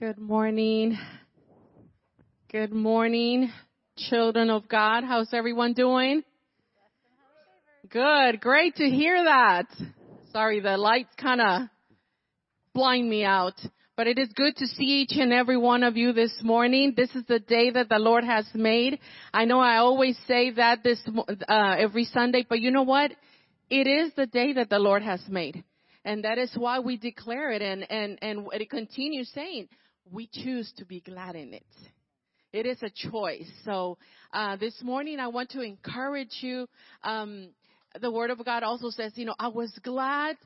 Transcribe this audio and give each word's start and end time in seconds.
Good 0.00 0.16
morning. 0.16 0.98
Good 2.50 2.72
morning, 2.72 3.52
children 3.98 4.48
of 4.48 4.66
God. 4.66 5.04
How's 5.04 5.28
everyone 5.34 5.74
doing? 5.74 6.22
Good. 7.90 8.40
Great 8.40 8.76
to 8.76 8.84
hear 8.84 9.22
that. 9.22 9.66
Sorry, 10.32 10.60
the 10.60 10.78
lights 10.78 11.10
kind 11.20 11.42
of 11.42 11.68
blind 12.72 13.10
me 13.10 13.24
out. 13.24 13.60
But 13.94 14.06
it 14.06 14.18
is 14.18 14.30
good 14.34 14.56
to 14.56 14.66
see 14.68 15.02
each 15.02 15.18
and 15.18 15.34
every 15.34 15.58
one 15.58 15.82
of 15.82 15.98
you 15.98 16.14
this 16.14 16.32
morning. 16.42 16.94
This 16.96 17.10
is 17.14 17.26
the 17.28 17.38
day 17.38 17.68
that 17.68 17.90
the 17.90 17.98
Lord 17.98 18.24
has 18.24 18.46
made. 18.54 18.98
I 19.34 19.44
know 19.44 19.60
I 19.60 19.76
always 19.76 20.18
say 20.26 20.50
that 20.52 20.82
this 20.82 20.98
uh, 21.46 21.76
every 21.78 22.06
Sunday, 22.06 22.46
but 22.48 22.60
you 22.60 22.70
know 22.70 22.84
what? 22.84 23.10
It 23.68 23.86
is 23.86 24.14
the 24.16 24.24
day 24.24 24.54
that 24.54 24.70
the 24.70 24.78
Lord 24.78 25.02
has 25.02 25.20
made. 25.28 25.62
And 26.06 26.24
that 26.24 26.38
is 26.38 26.50
why 26.56 26.78
we 26.78 26.96
declare 26.96 27.50
it 27.50 27.60
and, 27.60 27.84
and, 27.90 28.18
and 28.22 28.48
it 28.54 28.70
continues 28.70 29.30
saying, 29.34 29.68
we 30.12 30.28
choose 30.32 30.72
to 30.78 30.84
be 30.84 31.00
glad 31.00 31.36
in 31.36 31.54
it. 31.54 31.66
It 32.52 32.66
is 32.66 32.82
a 32.82 32.90
choice. 32.90 33.48
So, 33.64 33.98
uh, 34.32 34.56
this 34.56 34.82
morning 34.82 35.20
I 35.20 35.28
want 35.28 35.50
to 35.50 35.60
encourage 35.60 36.38
you. 36.40 36.66
Um, 37.04 37.50
the 38.00 38.10
Word 38.10 38.30
of 38.30 38.44
God 38.44 38.62
also 38.62 38.90
says, 38.90 39.12
you 39.16 39.24
know, 39.24 39.34
I 39.38 39.48
was 39.48 39.72
glad 39.82 40.36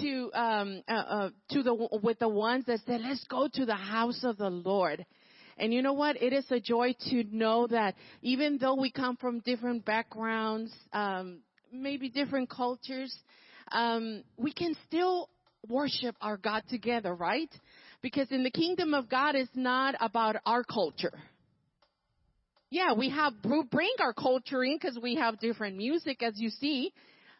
to 0.00 0.30
um, 0.34 0.82
uh, 0.88 0.92
uh, 0.92 1.30
to 1.50 1.62
the 1.62 1.88
with 2.02 2.18
the 2.18 2.28
ones 2.28 2.64
that 2.66 2.80
said, 2.86 3.02
let's 3.02 3.24
go 3.24 3.48
to 3.52 3.66
the 3.66 3.74
house 3.74 4.24
of 4.24 4.38
the 4.38 4.50
Lord. 4.50 5.04
And 5.58 5.74
you 5.74 5.82
know 5.82 5.92
what? 5.92 6.20
It 6.20 6.32
is 6.32 6.46
a 6.50 6.60
joy 6.60 6.94
to 7.10 7.24
know 7.30 7.66
that 7.66 7.94
even 8.22 8.58
though 8.58 8.74
we 8.74 8.90
come 8.90 9.16
from 9.16 9.40
different 9.40 9.84
backgrounds, 9.84 10.74
um, 10.94 11.40
maybe 11.70 12.08
different 12.08 12.48
cultures, 12.48 13.14
um, 13.70 14.24
we 14.38 14.52
can 14.52 14.74
still 14.88 15.28
worship 15.68 16.16
our 16.20 16.36
God 16.36 16.62
together, 16.68 17.14
right? 17.14 17.50
Because 18.02 18.30
in 18.30 18.42
the 18.42 18.50
kingdom 18.50 18.94
of 18.94 19.08
God, 19.08 19.34
it's 19.34 19.50
not 19.54 19.94
about 20.00 20.36
our 20.44 20.64
culture. 20.64 21.12
Yeah, 22.70 22.94
we 22.94 23.10
have 23.10 23.34
we 23.44 23.62
bring 23.70 23.92
our 24.00 24.12
culture 24.12 24.64
in 24.64 24.78
because 24.80 24.98
we 25.00 25.16
have 25.16 25.38
different 25.38 25.76
music, 25.76 26.22
as 26.22 26.34
you 26.36 26.48
see. 26.48 26.92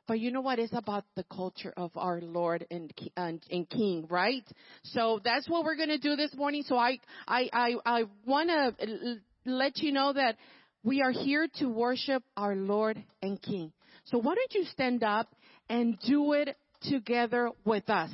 But 0.06 0.20
you 0.20 0.30
know 0.30 0.40
what? 0.40 0.58
It's 0.58 0.74
about 0.74 1.04
the 1.14 1.24
culture 1.24 1.72
of 1.76 1.92
our 1.96 2.20
Lord 2.20 2.66
and, 2.70 2.92
and, 3.16 3.40
and 3.50 3.68
King, 3.68 4.06
right? 4.10 4.44
So 4.82 5.20
that's 5.24 5.48
what 5.48 5.64
we're 5.64 5.76
going 5.76 5.90
to 5.90 5.98
do 5.98 6.16
this 6.16 6.34
morning. 6.34 6.64
So 6.66 6.76
I, 6.76 6.98
I, 7.26 7.48
I, 7.52 7.74
I 7.86 8.04
want 8.26 8.48
to 8.48 9.20
let 9.44 9.78
you 9.78 9.92
know 9.92 10.12
that 10.12 10.36
we 10.82 11.02
are 11.02 11.12
here 11.12 11.46
to 11.60 11.66
worship 11.68 12.24
our 12.36 12.56
Lord 12.56 13.02
and 13.22 13.40
King. 13.40 13.72
So 14.06 14.18
why 14.18 14.34
don't 14.34 14.54
you 14.54 14.64
stand 14.72 15.04
up 15.04 15.28
and 15.68 15.96
do 16.06 16.32
it 16.32 16.56
together 16.82 17.50
with 17.64 17.88
us? 17.88 18.10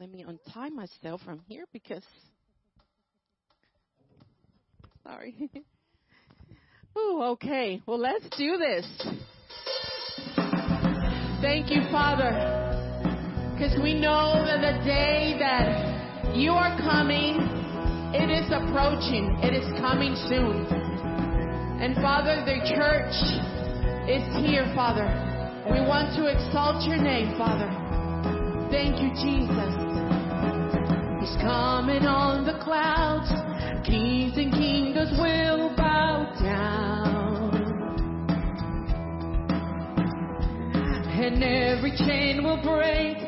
Let 0.00 0.12
me 0.12 0.24
untie 0.26 0.68
myself 0.68 1.20
from 1.24 1.40
here 1.48 1.64
because, 1.72 2.04
sorry. 5.02 5.34
Ooh, 6.98 7.20
okay. 7.22 7.82
Well, 7.84 7.98
let's 7.98 8.28
do 8.36 8.56
this. 8.58 8.86
Thank 11.40 11.70
you, 11.70 11.82
Father, 11.90 12.30
because 13.54 13.76
we 13.82 13.94
know 13.94 14.44
that 14.46 14.60
the 14.60 14.84
day 14.84 15.34
that 15.40 16.36
you 16.36 16.52
are 16.52 16.78
coming, 16.78 17.34
it 18.14 18.30
is 18.30 18.46
approaching. 18.52 19.36
It 19.42 19.52
is 19.52 19.66
coming 19.80 20.14
soon. 20.28 20.64
And 21.82 21.96
Father, 21.96 22.44
the 22.46 22.62
church 22.70 23.14
is 24.08 24.22
here, 24.46 24.70
Father. 24.76 25.06
We 25.72 25.80
want 25.80 26.14
to 26.16 26.26
exalt 26.26 26.86
your 26.86 26.98
name, 26.98 27.36
Father. 27.36 27.66
Thank 28.70 29.00
you, 29.00 29.10
Jesus. 29.14 29.87
He's 31.28 31.36
coming 31.42 32.06
on 32.06 32.46
the 32.46 32.58
clouds. 32.64 33.28
Kings 33.86 34.32
and 34.38 34.50
kingdoms 34.50 35.12
will 35.20 35.76
bow 35.76 36.32
down. 36.40 37.18
and 41.20 41.44
every 41.44 41.90
chain 41.90 42.42
will 42.42 42.62
break, 42.62 43.18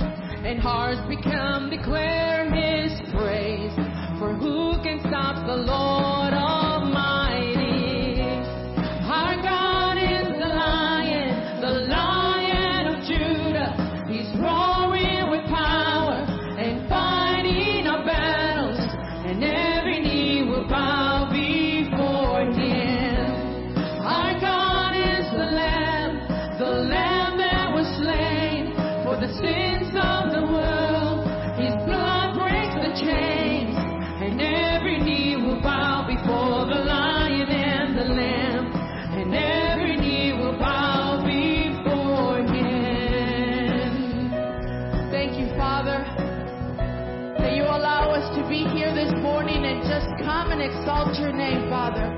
and 0.47 0.59
hearts 0.59 1.02
become 1.09 1.69
declare 1.69 2.49
His 2.49 2.99
praise. 3.12 3.75
For 4.19 4.33
who 4.35 4.80
can 4.83 5.00
stop 5.00 5.47
the 5.47 5.57
Lord 5.57 6.33
and 50.61 50.73
exalt 50.73 51.19
your 51.19 51.33
name, 51.33 51.71
Father. 51.71 52.12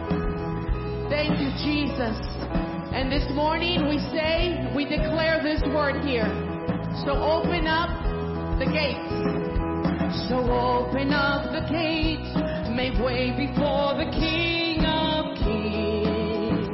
Thank 1.08 1.38
you, 1.38 1.50
Jesus. 1.62 2.18
And 2.92 3.10
this 3.10 3.24
morning 3.34 3.88
we 3.88 3.98
say, 4.10 4.68
we 4.74 4.84
declare 4.84 5.42
this 5.42 5.62
word 5.72 6.02
here. 6.04 6.26
So 7.04 7.12
open 7.12 7.66
up 7.66 7.90
the 8.58 8.66
gates. 8.66 10.28
So 10.28 10.42
open 10.42 11.12
up 11.12 11.52
the 11.52 11.62
gates, 11.70 12.34
make 12.74 12.98
way 13.04 13.30
before 13.30 13.94
the 13.94 14.10
King 14.10 14.84
of 14.86 15.38
Kings. 15.38 16.66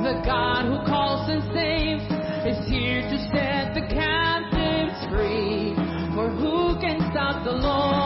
The 0.00 0.22
God 0.24 0.64
who 0.64 0.78
calls 0.88 1.28
and 1.28 1.42
saves 1.52 2.04
is 2.48 2.68
here 2.70 3.02
to 3.02 3.18
set 3.32 3.74
the 3.74 3.86
captives 3.92 4.96
free. 5.12 5.74
For 6.14 6.28
who 6.28 6.80
can 6.80 6.98
stop 7.12 7.44
the 7.44 7.52
Lord 7.52 7.99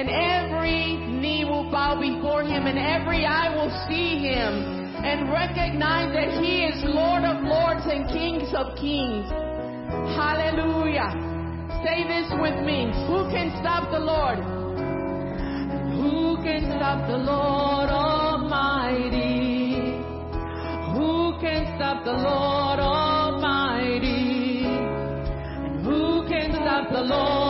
And 0.00 0.08
every 0.08 0.96
knee 0.96 1.44
will 1.44 1.70
bow 1.70 2.00
before 2.00 2.42
him, 2.42 2.64
and 2.64 2.78
every 2.78 3.26
eye 3.26 3.54
will 3.54 3.68
see 3.86 4.16
him 4.16 4.96
and 5.04 5.28
recognize 5.28 6.08
that 6.14 6.42
he 6.42 6.64
is 6.64 6.82
Lord 6.88 7.22
of 7.24 7.44
lords 7.44 7.84
and 7.84 8.08
kings 8.08 8.48
of 8.56 8.74
kings. 8.80 9.28
Hallelujah. 10.16 11.12
Say 11.84 12.08
this 12.08 12.32
with 12.40 12.64
me. 12.64 12.88
Who 13.12 13.28
can 13.28 13.52
stop 13.60 13.92
the 13.92 14.00
Lord? 14.00 14.38
Who 16.00 16.40
can 16.48 16.64
stop 16.80 17.06
the 17.06 17.18
Lord 17.18 17.90
Almighty? 17.92 19.20
Who 20.96 21.36
can 21.44 21.76
stop 21.76 22.04
the 22.06 22.16
Lord 22.16 22.80
Almighty? 22.80 24.64
Who 25.84 26.24
can 26.26 26.52
stop 26.56 26.88
the 26.88 27.02
Lord 27.04 27.49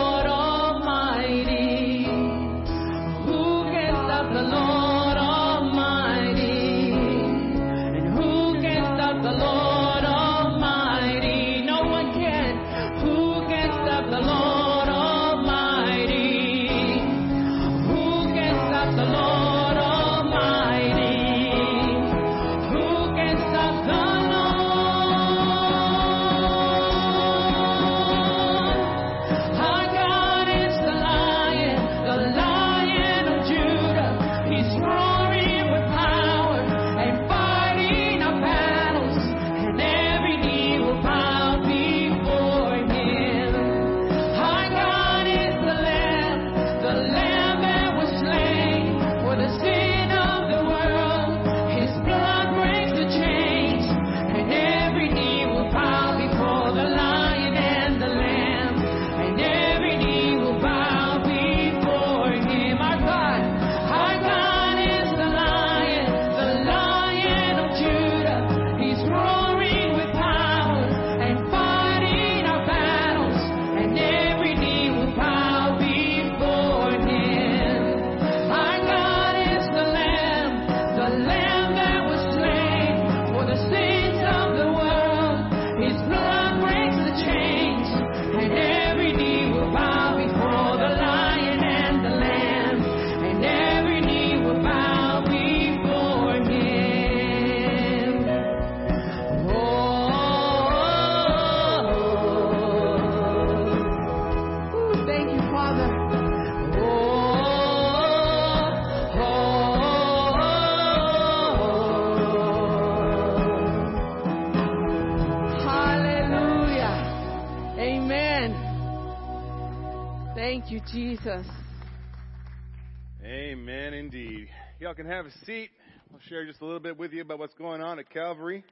a 125.30 125.44
seat. 125.44 125.70
I'll 126.12 126.20
share 126.28 126.44
just 126.44 126.60
a 126.60 126.64
little 126.64 126.80
bit 126.80 126.99
with 126.99 127.12
you 127.12 127.22
about 127.22 127.38
what's 127.38 127.54
going 127.54 127.80
on 127.80 127.99
at 127.99 128.10
Calvary. 128.10 128.64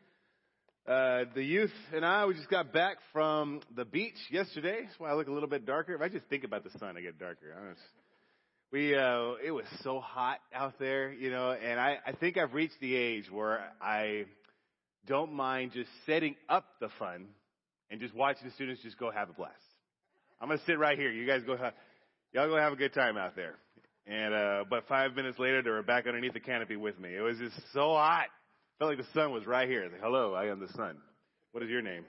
Uh, 0.87 1.25
the 1.35 1.43
youth 1.43 1.73
and 1.95 2.05
I, 2.05 2.27
we 2.27 2.35
just 2.35 2.49
got 2.51 2.73
back 2.73 2.97
from 3.13 3.61
the 3.77 3.85
beach 3.85 4.17
yesterday. 4.31 4.81
That's 4.85 4.99
why 4.99 5.11
I 5.11 5.15
look 5.15 5.29
a 5.29 5.33
little 5.33 5.49
bit 5.49 5.67
darker. 5.67 5.95
If 5.95 6.01
I 6.01 6.09
just 6.09 6.25
think 6.27 6.45
about 6.45 6.65
the 6.65 6.71
sun, 6.79 6.97
I 6.97 7.01
get 7.01 7.19
darker. 7.19 7.55
Was, 7.69 7.77
we, 8.73 8.95
uh, 8.95 9.35
it 9.45 9.53
was 9.53 9.67
so 9.83 10.01
hot 10.01 10.39
out 10.53 10.79
there, 10.79 11.13
you 11.13 11.31
know, 11.31 11.53
and 11.53 11.79
I, 11.79 11.99
I 12.07 12.13
think 12.13 12.37
I've 12.37 12.55
reached 12.55 12.81
the 12.81 12.97
age 12.97 13.31
where 13.31 13.71
I 13.81 14.25
don't 15.07 15.33
mind 15.33 15.73
just 15.75 15.91
setting 16.07 16.35
up 16.49 16.65
the 16.81 16.89
fun 16.99 17.27
and 17.91 18.01
just 18.01 18.15
watching 18.15 18.49
the 18.49 18.55
students 18.55 18.83
just 18.83 18.99
go 18.99 19.11
have 19.11 19.31
a 19.31 19.33
blast. 19.33 19.55
I'm 20.41 20.49
gonna 20.49 20.61
sit 20.67 20.79
right 20.79 20.99
here. 20.99 21.11
You 21.11 21.27
guys 21.27 21.43
go 21.45 21.57
have, 21.57 21.75
y'all 22.33 22.49
go 22.49 22.57
have 22.57 22.73
a 22.73 22.77
good 22.77 22.95
time 22.95 23.17
out 23.17 23.37
there. 23.37 23.55
And 24.09 24.35
uh, 24.35 24.65
but 24.69 24.89
five 24.89 25.15
minutes 25.15 25.39
later, 25.39 25.63
they 25.63 25.71
were 25.71 25.83
back 25.83 26.07
underneath 26.07 26.33
the 26.33 26.41
canopy 26.41 26.77
with 26.77 26.99
me. 26.99 27.15
It 27.15 27.21
was 27.21 27.37
just 27.39 27.57
so 27.75 27.93
hot. 27.93 28.27
Felt 28.79 28.97
like 28.97 28.99
the 28.99 29.13
sun 29.13 29.33
was 29.33 29.47
right 29.47 29.69
here. 29.69 29.83
Like, 29.83 30.01
Hello, 30.01 30.35
I 30.35 30.47
am 30.47 30.61
the 30.61 30.73
sun. 30.73 30.97
What 31.53 31.63
is 31.63 31.69
your 31.69 31.83
name? 31.83 32.05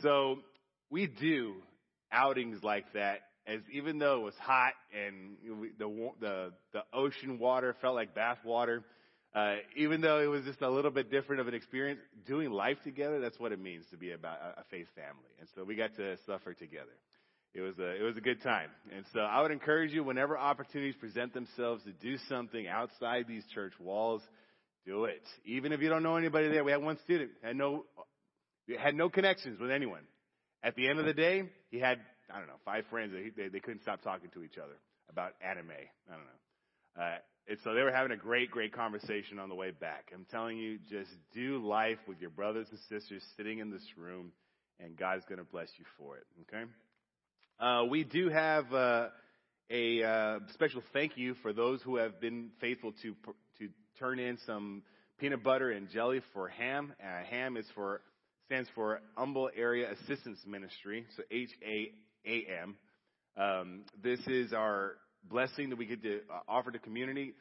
So 0.00 0.38
we 0.90 1.06
do 1.06 1.54
outings 2.10 2.62
like 2.64 2.92
that. 2.94 3.20
As 3.46 3.60
even 3.72 3.98
though 3.98 4.20
it 4.20 4.24
was 4.24 4.34
hot 4.40 4.72
and 4.92 5.36
the 5.78 6.10
the 6.20 6.52
the 6.72 6.82
ocean 6.92 7.38
water 7.38 7.76
felt 7.80 7.94
like 7.94 8.14
bath 8.14 8.38
water, 8.44 8.84
uh, 9.34 9.56
even 9.76 10.00
though 10.00 10.20
it 10.20 10.26
was 10.26 10.44
just 10.44 10.62
a 10.62 10.70
little 10.70 10.90
bit 10.90 11.10
different 11.10 11.40
of 11.40 11.48
an 11.48 11.54
experience, 11.54 12.00
doing 12.26 12.50
life 12.50 12.78
together, 12.84 13.20
that's 13.20 13.38
what 13.38 13.52
it 13.52 13.60
means 13.60 13.84
to 13.90 13.96
be 13.96 14.12
about 14.12 14.38
a, 14.40 14.60
a 14.60 14.64
faith 14.70 14.86
family. 14.94 15.30
And 15.40 15.48
so 15.54 15.64
we 15.64 15.74
got 15.74 15.94
to 15.96 16.16
suffer 16.26 16.54
together. 16.54 16.92
It 17.54 17.60
was 17.60 17.78
a, 17.78 18.00
it 18.00 18.02
was 18.02 18.16
a 18.16 18.20
good 18.20 18.42
time. 18.42 18.70
And 18.94 19.04
so 19.12 19.20
I 19.20 19.42
would 19.42 19.50
encourage 19.50 19.92
you 19.92 20.02
whenever 20.02 20.38
opportunities 20.38 20.94
present 20.96 21.34
themselves 21.34 21.84
to 21.84 21.92
do 21.92 22.16
something 22.28 22.66
outside 22.66 23.26
these 23.28 23.44
church 23.54 23.74
walls, 23.78 24.22
do 24.86 25.04
it. 25.04 25.22
Even 25.44 25.72
if 25.72 25.80
you 25.80 25.90
don't 25.90 26.02
know 26.02 26.16
anybody 26.16 26.48
there. 26.48 26.64
We 26.64 26.72
had 26.72 26.82
one 26.82 26.98
student, 27.04 27.30
had 27.42 27.56
no, 27.56 27.84
had 28.78 28.94
no 28.94 29.10
connections 29.10 29.60
with 29.60 29.70
anyone. 29.70 30.02
At 30.62 30.76
the 30.76 30.88
end 30.88 30.98
of 30.98 31.04
the 31.04 31.12
day, 31.12 31.42
he 31.70 31.78
had, 31.78 31.98
I 32.32 32.38
don't 32.38 32.46
know, 32.46 32.60
five 32.64 32.84
friends 32.88 33.12
that 33.12 33.22
he, 33.22 33.30
they, 33.30 33.48
they 33.48 33.60
couldn't 33.60 33.82
stop 33.82 34.02
talking 34.02 34.30
to 34.30 34.44
each 34.44 34.56
other 34.56 34.78
about 35.10 35.32
anime. 35.42 35.70
I 35.70 36.12
don't 36.12 36.24
know. 36.24 37.02
Uh, 37.04 37.18
and 37.48 37.58
so 37.64 37.74
they 37.74 37.82
were 37.82 37.92
having 37.92 38.12
a 38.12 38.16
great, 38.16 38.50
great 38.50 38.72
conversation 38.72 39.38
on 39.38 39.48
the 39.48 39.54
way 39.54 39.72
back. 39.72 40.10
I'm 40.14 40.26
telling 40.30 40.56
you, 40.56 40.78
just 40.88 41.10
do 41.34 41.58
life 41.58 41.98
with 42.06 42.20
your 42.20 42.30
brothers 42.30 42.68
and 42.70 42.78
sisters 42.88 43.22
sitting 43.36 43.58
in 43.58 43.70
this 43.70 43.84
room, 43.96 44.32
and 44.78 44.96
God's 44.96 45.24
going 45.28 45.38
to 45.38 45.44
bless 45.44 45.68
you 45.78 45.84
for 45.98 46.16
it. 46.16 46.24
Okay? 46.42 46.64
Uh, 47.60 47.84
we 47.88 48.04
do 48.04 48.28
have 48.28 48.72
uh, 48.72 49.08
a 49.70 50.02
uh, 50.02 50.38
special 50.52 50.82
thank 50.92 51.16
you 51.16 51.34
for 51.42 51.52
those 51.52 51.80
who 51.82 51.96
have 51.96 52.20
been 52.20 52.50
faithful 52.60 52.92
to 53.02 53.14
to 53.58 53.68
turn 53.98 54.18
in 54.18 54.38
some 54.46 54.82
peanut 55.18 55.42
butter 55.42 55.70
and 55.70 55.88
jelly 55.90 56.20
for 56.32 56.48
Ham. 56.48 56.92
Uh, 57.00 57.24
Ham 57.30 57.56
is 57.56 57.66
for 57.74 58.00
stands 58.46 58.68
for 58.74 59.00
Humble 59.16 59.48
Area 59.56 59.92
Assistance 59.92 60.38
Ministry, 60.46 61.06
so 61.16 61.22
H 61.30 61.50
A 61.64 61.92
A 62.26 62.46
M. 62.62 62.76
Um, 63.36 63.84
this 64.02 64.20
is 64.26 64.52
our 64.52 64.94
blessing 65.30 65.70
that 65.70 65.76
we 65.78 65.86
get 65.86 66.02
to 66.02 66.16
uh, 66.16 66.40
offer 66.48 66.70
to 66.70 66.78
community. 66.78 67.34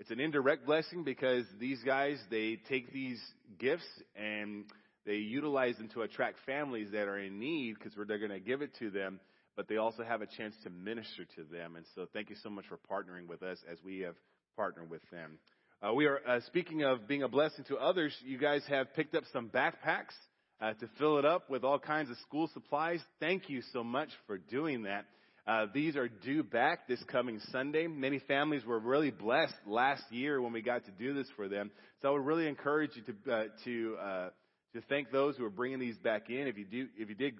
It's 0.00 0.10
an 0.10 0.20
indirect 0.20 0.66
blessing 0.66 1.04
because 1.04 1.44
these 1.60 1.82
guys 1.84 2.18
they 2.30 2.58
take 2.68 2.92
these 2.92 3.20
gifts 3.58 3.86
and 4.16 4.64
they 5.06 5.16
utilize 5.16 5.76
them 5.76 5.88
to 5.94 6.02
attract 6.02 6.38
families 6.44 6.88
that 6.92 7.08
are 7.08 7.18
in 7.18 7.38
need 7.38 7.76
because 7.78 7.92
they're 8.06 8.18
going 8.18 8.30
to 8.30 8.40
give 8.40 8.60
it 8.60 8.70
to 8.80 8.90
them 8.90 9.20
but 9.58 9.66
they 9.66 9.76
also 9.76 10.04
have 10.04 10.22
a 10.22 10.26
chance 10.26 10.54
to 10.62 10.70
minister 10.70 11.24
to 11.34 11.42
them. 11.42 11.74
And 11.74 11.84
so 11.96 12.06
thank 12.12 12.30
you 12.30 12.36
so 12.44 12.48
much 12.48 12.64
for 12.68 12.78
partnering 12.88 13.26
with 13.26 13.42
us 13.42 13.58
as 13.70 13.76
we 13.84 13.98
have 14.00 14.14
partnered 14.56 14.88
with 14.88 15.02
them. 15.10 15.36
Uh, 15.82 15.92
we 15.92 16.06
are, 16.06 16.20
uh, 16.28 16.38
speaking 16.46 16.84
of 16.84 17.08
being 17.08 17.24
a 17.24 17.28
blessing 17.28 17.64
to 17.64 17.76
others, 17.76 18.14
you 18.24 18.38
guys 18.38 18.62
have 18.68 18.94
picked 18.94 19.16
up 19.16 19.24
some 19.32 19.48
backpacks. 19.48 20.14
uh, 20.60 20.72
to 20.74 20.88
fill 20.98 21.18
it 21.18 21.24
up 21.24 21.48
with 21.48 21.64
all 21.64 21.78
kinds 21.78 22.10
of 22.10 22.16
school 22.18 22.48
supplies. 22.52 23.00
Thank 23.20 23.48
you 23.48 23.62
so 23.72 23.84
much 23.84 24.08
for 24.26 24.38
doing 24.38 24.84
that. 24.84 25.04
Uh, 25.46 25.66
these 25.72 25.96
are 25.96 26.08
due 26.08 26.42
back 26.42 26.86
this 26.88 27.02
coming 27.04 27.40
Sunday. 27.52 27.86
Many 27.86 28.18
families 28.18 28.64
were 28.64 28.78
really 28.78 29.10
blessed 29.10 29.54
last 29.66 30.02
year 30.10 30.42
when 30.42 30.52
we 30.52 30.60
got 30.60 30.84
to 30.84 30.90
do 30.90 31.14
this 31.14 31.28
for 31.36 31.48
them. 31.48 31.70
So 32.02 32.08
I 32.08 32.10
would 32.10 32.26
really 32.26 32.46
encourage 32.48 32.90
you 32.96 33.02
to 33.02 33.32
uh, 33.32 33.44
to 33.64 33.96
uh, 33.96 34.28
to 34.74 34.80
thank 34.88 35.10
those 35.10 35.36
who 35.36 35.44
are 35.44 35.50
bringing 35.50 35.78
these 35.78 35.96
back 35.96 36.28
in. 36.28 36.48
If 36.48 36.58
you 36.58 36.64
do, 36.64 36.88
if 36.98 37.08
you 37.08 37.14
did 37.14 37.34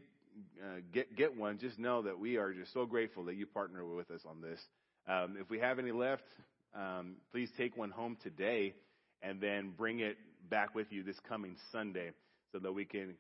uh, 0.63 0.81
get 0.93 1.17
get 1.17 1.37
one, 1.37 1.59
just 1.59 1.79
know 1.79 2.03
that 2.03 2.19
we 2.19 2.37
are 2.37 2.53
just 2.53 2.73
so 2.73 2.87
grateful 2.87 3.25
that 3.25 3.35
you 3.35 3.47
partner 3.47 3.85
with 3.85 4.11
us 4.11 4.21
on 4.29 4.41
this. 4.41 4.61
Um, 5.09 5.37
if 5.41 5.51
we 5.51 5.59
have 5.59 5.79
any 5.79 5.93
left, 5.93 6.25
um, 6.75 7.17
please 7.33 7.51
take 7.57 7.77
one 7.77 7.91
home 7.91 8.17
today, 8.23 8.75
and 9.23 9.41
then 9.41 9.73
bring 9.77 10.01
it 10.01 10.17
back 10.51 10.75
with 10.75 10.87
you 10.91 11.03
this 11.03 11.19
coming 11.29 11.57
Sunday, 11.73 12.11
so 12.53 12.59
that 12.59 12.73
we 12.73 12.85
can 12.85 13.15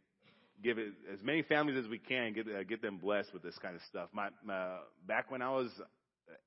give 0.63 0.79
it 0.79 0.93
as 1.13 1.23
many 1.23 1.43
families 1.43 1.77
as 1.77 1.89
we 1.89 1.99
can 1.99 2.33
get 2.33 2.47
uh, 2.47 2.63
get 2.65 2.83
them 2.83 2.99
blessed 2.99 3.33
with 3.33 3.43
this 3.43 3.57
kind 3.59 3.77
of 3.77 3.83
stuff. 3.89 4.09
My, 4.13 4.29
my 4.45 4.79
back 5.07 5.31
when 5.31 5.43
I 5.43 5.51
was 5.51 5.71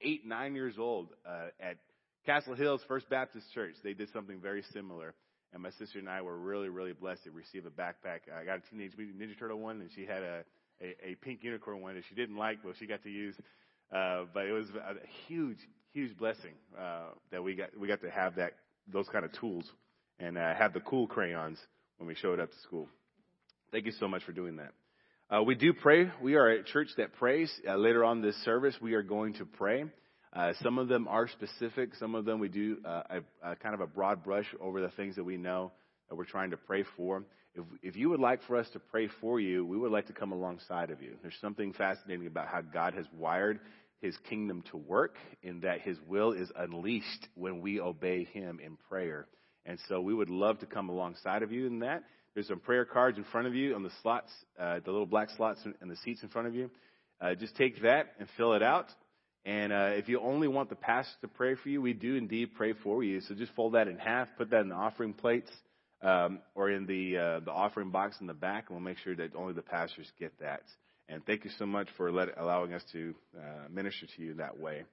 eight 0.01 0.25
nine 0.25 0.55
years 0.55 0.75
old 0.77 1.09
uh, 1.25 1.47
at 1.59 1.77
Castle 2.25 2.55
Hills 2.55 2.81
First 2.87 3.09
Baptist 3.09 3.51
Church, 3.53 3.75
they 3.83 3.93
did 3.93 4.09
something 4.13 4.39
very 4.39 4.63
similar. 4.73 5.13
And 5.53 5.61
my 5.61 5.71
sister 5.71 5.99
and 5.99 6.07
I 6.07 6.21
were 6.21 6.37
really, 6.37 6.69
really 6.69 6.93
blessed 6.93 7.25
to 7.25 7.31
receive 7.31 7.65
a 7.65 7.69
backpack. 7.69 8.31
I 8.33 8.45
got 8.45 8.59
a 8.59 8.61
Teenage 8.69 8.93
Mutant 8.97 9.19
Ninja 9.19 9.37
Turtle 9.37 9.59
one, 9.59 9.81
and 9.81 9.89
she 9.93 10.05
had 10.05 10.23
a, 10.23 10.45
a, 10.81 11.11
a 11.11 11.15
pink 11.15 11.43
unicorn 11.43 11.81
one 11.81 11.95
that 11.95 12.03
she 12.09 12.15
didn't 12.15 12.37
like, 12.37 12.59
but 12.63 12.73
she 12.79 12.87
got 12.87 13.03
to 13.03 13.09
use. 13.09 13.35
Uh, 13.91 14.23
but 14.33 14.45
it 14.45 14.53
was 14.53 14.67
a 14.69 14.93
huge, 15.27 15.57
huge 15.93 16.17
blessing 16.17 16.53
uh, 16.79 17.07
that 17.31 17.43
we 17.43 17.55
got 17.55 17.77
we 17.77 17.87
got 17.87 18.01
to 18.01 18.09
have 18.09 18.35
that 18.35 18.53
those 18.91 19.07
kind 19.09 19.25
of 19.25 19.31
tools 19.33 19.65
and 20.19 20.37
uh, 20.37 20.53
have 20.55 20.73
the 20.73 20.79
cool 20.81 21.07
crayons 21.07 21.57
when 21.97 22.07
we 22.07 22.15
showed 22.15 22.39
up 22.39 22.49
to 22.49 22.59
school. 22.59 22.87
Thank 23.71 23.85
you 23.85 23.91
so 23.99 24.07
much 24.07 24.23
for 24.23 24.31
doing 24.31 24.57
that. 24.57 24.73
Uh, 25.29 25.43
we 25.43 25.55
do 25.55 25.73
pray. 25.73 26.11
We 26.21 26.35
are 26.35 26.49
a 26.49 26.63
church 26.63 26.89
that 26.97 27.13
prays. 27.13 27.51
Uh, 27.67 27.75
later 27.75 28.03
on 28.03 28.21
this 28.21 28.35
service, 28.43 28.75
we 28.81 28.93
are 28.93 29.03
going 29.03 29.35
to 29.35 29.45
pray. 29.45 29.85
Uh, 30.33 30.53
some 30.61 30.77
of 30.77 30.87
them 30.87 31.07
are 31.07 31.27
specific. 31.27 31.95
Some 31.95 32.15
of 32.15 32.25
them 32.25 32.39
we 32.39 32.49
do 32.49 32.77
uh, 32.85 33.03
a, 33.43 33.51
a 33.51 33.55
kind 33.57 33.73
of 33.73 33.81
a 33.81 33.87
broad 33.87 34.23
brush 34.23 34.47
over 34.59 34.81
the 34.81 34.89
things 34.89 35.15
that 35.17 35.23
we 35.23 35.37
know 35.37 35.71
that 36.09 36.15
we're 36.15 36.25
trying 36.25 36.51
to 36.51 36.57
pray 36.57 36.83
for. 36.97 37.23
If, 37.55 37.65
if 37.81 37.95
you 37.95 38.09
would 38.09 38.19
like 38.19 38.41
for 38.43 38.55
us 38.57 38.67
to 38.73 38.79
pray 38.79 39.09
for 39.19 39.39
you, 39.39 39.65
we 39.65 39.77
would 39.77 39.91
like 39.91 40.07
to 40.07 40.13
come 40.13 40.31
alongside 40.31 40.89
of 40.89 41.01
you. 41.01 41.15
There's 41.21 41.37
something 41.41 41.73
fascinating 41.73 42.27
about 42.27 42.47
how 42.47 42.61
God 42.61 42.93
has 42.93 43.05
wired 43.17 43.59
his 44.01 44.15
kingdom 44.29 44.63
to 44.71 44.77
work 44.77 45.15
in 45.43 45.61
that 45.61 45.81
his 45.81 45.97
will 46.07 46.31
is 46.31 46.51
unleashed 46.55 47.27
when 47.35 47.61
we 47.61 47.79
obey 47.79 48.23
him 48.23 48.59
in 48.63 48.77
prayer. 48.89 49.27
And 49.65 49.77
so 49.87 50.01
we 50.01 50.13
would 50.13 50.29
love 50.29 50.59
to 50.59 50.65
come 50.65 50.89
alongside 50.89 51.43
of 51.43 51.51
you 51.51 51.67
in 51.67 51.79
that. 51.79 52.03
There's 52.33 52.47
some 52.47 52.59
prayer 52.59 52.85
cards 52.85 53.17
in 53.17 53.25
front 53.25 53.47
of 53.47 53.53
you 53.53 53.75
on 53.75 53.83
the 53.83 53.91
slots, 54.01 54.31
uh, 54.59 54.79
the 54.83 54.91
little 54.91 55.05
black 55.05 55.29
slots 55.35 55.59
and 55.81 55.91
the 55.91 55.97
seats 55.97 56.23
in 56.23 56.29
front 56.29 56.47
of 56.47 56.55
you. 56.55 56.71
Uh, 57.19 57.35
just 57.35 57.55
take 57.55 57.81
that 57.83 58.13
and 58.17 58.27
fill 58.37 58.53
it 58.53 58.63
out. 58.63 58.87
And 59.45 59.73
uh, 59.73 59.89
if 59.91 60.07
you 60.07 60.19
only 60.19 60.47
want 60.47 60.69
the 60.69 60.75
pastor 60.75 61.13
to 61.21 61.27
pray 61.27 61.55
for 61.55 61.69
you, 61.69 61.81
we 61.81 61.93
do 61.93 62.15
indeed 62.15 62.55
pray 62.55 62.73
for 62.73 63.03
you. 63.03 63.21
So 63.21 63.35
just 63.35 63.53
fold 63.53 63.73
that 63.73 63.87
in 63.87 63.97
half, 63.97 64.29
put 64.37 64.49
that 64.51 64.61
in 64.61 64.69
the 64.69 64.75
offering 64.75 65.13
plates 65.13 65.51
um, 66.03 66.39
or 66.55 66.69
in 66.69 66.85
the 66.85 67.17
uh, 67.17 67.39
the 67.41 67.51
offering 67.51 67.91
box 67.91 68.17
in 68.21 68.27
the 68.27 68.33
back, 68.33 68.65
and 68.69 68.77
we'll 68.77 68.83
make 68.83 68.97
sure 68.99 69.15
that 69.15 69.35
only 69.35 69.53
the 69.53 69.61
pastors 69.61 70.11
get 70.19 70.37
that. 70.39 70.63
And 71.09 71.25
thank 71.25 71.43
you 71.43 71.51
so 71.59 71.65
much 71.65 71.87
for 71.97 72.11
let, 72.11 72.29
allowing 72.37 72.73
us 72.73 72.83
to 72.93 73.13
uh, 73.37 73.69
minister 73.69 74.07
to 74.15 74.21
you 74.21 74.31
in 74.31 74.37
that 74.37 74.57
way. 74.57 74.83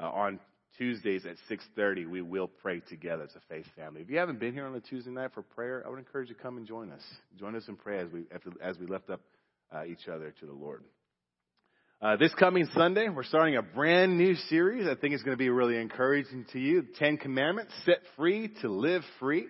Uh, 0.00 0.08
on 0.08 0.40
Tuesdays 0.78 1.24
at 1.26 1.36
6:30, 1.50 2.08
we 2.08 2.22
will 2.22 2.48
pray 2.48 2.80
together 2.80 3.24
as 3.24 3.34
a 3.36 3.40
faith 3.48 3.66
family. 3.76 4.00
If 4.00 4.10
you 4.10 4.18
haven't 4.18 4.40
been 4.40 4.52
here 4.52 4.66
on 4.66 4.74
a 4.74 4.80
Tuesday 4.80 5.10
night 5.10 5.32
for 5.34 5.42
prayer, 5.42 5.82
I 5.86 5.90
would 5.90 5.98
encourage 5.98 6.28
you 6.28 6.34
to 6.34 6.42
come 6.42 6.56
and 6.56 6.66
join 6.66 6.90
us. 6.90 7.02
Join 7.38 7.54
us 7.54 7.64
in 7.68 7.76
prayer 7.76 8.00
as 8.00 8.12
we 8.12 8.24
as 8.60 8.78
we 8.78 8.86
lift 8.86 9.10
up 9.10 9.20
uh, 9.74 9.84
each 9.84 10.08
other 10.08 10.34
to 10.40 10.46
the 10.46 10.52
Lord. 10.52 10.82
Uh, 12.00 12.16
this 12.16 12.34
coming 12.34 12.68
Sunday, 12.74 13.08
we're 13.08 13.24
starting 13.24 13.56
a 13.56 13.62
brand 13.62 14.18
new 14.18 14.34
series. 14.34 14.86
I 14.86 14.94
think 14.96 15.14
it's 15.14 15.22
going 15.22 15.34
to 15.34 15.38
be 15.38 15.48
really 15.48 15.78
encouraging 15.78 16.44
to 16.52 16.58
you. 16.58 16.84
Ten 16.98 17.16
Commandments, 17.16 17.72
set 17.86 18.00
free 18.16 18.52
to 18.60 18.68
live 18.68 19.02
free. 19.18 19.46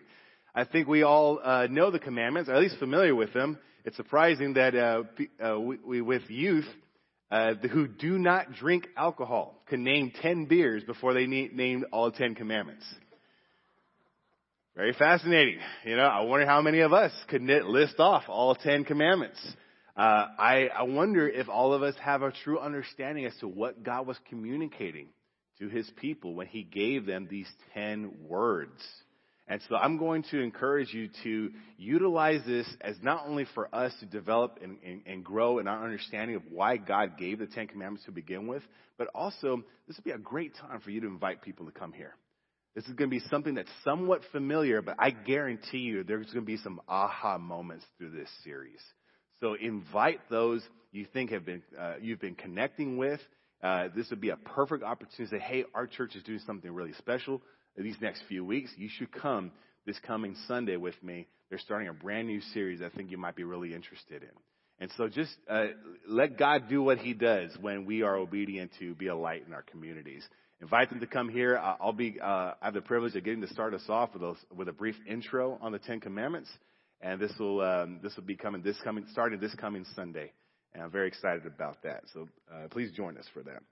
I 0.56 0.64
think 0.64 0.88
we 0.88 1.02
all 1.02 1.38
uh, 1.44 1.66
know 1.70 1.90
the 1.90 1.98
commandments, 1.98 2.48
at 2.48 2.56
least 2.56 2.78
familiar 2.78 3.14
with 3.14 3.34
them. 3.34 3.58
It's 3.84 3.96
surprising 3.96 4.54
that 4.54 4.74
uh, 4.74 5.02
uh 5.44 5.60
we, 5.60 5.76
we, 5.84 6.00
with 6.00 6.22
youth 6.28 6.64
uh, 7.30 7.54
who 7.70 7.86
do 7.86 8.18
not 8.18 8.54
drink 8.54 8.88
alcohol 8.96 9.62
can 9.68 9.84
name 9.84 10.12
ten 10.22 10.46
beers 10.46 10.82
before 10.82 11.12
they 11.12 11.26
name 11.26 11.84
all 11.92 12.10
ten 12.10 12.34
commandments. 12.34 12.86
Very 14.74 14.94
fascinating. 14.94 15.58
You 15.84 15.96
know, 15.96 16.04
I 16.04 16.22
wonder 16.22 16.46
how 16.46 16.62
many 16.62 16.80
of 16.80 16.94
us 16.94 17.12
could 17.28 17.42
list 17.42 17.96
off 17.98 18.24
all 18.26 18.54
ten 18.54 18.84
commandments. 18.84 19.38
Uh, 19.94 20.26
I, 20.38 20.68
I 20.74 20.82
wonder 20.84 21.28
if 21.28 21.50
all 21.50 21.74
of 21.74 21.82
us 21.82 21.94
have 22.00 22.22
a 22.22 22.32
true 22.32 22.58
understanding 22.58 23.26
as 23.26 23.36
to 23.40 23.48
what 23.48 23.82
God 23.82 24.06
was 24.06 24.16
communicating 24.30 25.08
to 25.58 25.68
his 25.68 25.90
people 25.96 26.34
when 26.34 26.46
he 26.46 26.62
gave 26.62 27.04
them 27.04 27.28
these 27.30 27.48
10 27.74 28.12
words. 28.28 28.82
And 29.48 29.60
so 29.68 29.76
I'm 29.76 29.96
going 29.96 30.24
to 30.32 30.40
encourage 30.40 30.92
you 30.92 31.08
to 31.22 31.50
utilize 31.78 32.40
this 32.44 32.66
as 32.80 32.96
not 33.00 33.26
only 33.26 33.46
for 33.54 33.72
us 33.72 33.92
to 34.00 34.06
develop 34.06 34.58
and, 34.60 34.78
and, 34.84 35.02
and, 35.06 35.24
grow 35.24 35.60
in 35.60 35.68
our 35.68 35.84
understanding 35.84 36.34
of 36.34 36.42
why 36.50 36.78
God 36.78 37.16
gave 37.16 37.38
the 37.38 37.46
Ten 37.46 37.68
Commandments 37.68 38.04
to 38.06 38.10
begin 38.10 38.48
with, 38.48 38.62
but 38.98 39.06
also 39.14 39.62
this 39.86 39.96
would 39.96 40.04
be 40.04 40.10
a 40.10 40.18
great 40.18 40.56
time 40.56 40.80
for 40.80 40.90
you 40.90 41.00
to 41.02 41.06
invite 41.06 41.42
people 41.42 41.66
to 41.66 41.72
come 41.72 41.92
here. 41.92 42.14
This 42.74 42.84
is 42.86 42.94
going 42.94 43.08
to 43.08 43.16
be 43.16 43.22
something 43.30 43.54
that's 43.54 43.70
somewhat 43.84 44.22
familiar, 44.32 44.82
but 44.82 44.96
I 44.98 45.10
guarantee 45.10 45.78
you 45.78 46.02
there's 46.02 46.26
going 46.26 46.44
to 46.44 46.46
be 46.46 46.58
some 46.58 46.80
aha 46.88 47.38
moments 47.38 47.86
through 47.98 48.10
this 48.10 48.28
series. 48.42 48.80
So 49.40 49.54
invite 49.54 50.20
those 50.28 50.62
you 50.90 51.06
think 51.12 51.30
have 51.30 51.46
been 51.46 51.62
uh, 51.78 51.94
you've 52.00 52.20
been 52.20 52.34
connecting 52.34 52.96
with. 52.96 53.20
Uh, 53.62 53.88
this 53.94 54.10
would 54.10 54.20
be 54.20 54.30
a 54.30 54.36
perfect 54.36 54.82
opportunity 54.82 55.24
to 55.24 55.30
say, 55.30 55.38
"Hey, 55.38 55.64
our 55.74 55.86
church 55.86 56.16
is 56.16 56.22
doing 56.22 56.40
something 56.46 56.70
really 56.70 56.92
special 56.94 57.40
these 57.82 57.96
next 58.00 58.22
few 58.28 58.44
weeks. 58.44 58.70
You 58.76 58.88
should 58.88 59.12
come 59.12 59.52
this 59.86 59.98
coming 60.06 60.36
Sunday 60.48 60.76
with 60.76 61.00
me. 61.02 61.26
They're 61.48 61.58
starting 61.58 61.88
a 61.88 61.92
brand 61.92 62.28
new 62.28 62.40
series. 62.52 62.80
I 62.82 62.88
think 62.88 63.10
you 63.10 63.18
might 63.18 63.36
be 63.36 63.44
really 63.44 63.74
interested 63.74 64.22
in." 64.22 64.30
And 64.78 64.90
so 64.96 65.08
just 65.08 65.34
uh, 65.48 65.68
let 66.06 66.38
God 66.38 66.68
do 66.68 66.82
what 66.82 66.98
He 66.98 67.14
does 67.14 67.50
when 67.60 67.86
we 67.86 68.02
are 68.02 68.16
obedient 68.16 68.72
to 68.78 68.94
be 68.94 69.06
a 69.08 69.16
light 69.16 69.44
in 69.46 69.54
our 69.54 69.62
communities. 69.62 70.26
Invite 70.60 70.90
them 70.90 71.00
to 71.00 71.06
come 71.06 71.28
here. 71.28 71.58
I'll 71.58 71.92
be. 71.92 72.18
Uh, 72.20 72.26
I 72.26 72.54
have 72.62 72.74
the 72.74 72.80
privilege 72.80 73.14
of 73.14 73.24
getting 73.24 73.42
to 73.42 73.52
start 73.52 73.74
us 73.74 73.84
off 73.88 74.14
with 74.14 74.22
a, 74.22 74.34
with 74.54 74.68
a 74.68 74.72
brief 74.72 74.96
intro 75.06 75.58
on 75.60 75.72
the 75.72 75.78
Ten 75.78 76.00
Commandments 76.00 76.50
and 77.00 77.20
this 77.20 77.32
will 77.38 77.60
um, 77.60 78.00
this 78.02 78.14
will 78.16 78.24
be 78.24 78.36
coming 78.36 78.62
this 78.62 78.76
coming 78.82 79.04
starting 79.12 79.40
this 79.40 79.54
coming 79.54 79.84
Sunday, 79.94 80.32
and 80.74 80.82
I'm 80.82 80.90
very 80.90 81.08
excited 81.08 81.46
about 81.46 81.82
that. 81.82 82.04
So 82.12 82.28
uh, 82.52 82.68
please 82.70 82.90
join 82.92 83.16
us 83.18 83.26
for 83.32 83.42
that. 83.42 83.62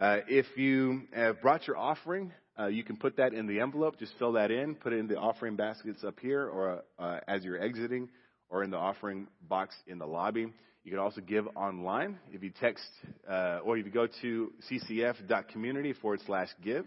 Uh, 0.00 0.18
if 0.28 0.46
you 0.56 1.02
have 1.12 1.40
brought 1.42 1.66
your 1.66 1.76
offering, 1.76 2.32
uh, 2.56 2.66
you 2.66 2.84
can 2.84 2.96
put 2.96 3.16
that 3.16 3.32
in 3.32 3.48
the 3.48 3.58
envelope. 3.58 3.98
Just 3.98 4.12
fill 4.16 4.32
that 4.32 4.52
in, 4.52 4.76
put 4.76 4.92
it 4.92 4.98
in 4.98 5.08
the 5.08 5.16
offering 5.16 5.56
baskets 5.56 6.04
up 6.04 6.20
here, 6.20 6.46
or 6.48 6.82
uh, 7.00 7.18
as 7.26 7.42
you're 7.42 7.60
exiting, 7.60 8.08
or 8.48 8.62
in 8.62 8.70
the 8.70 8.76
offering 8.76 9.26
box 9.48 9.74
in 9.88 9.98
the 9.98 10.06
lobby. 10.06 10.52
You 10.84 10.92
can 10.92 11.00
also 11.00 11.20
give 11.20 11.48
online 11.56 12.16
if 12.32 12.44
you 12.44 12.50
text, 12.50 12.84
uh, 13.28 13.58
or 13.64 13.76
if 13.76 13.86
you 13.86 13.90
go 13.90 14.06
to 14.22 14.52
ccf.community 14.70 15.94
forward 15.94 16.20
slash 16.26 16.48
give, 16.62 16.86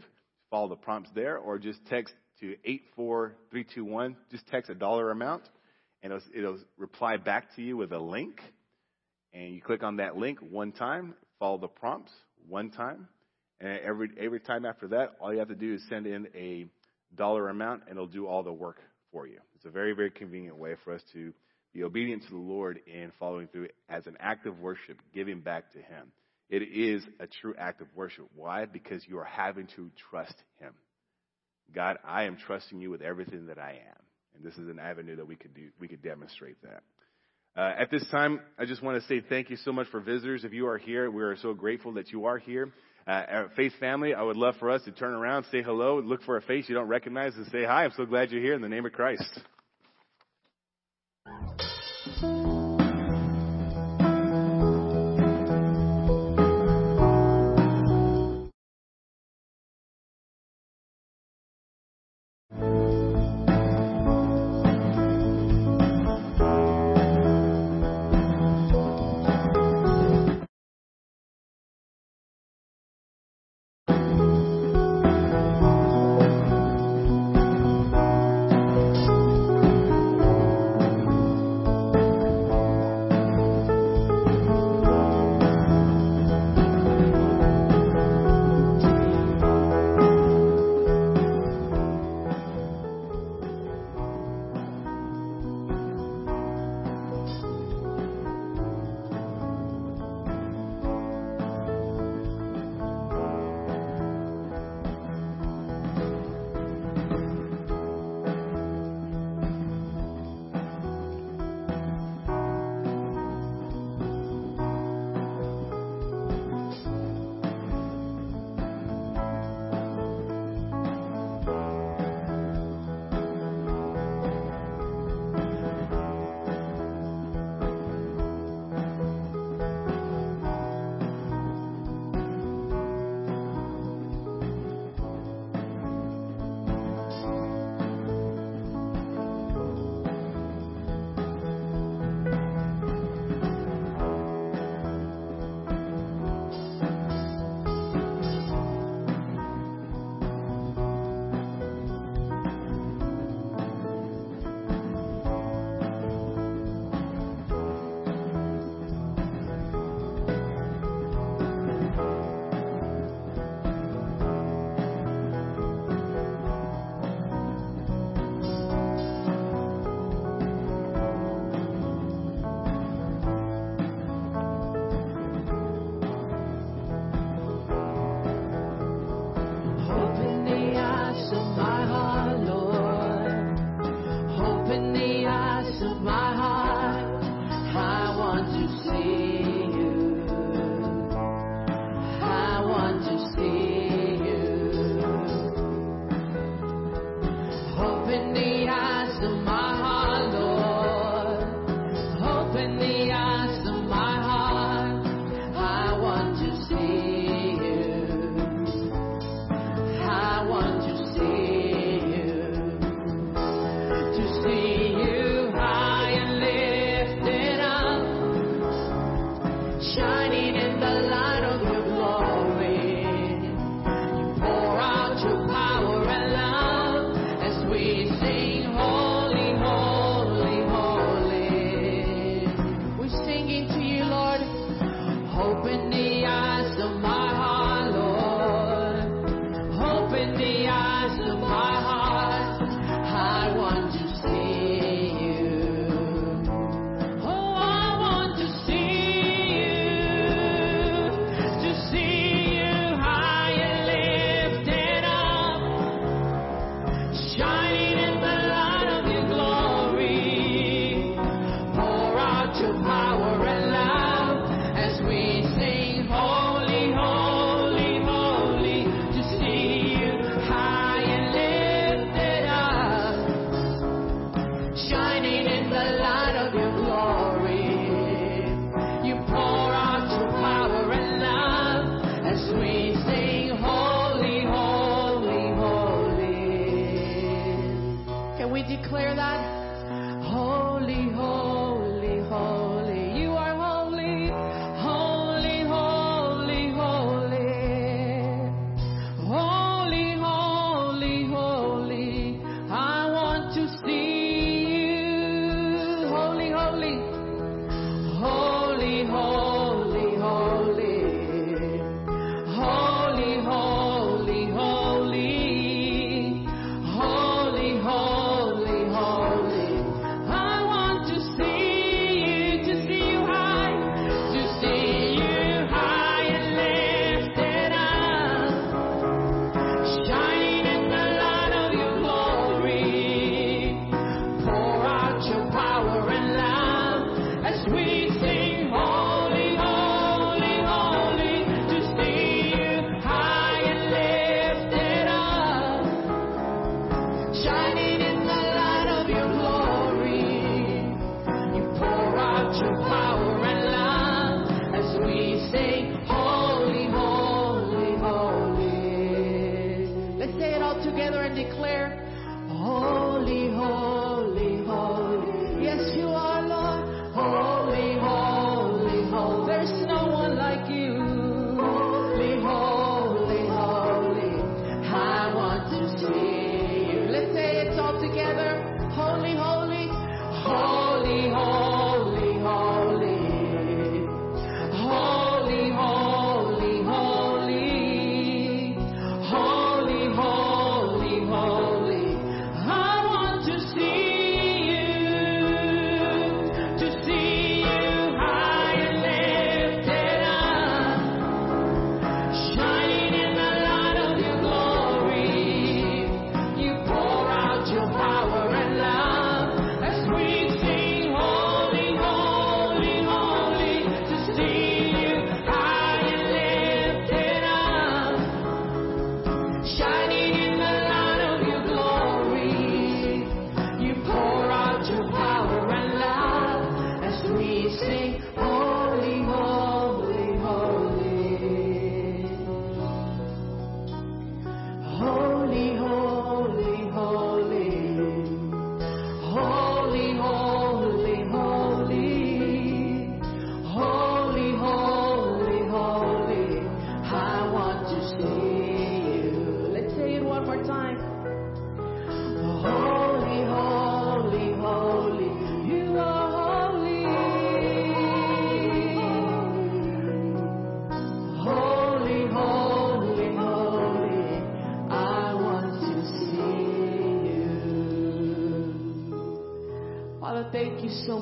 follow 0.50 0.70
the 0.70 0.78
prompts 0.78 1.10
there, 1.14 1.38
or 1.38 1.60
just 1.60 1.86
text 1.88 2.14
to 2.40 2.56
84321. 2.64 4.16
Just 4.32 4.48
text 4.48 4.70
a 4.70 4.76
dollar 4.76 5.12
amount 5.12 5.44
and 6.02 6.14
it'll, 6.14 6.28
it'll 6.34 6.60
reply 6.78 7.18
back 7.18 7.56
to 7.58 7.62
you 7.62 7.76
with 7.76 7.92
a 7.92 8.00
link. 8.00 8.40
And 9.34 9.54
you 9.54 9.62
click 9.62 9.84
on 9.84 9.98
that 9.98 10.16
link 10.16 10.40
one 10.40 10.72
time, 10.72 11.14
follow 11.40 11.58
the 11.58 11.68
prompts 11.68 12.12
one 12.48 12.72
time, 12.72 13.08
and 13.60 13.80
every 13.80 14.10
every 14.20 14.40
time 14.40 14.66
after 14.66 14.88
that, 14.90 15.16
all 15.20 15.32
you 15.32 15.40
have 15.40 15.50
to 15.50 15.56
do 15.56 15.74
is 15.74 15.84
send 15.90 16.08
in 16.08 16.28
a 16.36 16.66
dollar 17.16 17.50
amount, 17.50 17.84
and 17.88 17.92
it'll 17.92 18.08
do 18.08 18.28
all 18.28 18.44
the 18.44 18.54
work 18.54 18.80
for 19.12 19.28
you. 19.28 19.40
It's 19.56 19.66
a 19.66 19.70
very 19.70 19.94
very 19.94 20.12
convenient 20.12 20.58
way 20.58 20.76
for 20.84 20.94
us 20.94 21.02
to 21.14 21.34
be 21.74 21.84
obedient 21.84 22.24
to 22.24 22.30
the 22.30 22.38
Lord 22.38 22.80
in 22.86 23.12
following 23.20 23.48
through 23.48 23.70
as 23.88 24.08
an 24.08 24.18
act 24.20 24.46
of 24.46 24.60
worship, 24.60 25.00
giving 25.14 25.42
back 25.42 25.72
to 25.74 25.80
Him. 25.80 26.12
It 26.50 26.64
is 26.64 27.04
a 27.20 27.28
true 27.28 27.56
act 27.58 27.82
of 27.82 27.88
worship. 27.96 28.28
Why? 28.36 28.66
Because 28.66 29.06
you 29.08 29.18
are 29.20 29.26
having 29.26 29.68
to 29.78 29.90
trust 30.10 30.36
Him. 30.60 30.74
God, 31.74 31.98
I 32.06 32.24
am 32.24 32.36
trusting 32.36 32.82
you 32.82 32.90
with 32.90 33.02
everything 33.02 33.48
that 33.48 33.58
I 33.58 33.72
am. 33.72 34.02
And 34.36 34.44
this 34.44 34.58
is 34.58 34.68
an 34.68 34.80
avenue 34.80 35.16
that 35.16 35.28
we 35.28 35.36
could 35.36 35.54
do, 35.54 35.70
we 35.80 35.88
could 35.88 36.02
demonstrate 36.02 36.62
that. 36.64 36.84
Uh, 37.56 37.74
at 37.78 37.92
this 37.92 38.06
time, 38.10 38.40
I 38.58 38.66
just 38.66 38.82
want 38.82 39.02
to 39.02 39.08
say 39.08 39.22
thank 39.28 39.50
you 39.50 39.58
so 39.58 39.74
much 39.74 39.88
for 39.88 40.00
visitors. 40.00 40.46
If 40.46 40.54
you 40.54 40.68
are 40.68 40.78
here, 40.78 41.12
we 41.12 41.22
are 41.22 41.36
so 41.36 41.54
grateful 41.54 41.94
that 41.94 42.10
you 42.10 42.26
are 42.26 42.38
here. 42.38 42.72
Uh, 43.06 43.46
Faith 43.56 43.74
family, 43.80 44.14
I 44.14 44.22
would 44.22 44.38
love 44.38 44.56
for 44.60 44.70
us 44.70 44.84
to 44.84 44.92
turn 44.92 45.14
around, 45.14 45.46
say 45.52 45.62
hello, 45.62 46.00
look 46.00 46.24
for 46.24 46.38
a 46.38 46.42
face 46.42 46.70
you 46.70 46.76
don't 46.76 46.88
recognize, 46.88 47.36
and 47.36 47.46
say 47.48 47.66
hi. 47.66 47.84
I'm 47.84 47.92
so 47.98 48.06
glad 48.06 48.32
you're 48.32 48.42
here 48.42 48.54
in 48.54 48.62
the 48.62 48.70
name 48.70 48.86
of 48.86 48.94
Christ. 48.94 49.42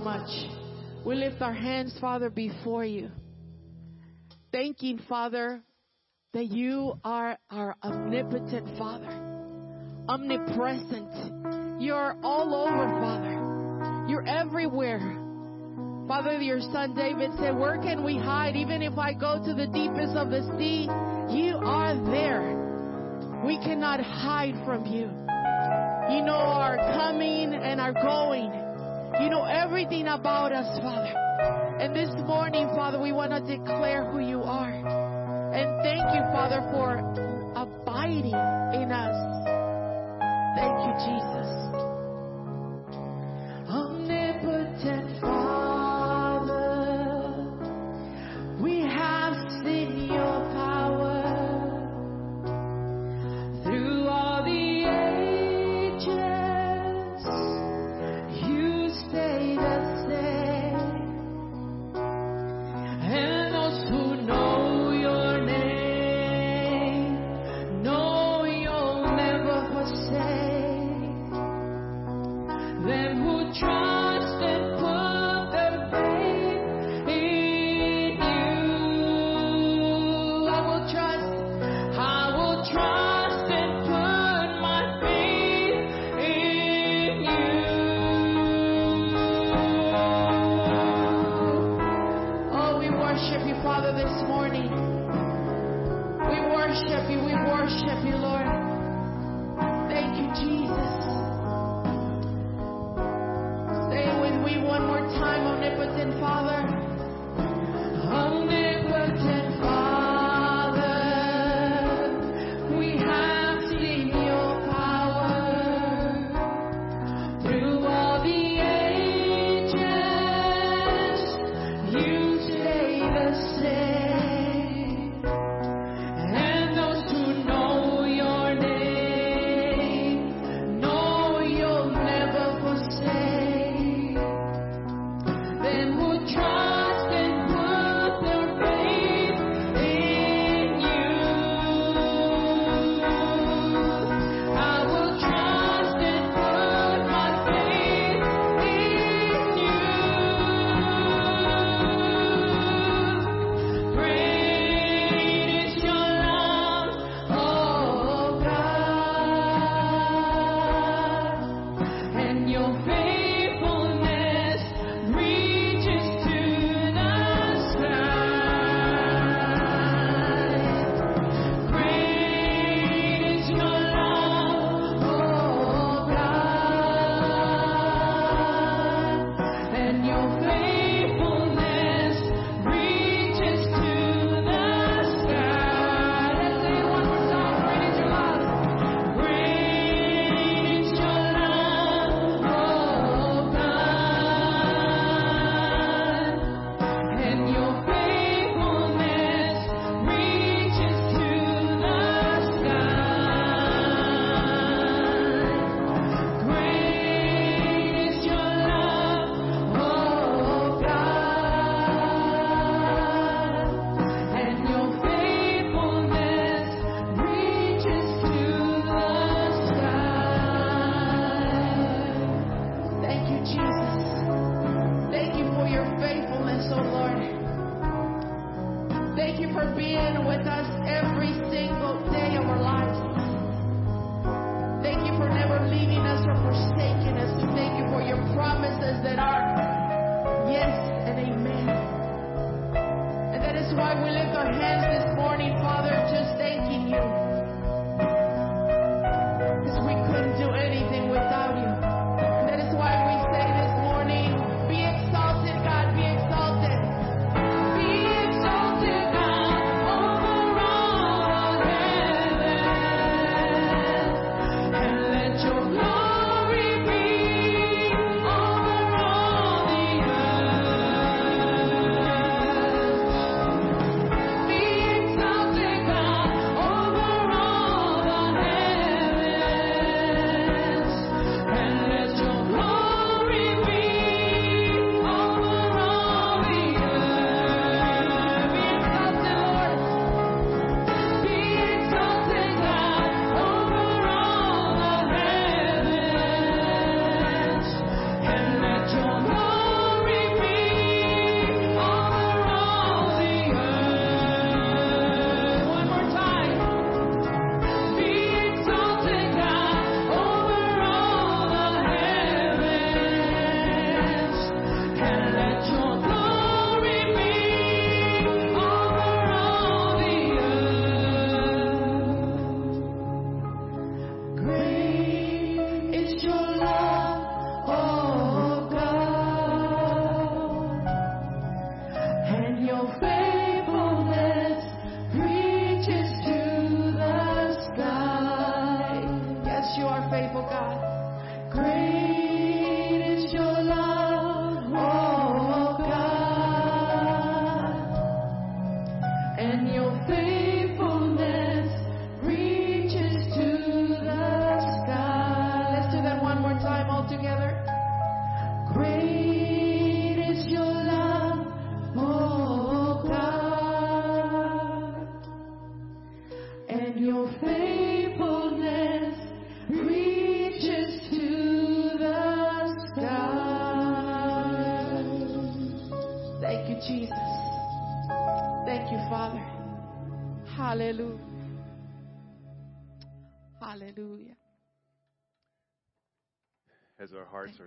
much. 0.03 0.29
We 1.05 1.15
lift 1.15 1.41
our 1.41 1.53
hands, 1.53 1.97
Father, 1.99 2.29
before 2.29 2.85
you. 2.85 3.09
Thanking, 4.51 4.99
Father, 5.07 5.61
that 6.33 6.45
you 6.47 6.99
are 7.03 7.37
our 7.49 7.75
omnipotent 7.83 8.77
Father, 8.77 9.09
omnipresent. 10.07 11.81
You're 11.81 12.17
all 12.23 12.53
over, 12.53 12.89
Father. 12.99 14.07
You're 14.09 14.27
everywhere. 14.27 15.15
Father, 16.07 16.41
your 16.41 16.59
son 16.59 16.95
David 16.95 17.31
said, 17.39 17.57
Where 17.57 17.77
can 17.77 18.03
we 18.03 18.17
hide? 18.17 18.55
Even 18.55 18.81
if 18.81 18.97
I 18.97 19.13
go 19.13 19.41
to 19.43 19.53
the 19.53 19.67
deepest 19.67 20.15
of 20.17 20.29
the 20.29 20.41
sea, 20.57 20.89
you 21.33 21.55
are 21.57 21.93
there. 22.11 23.43
We 23.45 23.57
cannot 23.59 24.01
hide 24.01 24.55
from 24.65 24.85
you. 24.87 25.05
You 26.13 26.25
know 26.25 26.33
our 26.33 26.77
coming 26.97 27.53
and 27.53 27.79
our 27.79 27.93
going. 27.93 28.51
You 29.19 29.29
know 29.29 29.43
everything 29.43 30.07
about 30.07 30.53
us, 30.53 30.79
Father. 30.79 31.13
And 31.79 31.93
this 31.93 32.09
morning, 32.25 32.67
Father, 32.75 33.01
we 33.01 33.11
want 33.11 33.31
to 33.31 33.41
declare 33.41 34.09
who 34.09 34.19
you 34.19 34.41
are. 34.43 34.71
And 34.71 35.83
thank 35.83 36.15
you, 36.15 36.21
Father, 36.31 36.61
for 36.71 36.99
abiding 37.53 38.31
in 38.79 38.91
us. 38.91 39.17
Thank 40.55 40.75
you, 40.87 40.93
Jesus. 41.03 41.49
Omnipotent 43.67 45.19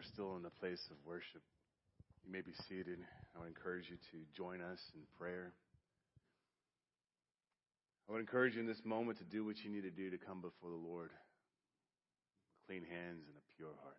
are 0.03 0.12
still 0.12 0.34
in 0.36 0.42
the 0.42 0.50
place 0.50 0.82
of 0.90 0.96
worship, 1.07 1.42
you 2.26 2.32
may 2.32 2.40
be 2.40 2.53
seated. 2.68 2.98
I 3.36 3.38
would 3.38 3.48
encourage 3.48 3.86
you 3.88 3.96
to 4.11 4.18
join 4.36 4.61
us 4.61 4.80
in 4.94 5.00
prayer. 5.16 5.53
I 8.09 8.12
would 8.12 8.20
encourage 8.20 8.55
you 8.55 8.61
in 8.61 8.66
this 8.66 8.82
moment 8.84 9.18
to 9.18 9.24
do 9.24 9.44
what 9.44 9.59
you 9.62 9.70
need 9.70 9.82
to 9.82 9.90
do 9.90 10.11
to 10.11 10.18
come 10.18 10.40
before 10.40 10.70
the 10.70 10.76
Lord. 10.76 11.11
Clean 12.66 12.82
hands 12.82 13.22
and 13.28 13.36
a 13.36 13.57
pure 13.57 13.70
heart. 13.82 13.96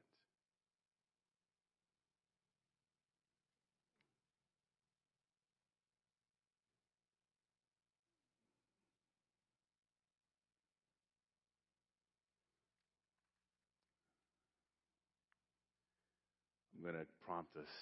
I'm 16.76 16.91
going 16.91 16.99
to 16.99 17.08
prompt 17.44 17.68
us 17.68 17.74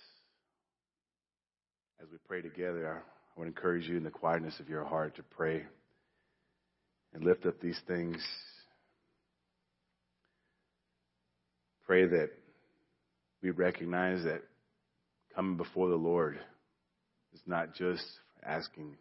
as 2.02 2.08
we 2.12 2.18
pray 2.28 2.42
together. 2.42 3.04
I 3.36 3.40
would 3.40 3.48
encourage 3.48 3.88
you 3.88 3.98
in 3.98 4.04
the 4.04 4.10
quietness 4.10 4.60
of 4.60 4.70
your 4.70 4.84
heart 4.84 5.16
to 5.18 5.24
pray 5.24 5.64
and 7.14 7.24
lift 7.24 7.46
up 7.46 7.60
these 7.60 7.80
things. 7.88 8.24
Pray 11.86 12.06
that 12.06 12.30
we 13.42 13.52
recognize 13.52 14.24
that 14.24 14.42
coming 15.36 15.58
before 15.58 15.90
the 15.90 15.96
Lord 15.96 16.40
is 17.34 17.42
not 17.46 17.76
just 17.76 18.06
asking, 18.44 18.96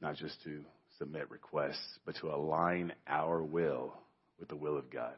not 0.00 0.16
just 0.16 0.42
to 0.44 0.60
submit 0.98 1.30
requests, 1.30 1.98
but 2.04 2.16
to 2.16 2.28
align 2.28 2.92
our 3.06 3.42
will 3.42 3.94
with 4.38 4.48
the 4.48 4.56
will 4.56 4.76
of 4.76 4.90
God. 4.90 5.14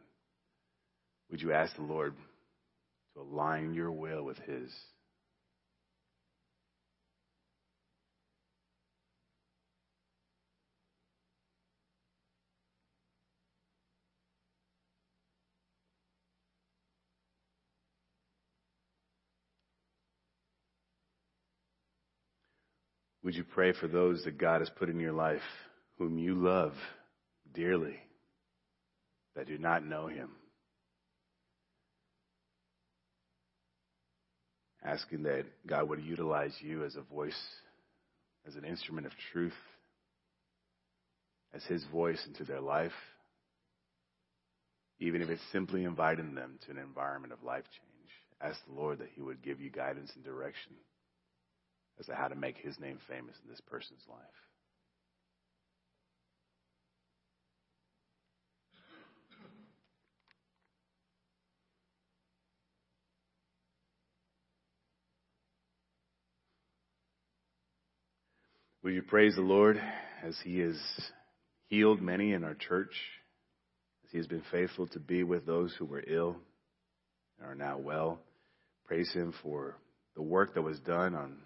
Would 1.31 1.41
you 1.41 1.53
ask 1.53 1.74
the 1.76 1.83
Lord 1.83 2.14
to 3.14 3.20
align 3.20 3.74
your 3.74 3.92
will 3.92 4.24
with 4.24 4.38
His? 4.38 4.70
Would 23.22 23.34
you 23.34 23.44
pray 23.44 23.72
for 23.72 23.86
those 23.86 24.24
that 24.24 24.38
God 24.38 24.61
has 24.61 24.70
put 24.70 24.88
in 24.88 24.98
your 24.98 25.12
life 25.12 25.42
whom 25.98 26.18
you 26.18 26.34
love 26.34 26.72
dearly 27.54 27.96
that 29.36 29.46
do 29.46 29.58
not 29.58 29.84
know 29.84 30.06
Him? 30.06 30.30
Asking 34.83 35.24
that 35.24 35.45
God 35.66 35.89
would 35.89 36.03
utilize 36.03 36.55
you 36.61 36.85
as 36.85 36.97
a 36.97 37.03
voice, 37.03 37.39
as 38.47 38.57
an 38.57 38.64
instrument 38.64 39.07
of 39.07 39.12
truth, 39.33 39.53
as 41.53 41.62
His 41.64 41.85
voice 41.93 42.22
into 42.26 42.45
their 42.45 42.61
life, 42.61 42.93
even 44.99 45.20
if 45.20 45.28
it's 45.28 45.43
simply 45.53 45.85
inviting 45.85 46.35
them 46.35 46.59
to 46.64 46.70
an 46.70 46.78
environment 46.78 47.33
of 47.33 47.43
life 47.43 47.64
change. 47.64 48.11
Ask 48.41 48.59
the 48.66 48.81
Lord 48.81 48.99
that 48.99 49.11
He 49.14 49.20
would 49.20 49.43
give 49.43 49.61
you 49.61 49.70
guidance 49.70 50.11
and 50.14 50.24
direction 50.24 50.72
as 52.01 52.07
to 52.07 52.14
how 52.14 52.28
to 52.28 52.35
make 52.35 52.57
his 52.57 52.81
name 52.81 52.99
famous 53.07 53.37
in 53.45 53.51
this 53.51 53.61
person's 53.61 54.03
life. 54.09 54.18
Will 68.91 68.97
you 68.97 69.03
praise 69.03 69.36
the 69.36 69.41
Lord 69.41 69.80
as 70.20 70.36
he 70.43 70.59
has 70.59 70.76
healed 71.68 72.03
many 72.03 72.32
in 72.32 72.43
our 72.43 72.57
church, 72.57 72.91
as 74.03 74.11
he 74.11 74.18
has 74.18 74.26
been 74.26 74.43
faithful 74.51 74.88
to 74.88 74.99
be 74.99 75.22
with 75.22 75.47
those 75.47 75.72
who 75.78 75.84
were 75.84 76.03
ill 76.05 76.34
and 77.38 77.49
are 77.49 77.55
now 77.55 77.78
well? 77.78 78.18
Praise 78.88 79.09
him 79.12 79.32
for 79.45 79.76
the 80.16 80.22
work 80.22 80.55
that 80.55 80.62
was 80.62 80.80
done 80.80 81.14
on 81.14 81.36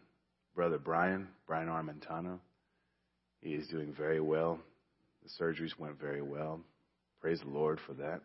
Brother 0.54 0.78
Brian, 0.78 1.28
Brian 1.46 1.68
Armentano. 1.68 2.38
He 3.42 3.50
is 3.50 3.68
doing 3.68 3.92
very 3.92 4.22
well. 4.22 4.58
The 5.22 5.44
surgeries 5.44 5.78
went 5.78 6.00
very 6.00 6.22
well. 6.22 6.60
Praise 7.20 7.40
the 7.40 7.50
Lord 7.50 7.78
for 7.86 7.92
that. 7.92 8.22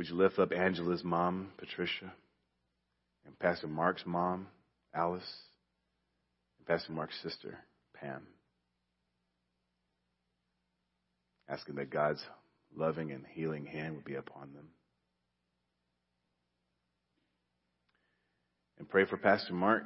Would 0.00 0.08
you 0.08 0.14
lift 0.14 0.38
up 0.38 0.50
Angela's 0.50 1.04
mom, 1.04 1.52
Patricia, 1.58 2.10
and 3.26 3.38
Pastor 3.38 3.66
Mark's 3.66 4.06
mom, 4.06 4.46
Alice, 4.94 5.30
and 6.56 6.66
Pastor 6.66 6.92
Mark's 6.92 7.22
sister, 7.22 7.58
Pam? 7.92 8.22
Asking 11.50 11.74
that 11.74 11.90
God's 11.90 12.24
loving 12.74 13.12
and 13.12 13.26
healing 13.30 13.66
hand 13.66 13.94
would 13.94 14.06
be 14.06 14.14
upon 14.14 14.54
them. 14.54 14.68
And 18.78 18.88
pray 18.88 19.04
for 19.04 19.18
Pastor 19.18 19.52
Mark 19.52 19.84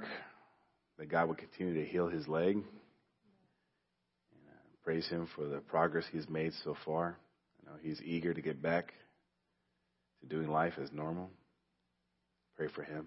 that 0.97 1.11
God 1.11 1.27
would 1.27 1.39
continue 1.39 1.75
to 1.75 1.85
heal 1.85 2.07
his 2.07 2.29
leg. 2.29 2.55
And, 2.55 2.65
uh, 4.47 4.62
praise 4.85 5.09
him 5.09 5.27
for 5.35 5.45
the 5.45 5.59
progress 5.59 6.05
he's 6.12 6.29
made 6.29 6.53
so 6.62 6.77
far. 6.85 7.17
I 7.61 7.69
know 7.69 7.77
he's 7.83 8.01
eager 8.01 8.33
to 8.33 8.41
get 8.41 8.62
back 8.62 8.95
to 10.29 10.35
doing 10.35 10.49
life 10.49 10.75
as 10.83 10.93
normal. 10.93 11.31
Pray 12.57 12.68
for 12.75 12.83
him. 12.83 13.07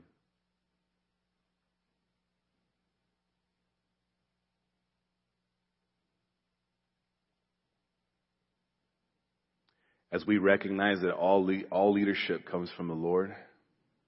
As 10.12 10.26
we 10.26 10.38
recognize 10.38 11.02
that 11.02 11.14
all, 11.14 11.46
le- 11.46 11.64
all 11.70 11.94
leadership 11.94 12.46
comes 12.46 12.70
from 12.76 12.88
the 12.88 12.94
Lord, 12.94 13.36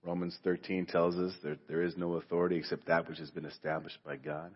Romans 0.04 0.38
13 0.44 0.86
tells 0.86 1.18
us 1.18 1.34
that 1.44 1.68
there 1.68 1.84
is 1.84 1.98
no 1.98 2.14
authority 2.14 2.56
except 2.56 2.88
that 2.88 3.08
which 3.08 3.20
has 3.20 3.30
been 3.32 3.46
established 3.46 3.98
by 4.06 4.16
God. 4.16 4.52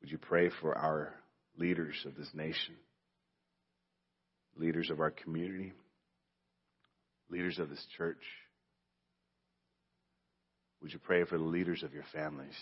Would 0.00 0.10
you 0.10 0.18
pray 0.18 0.50
for 0.60 0.76
our 0.76 1.14
leaders 1.56 1.94
of 2.04 2.16
this 2.16 2.30
nation, 2.34 2.74
leaders 4.56 4.90
of 4.90 5.00
our 5.00 5.12
community, 5.12 5.72
leaders 7.30 7.58
of 7.58 7.68
this 7.68 7.84
church? 7.96 8.22
Would 10.82 10.92
you 10.92 10.98
pray 10.98 11.24
for 11.24 11.38
the 11.38 11.44
leaders 11.44 11.82
of 11.82 11.92
your 11.92 12.04
families? 12.12 12.54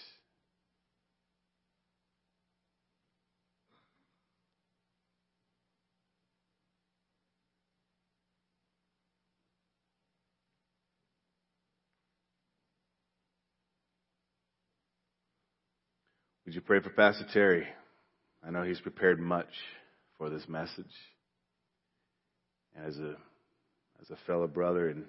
Would 16.46 16.54
you 16.54 16.60
pray 16.60 16.78
for 16.80 16.90
Pastor 16.90 17.26
Terry? 17.32 17.66
I 18.46 18.50
know 18.50 18.62
he's 18.62 18.78
prepared 18.78 19.18
much 19.18 19.50
for 20.16 20.30
this 20.30 20.48
message. 20.48 20.84
And 22.76 22.86
as 22.86 22.96
a 22.98 23.16
as 24.00 24.10
a 24.10 24.16
fellow 24.26 24.46
brother 24.46 24.88
and 24.88 25.04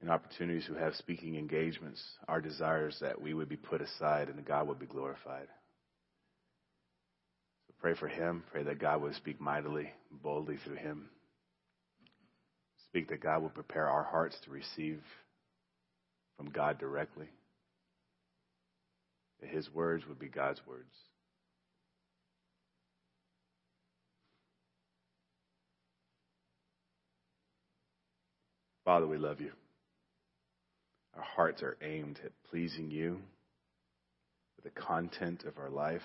in 0.00 0.10
opportunities 0.10 0.64
who 0.64 0.74
have 0.74 0.94
speaking 0.94 1.36
engagements, 1.36 2.00
our 2.28 2.40
desire 2.40 2.88
is 2.88 2.98
that 3.00 3.20
we 3.20 3.34
would 3.34 3.48
be 3.48 3.56
put 3.56 3.80
aside 3.80 4.28
and 4.28 4.38
that 4.38 4.46
God 4.46 4.68
would 4.68 4.78
be 4.78 4.86
glorified. 4.86 5.48
So 7.66 7.74
pray 7.80 7.94
for 7.94 8.06
him. 8.06 8.44
Pray 8.52 8.62
that 8.62 8.78
God 8.78 9.02
would 9.02 9.16
speak 9.16 9.40
mightily, 9.40 9.90
boldly 10.10 10.56
through 10.64 10.76
him. 10.76 11.10
Speak 12.86 13.08
that 13.08 13.22
God 13.22 13.42
will 13.42 13.48
prepare 13.48 13.88
our 13.88 14.04
hearts 14.04 14.36
to 14.44 14.50
receive 14.50 15.02
from 16.36 16.50
God 16.50 16.78
directly 16.78 17.28
that 19.40 19.50
his 19.50 19.72
words 19.72 20.04
would 20.08 20.18
be 20.18 20.28
God's 20.28 20.60
words. 20.66 20.94
Father, 28.88 29.06
we 29.06 29.18
love 29.18 29.42
you. 29.42 29.52
Our 31.14 31.22
hearts 31.22 31.62
are 31.62 31.76
aimed 31.82 32.18
at 32.24 32.32
pleasing 32.48 32.90
you 32.90 33.18
with 34.56 34.64
the 34.64 34.80
content 34.80 35.44
of 35.44 35.58
our 35.58 35.68
life. 35.68 36.00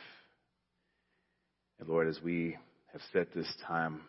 And 1.80 1.88
Lord, 1.88 2.10
as 2.10 2.20
we 2.22 2.58
have 2.92 3.00
set 3.14 3.34
this 3.34 3.48
time 3.66 4.02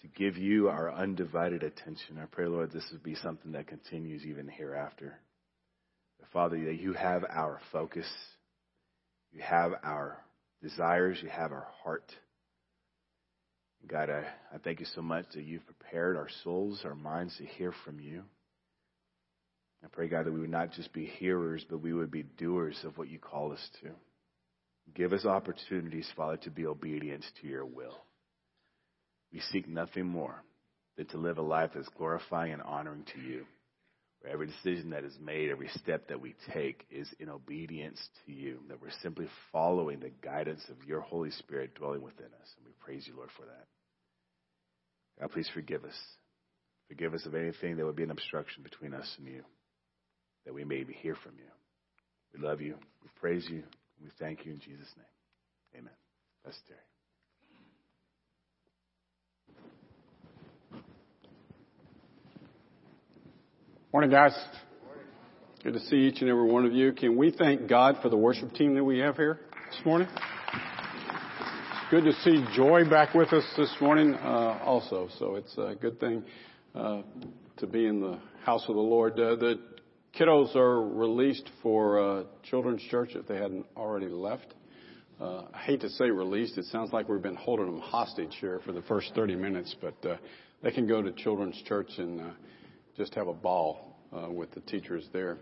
to 0.00 0.08
give 0.08 0.36
you 0.36 0.68
our 0.68 0.92
undivided 0.92 1.62
attention. 1.62 2.18
I 2.20 2.24
pray, 2.24 2.46
Lord, 2.46 2.72
this 2.72 2.88
would 2.90 3.04
be 3.04 3.14
something 3.14 3.52
that 3.52 3.68
continues 3.68 4.24
even 4.24 4.48
hereafter. 4.48 5.20
Father, 6.32 6.58
that 6.64 6.80
you 6.80 6.92
have 6.94 7.24
our 7.30 7.60
focus, 7.70 8.08
you 9.30 9.42
have 9.42 9.74
our 9.84 10.18
desires, 10.60 11.18
you 11.22 11.28
have 11.28 11.52
our 11.52 11.68
heart. 11.84 12.10
God, 13.88 14.10
I, 14.10 14.24
I 14.52 14.58
thank 14.58 14.80
you 14.80 14.86
so 14.94 15.02
much 15.02 15.26
that 15.34 15.44
you've 15.44 15.66
prepared 15.66 16.16
our 16.16 16.28
souls, 16.42 16.82
our 16.84 16.94
minds 16.94 17.36
to 17.38 17.44
hear 17.44 17.72
from 17.84 18.00
you. 18.00 18.22
I 19.84 19.88
pray, 19.88 20.08
God, 20.08 20.26
that 20.26 20.32
we 20.32 20.40
would 20.40 20.50
not 20.50 20.72
just 20.72 20.92
be 20.92 21.06
hearers, 21.06 21.64
but 21.68 21.80
we 21.80 21.92
would 21.92 22.10
be 22.10 22.24
doers 22.24 22.78
of 22.84 22.98
what 22.98 23.08
you 23.08 23.18
call 23.18 23.52
us 23.52 23.70
to. 23.82 23.90
Give 24.94 25.12
us 25.12 25.24
opportunities, 25.24 26.10
Father, 26.16 26.38
to 26.38 26.50
be 26.50 26.66
obedient 26.66 27.24
to 27.40 27.48
your 27.48 27.64
will. 27.64 27.96
We 29.32 29.40
seek 29.52 29.68
nothing 29.68 30.06
more 30.06 30.42
than 30.96 31.06
to 31.06 31.18
live 31.18 31.38
a 31.38 31.42
life 31.42 31.70
that's 31.74 31.88
glorifying 31.90 32.52
and 32.52 32.62
honoring 32.62 33.04
to 33.14 33.20
you. 33.20 33.44
Where 34.20 34.32
every 34.32 34.46
decision 34.46 34.90
that 34.90 35.04
is 35.04 35.16
made, 35.20 35.50
every 35.50 35.68
step 35.76 36.08
that 36.08 36.20
we 36.20 36.34
take 36.52 36.86
is 36.90 37.08
in 37.20 37.28
obedience 37.28 38.00
to 38.24 38.32
you. 38.32 38.60
That 38.68 38.80
we're 38.80 38.90
simply 39.02 39.28
following 39.52 40.00
the 40.00 40.12
guidance 40.22 40.64
of 40.70 40.88
your 40.88 41.00
Holy 41.00 41.30
Spirit 41.30 41.74
dwelling 41.74 42.02
within 42.02 42.26
us. 42.26 42.48
And 42.56 42.64
we 42.64 42.72
praise 42.80 43.06
you, 43.06 43.14
Lord, 43.16 43.30
for 43.36 43.44
that. 43.44 43.66
God, 45.20 45.32
please 45.32 45.50
forgive 45.52 45.84
us. 45.84 45.94
Forgive 46.88 47.14
us 47.14 47.26
of 47.26 47.34
anything 47.34 47.76
that 47.76 47.84
would 47.84 47.96
be 47.96 48.04
an 48.04 48.10
obstruction 48.10 48.62
between 48.62 48.94
us 48.94 49.12
and 49.18 49.26
you, 49.26 49.42
that 50.44 50.54
we 50.54 50.64
may 50.64 50.84
hear 50.84 51.16
from 51.16 51.32
you. 51.36 51.50
We 52.34 52.46
love 52.46 52.60
you. 52.60 52.74
We 53.02 53.08
praise 53.20 53.46
you. 53.50 53.62
We 54.02 54.10
thank 54.18 54.44
you 54.44 54.52
in 54.52 54.60
Jesus' 54.60 54.88
name. 54.96 55.80
Amen. 55.82 55.92
Pastor 56.44 56.60
Terry. 56.68 56.80
Morning, 63.92 64.10
guys. 64.10 64.36
Good 65.64 65.72
to 65.72 65.80
see 65.80 65.96
each 65.96 66.20
and 66.20 66.30
every 66.30 66.48
one 66.48 66.66
of 66.66 66.72
you. 66.72 66.92
Can 66.92 67.16
we 67.16 67.30
thank 67.32 67.66
God 67.66 67.96
for 68.02 68.08
the 68.10 68.16
worship 68.16 68.52
team 68.52 68.74
that 68.74 68.84
we 68.84 68.98
have 68.98 69.16
here 69.16 69.40
this 69.70 69.80
morning? 69.84 70.06
Good 71.88 72.02
to 72.02 72.12
see 72.24 72.44
Joy 72.56 72.90
back 72.90 73.14
with 73.14 73.32
us 73.32 73.44
this 73.56 73.72
morning, 73.80 74.14
uh, 74.14 74.58
also. 74.64 75.08
So 75.20 75.36
it's 75.36 75.56
a 75.56 75.76
good 75.80 76.00
thing 76.00 76.24
uh, 76.74 77.02
to 77.58 77.66
be 77.68 77.86
in 77.86 78.00
the 78.00 78.18
house 78.44 78.64
of 78.68 78.74
the 78.74 78.80
Lord. 78.80 79.12
Uh, 79.12 79.36
the 79.36 79.60
kiddos 80.18 80.56
are 80.56 80.82
released 80.82 81.48
for 81.62 82.00
uh, 82.00 82.24
children's 82.42 82.82
church 82.90 83.10
if 83.14 83.28
they 83.28 83.36
hadn't 83.36 83.66
already 83.76 84.08
left. 84.08 84.52
Uh, 85.20 85.42
I 85.54 85.58
hate 85.58 85.80
to 85.82 85.88
say 85.90 86.10
released. 86.10 86.58
It 86.58 86.64
sounds 86.64 86.92
like 86.92 87.08
we've 87.08 87.22
been 87.22 87.36
holding 87.36 87.66
them 87.66 87.78
hostage 87.80 88.36
here 88.40 88.60
for 88.66 88.72
the 88.72 88.82
first 88.82 89.12
30 89.14 89.36
minutes, 89.36 89.76
but 89.80 89.94
uh, 90.04 90.16
they 90.64 90.72
can 90.72 90.88
go 90.88 91.02
to 91.02 91.12
children's 91.12 91.62
church 91.68 91.90
and 91.98 92.20
just 92.96 93.14
have 93.14 93.28
a 93.28 93.32
ball 93.32 93.96
with 94.32 94.50
the 94.54 94.60
teachers 94.62 95.06
there. 95.12 95.38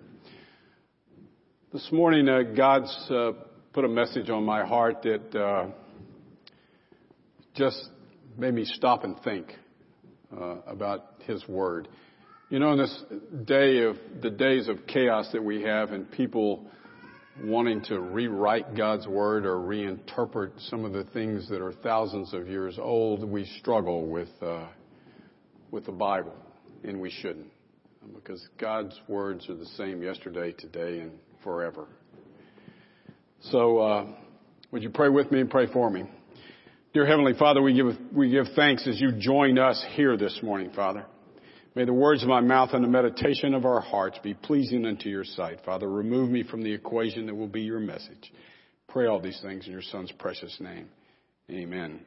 This 1.72 1.88
morning, 1.90 2.26
God's 2.54 2.94
put 3.72 3.86
a 3.86 3.88
message 3.88 4.28
on 4.28 4.44
my 4.44 4.62
heart 4.62 5.00
that 5.04 5.72
just 7.54 7.88
made 8.36 8.52
me 8.52 8.64
stop 8.64 9.04
and 9.04 9.18
think 9.20 9.52
uh, 10.36 10.56
about 10.66 11.14
His 11.26 11.46
Word. 11.48 11.88
You 12.50 12.58
know, 12.58 12.72
in 12.72 12.78
this 12.78 13.02
day 13.44 13.82
of 13.84 13.96
the 14.22 14.30
days 14.30 14.68
of 14.68 14.86
chaos 14.86 15.28
that 15.32 15.42
we 15.42 15.62
have, 15.62 15.90
and 15.90 16.10
people 16.10 16.66
wanting 17.42 17.82
to 17.82 18.00
rewrite 18.00 18.76
God's 18.76 19.06
Word 19.06 19.46
or 19.46 19.56
reinterpret 19.56 20.52
some 20.68 20.84
of 20.84 20.92
the 20.92 21.04
things 21.04 21.48
that 21.48 21.60
are 21.60 21.72
thousands 21.72 22.34
of 22.34 22.48
years 22.48 22.78
old, 22.78 23.24
we 23.24 23.44
struggle 23.60 24.06
with 24.06 24.28
uh, 24.42 24.66
with 25.70 25.86
the 25.86 25.92
Bible, 25.92 26.34
and 26.82 27.00
we 27.00 27.10
shouldn't, 27.10 27.50
because 28.14 28.46
God's 28.58 28.98
words 29.08 29.48
are 29.48 29.56
the 29.56 29.66
same 29.76 30.02
yesterday, 30.02 30.52
today, 30.52 31.00
and 31.00 31.12
forever. 31.42 31.86
So, 33.50 33.78
uh, 33.78 34.06
would 34.70 34.82
you 34.82 34.90
pray 34.90 35.08
with 35.08 35.30
me 35.30 35.40
and 35.40 35.50
pray 35.50 35.66
for 35.66 35.90
me? 35.90 36.04
Dear 36.94 37.06
Heavenly 37.06 37.34
Father, 37.34 37.60
we 37.60 37.74
give, 37.74 37.86
we 38.12 38.30
give 38.30 38.46
thanks 38.54 38.86
as 38.86 39.00
you 39.00 39.10
join 39.10 39.58
us 39.58 39.84
here 39.96 40.16
this 40.16 40.38
morning, 40.44 40.70
Father. 40.70 41.04
May 41.74 41.84
the 41.84 41.92
words 41.92 42.22
of 42.22 42.28
my 42.28 42.40
mouth 42.40 42.70
and 42.72 42.84
the 42.84 42.88
meditation 42.88 43.52
of 43.52 43.64
our 43.64 43.80
hearts 43.80 44.20
be 44.22 44.32
pleasing 44.32 44.86
unto 44.86 45.08
your 45.08 45.24
sight. 45.24 45.58
Father, 45.64 45.90
remove 45.90 46.30
me 46.30 46.44
from 46.44 46.62
the 46.62 46.72
equation 46.72 47.26
that 47.26 47.34
will 47.34 47.48
be 47.48 47.62
your 47.62 47.80
message. 47.80 48.32
Pray 48.86 49.08
all 49.08 49.20
these 49.20 49.40
things 49.42 49.66
in 49.66 49.72
your 49.72 49.82
Son's 49.82 50.12
precious 50.12 50.56
name. 50.60 50.86
Amen. 51.50 51.98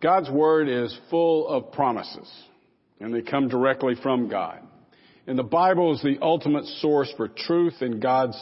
God's 0.00 0.30
Word 0.30 0.70
is 0.70 0.98
full 1.10 1.46
of 1.46 1.72
promises, 1.72 2.32
and 3.00 3.12
they 3.12 3.20
come 3.20 3.48
directly 3.48 3.96
from 4.02 4.30
God. 4.30 4.60
And 5.26 5.38
the 5.38 5.42
Bible 5.42 5.92
is 5.92 6.00
the 6.00 6.16
ultimate 6.22 6.64
source 6.80 7.12
for 7.18 7.28
truth 7.28 7.82
and 7.82 8.00
God's 8.00 8.40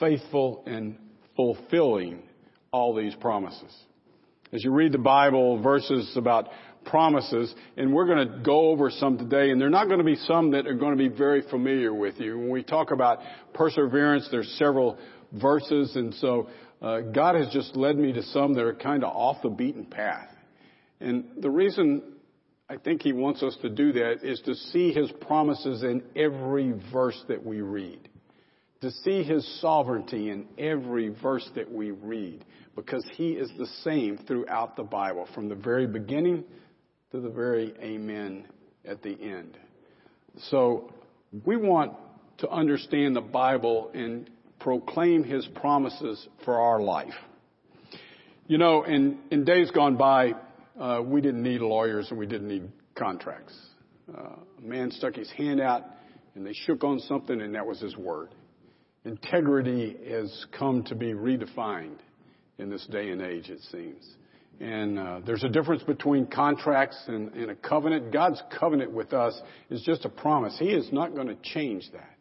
faithful 0.00 0.64
and 0.66 0.98
fulfilling 1.36 2.24
all 2.72 2.96
these 2.96 3.14
promises. 3.14 3.72
As 4.50 4.64
you 4.64 4.70
read 4.70 4.92
the 4.92 4.98
Bible, 4.98 5.60
verses 5.60 6.10
about 6.16 6.48
promises, 6.86 7.54
and 7.76 7.92
we're 7.92 8.06
going 8.06 8.26
to 8.26 8.38
go 8.38 8.70
over 8.70 8.88
some 8.88 9.18
today, 9.18 9.50
and 9.50 9.60
they're 9.60 9.68
not 9.68 9.88
going 9.88 9.98
to 9.98 10.04
be 10.04 10.16
some 10.16 10.52
that 10.52 10.66
are 10.66 10.74
going 10.74 10.96
to 10.96 11.08
be 11.08 11.14
very 11.14 11.42
familiar 11.50 11.92
with 11.92 12.18
you. 12.18 12.38
When 12.38 12.48
we 12.48 12.62
talk 12.62 12.90
about 12.90 13.18
perseverance, 13.52 14.26
there's 14.30 14.50
several 14.58 14.96
verses, 15.32 15.96
and 15.96 16.14
so 16.14 16.48
uh, 16.80 17.00
God 17.00 17.34
has 17.34 17.52
just 17.52 17.76
led 17.76 17.98
me 17.98 18.12
to 18.14 18.22
some 18.22 18.54
that 18.54 18.62
are 18.62 18.74
kind 18.74 19.04
of 19.04 19.14
off 19.14 19.42
the 19.42 19.50
beaten 19.50 19.84
path. 19.84 20.30
And 20.98 21.26
the 21.42 21.50
reason 21.50 22.02
I 22.70 22.78
think 22.78 23.02
He 23.02 23.12
wants 23.12 23.42
us 23.42 23.54
to 23.60 23.68
do 23.68 23.92
that 23.92 24.20
is 24.22 24.40
to 24.46 24.54
see 24.54 24.94
His 24.94 25.12
promises 25.20 25.82
in 25.82 26.02
every 26.16 26.72
verse 26.90 27.22
that 27.28 27.44
we 27.44 27.60
read. 27.60 28.08
To 28.80 28.90
see 28.90 29.24
His 29.24 29.60
sovereignty 29.60 30.30
in 30.30 30.46
every 30.56 31.10
verse 31.10 31.48
that 31.54 31.70
we 31.70 31.90
read. 31.90 32.46
Because 32.78 33.04
He 33.14 33.30
is 33.30 33.50
the 33.58 33.66
same 33.82 34.18
throughout 34.18 34.76
the 34.76 34.84
Bible, 34.84 35.26
from 35.34 35.48
the 35.48 35.56
very 35.56 35.88
beginning 35.88 36.44
to 37.10 37.18
the 37.18 37.28
very 37.28 37.74
amen 37.82 38.46
at 38.84 39.02
the 39.02 39.20
end. 39.20 39.58
So 40.50 40.92
we 41.44 41.56
want 41.56 41.94
to 42.38 42.48
understand 42.48 43.16
the 43.16 43.20
Bible 43.20 43.90
and 43.94 44.30
proclaim 44.60 45.24
His 45.24 45.44
promises 45.56 46.28
for 46.44 46.60
our 46.60 46.80
life. 46.80 47.14
You 48.46 48.58
know, 48.58 48.84
in, 48.84 49.18
in 49.32 49.44
days 49.44 49.72
gone 49.72 49.96
by, 49.96 50.34
uh, 50.78 51.02
we 51.04 51.20
didn't 51.20 51.42
need 51.42 51.60
lawyers 51.60 52.06
and 52.10 52.18
we 52.18 52.26
didn't 52.26 52.46
need 52.46 52.70
contracts. 52.94 53.58
Uh, 54.16 54.36
a 54.56 54.62
man 54.62 54.92
stuck 54.92 55.16
his 55.16 55.30
hand 55.32 55.60
out 55.60 55.82
and 56.36 56.46
they 56.46 56.52
shook 56.52 56.84
on 56.84 57.00
something 57.00 57.40
and 57.40 57.56
that 57.56 57.66
was 57.66 57.80
his 57.80 57.96
word. 57.96 58.28
Integrity 59.04 59.96
has 60.08 60.46
come 60.56 60.84
to 60.84 60.94
be 60.94 61.12
redefined 61.12 61.98
in 62.58 62.70
this 62.70 62.86
day 62.86 63.10
and 63.10 63.22
age, 63.22 63.48
it 63.48 63.60
seems. 63.70 64.04
And 64.60 64.98
uh, 64.98 65.20
there's 65.24 65.44
a 65.44 65.48
difference 65.48 65.84
between 65.84 66.26
contracts 66.26 67.00
and, 67.06 67.32
and 67.34 67.50
a 67.50 67.54
covenant. 67.54 68.12
God's 68.12 68.42
covenant 68.58 68.90
with 68.90 69.12
us 69.12 69.40
is 69.70 69.82
just 69.82 70.04
a 70.04 70.08
promise. 70.08 70.56
He 70.58 70.70
is 70.70 70.92
not 70.92 71.14
going 71.14 71.28
to 71.28 71.36
change 71.42 71.88
that. 71.92 72.16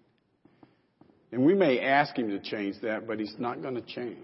And 1.32 1.44
we 1.44 1.56
may 1.56 1.80
ask 1.80 2.16
Him 2.16 2.30
to 2.30 2.40
change 2.40 2.76
that, 2.84 3.08
but 3.08 3.20
He's 3.20 3.36
not 3.40 3.62
going 3.62 3.76
to 3.76 3.82
change. 3.82 4.18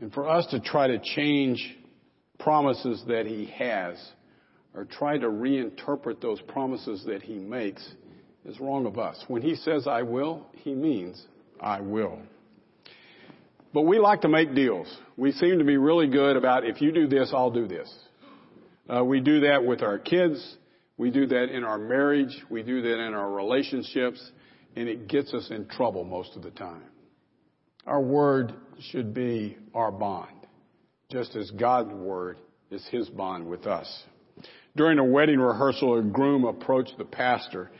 And 0.00 0.12
for 0.12 0.28
us 0.28 0.46
to 0.46 0.60
try 0.60 0.88
to 0.88 0.98
change 0.98 1.76
promises 2.38 3.02
that 3.06 3.26
He 3.26 3.46
has 3.56 3.96
or 4.74 4.84
try 4.84 5.16
to 5.16 5.28
reinterpret 5.28 6.20
those 6.20 6.40
promises 6.42 7.04
that 7.06 7.22
He 7.22 7.38
makes 7.38 7.88
is 8.44 8.58
wrong 8.60 8.86
of 8.86 8.98
us. 8.98 9.22
When 9.28 9.42
He 9.42 9.54
says, 9.54 9.86
I 9.86 10.02
will, 10.02 10.46
He 10.54 10.74
means, 10.74 11.24
I 11.60 11.80
will. 11.80 12.18
But 13.78 13.84
we 13.84 14.00
like 14.00 14.22
to 14.22 14.28
make 14.28 14.56
deals. 14.56 14.92
We 15.16 15.30
seem 15.30 15.60
to 15.60 15.64
be 15.64 15.76
really 15.76 16.08
good 16.08 16.36
about 16.36 16.64
if 16.64 16.80
you 16.80 16.90
do 16.90 17.06
this, 17.06 17.30
I'll 17.32 17.52
do 17.52 17.68
this. 17.68 17.88
Uh, 18.92 19.04
we 19.04 19.20
do 19.20 19.38
that 19.42 19.64
with 19.64 19.82
our 19.82 20.00
kids. 20.00 20.56
We 20.96 21.12
do 21.12 21.28
that 21.28 21.56
in 21.56 21.62
our 21.62 21.78
marriage. 21.78 22.36
We 22.50 22.64
do 22.64 22.82
that 22.82 22.98
in 22.98 23.14
our 23.14 23.30
relationships. 23.30 24.32
And 24.74 24.88
it 24.88 25.06
gets 25.06 25.32
us 25.32 25.52
in 25.52 25.68
trouble 25.68 26.02
most 26.02 26.34
of 26.34 26.42
the 26.42 26.50
time. 26.50 26.82
Our 27.86 28.00
word 28.00 28.52
should 28.90 29.14
be 29.14 29.56
our 29.74 29.92
bond, 29.92 30.48
just 31.12 31.36
as 31.36 31.48
God's 31.52 31.92
word 31.92 32.38
is 32.72 32.84
his 32.90 33.08
bond 33.08 33.46
with 33.46 33.68
us. 33.68 33.86
During 34.74 34.98
a 34.98 35.04
wedding 35.04 35.38
rehearsal, 35.38 36.00
a 36.00 36.02
groom 36.02 36.44
approached 36.46 36.94
the 36.98 37.04
pastor 37.04 37.70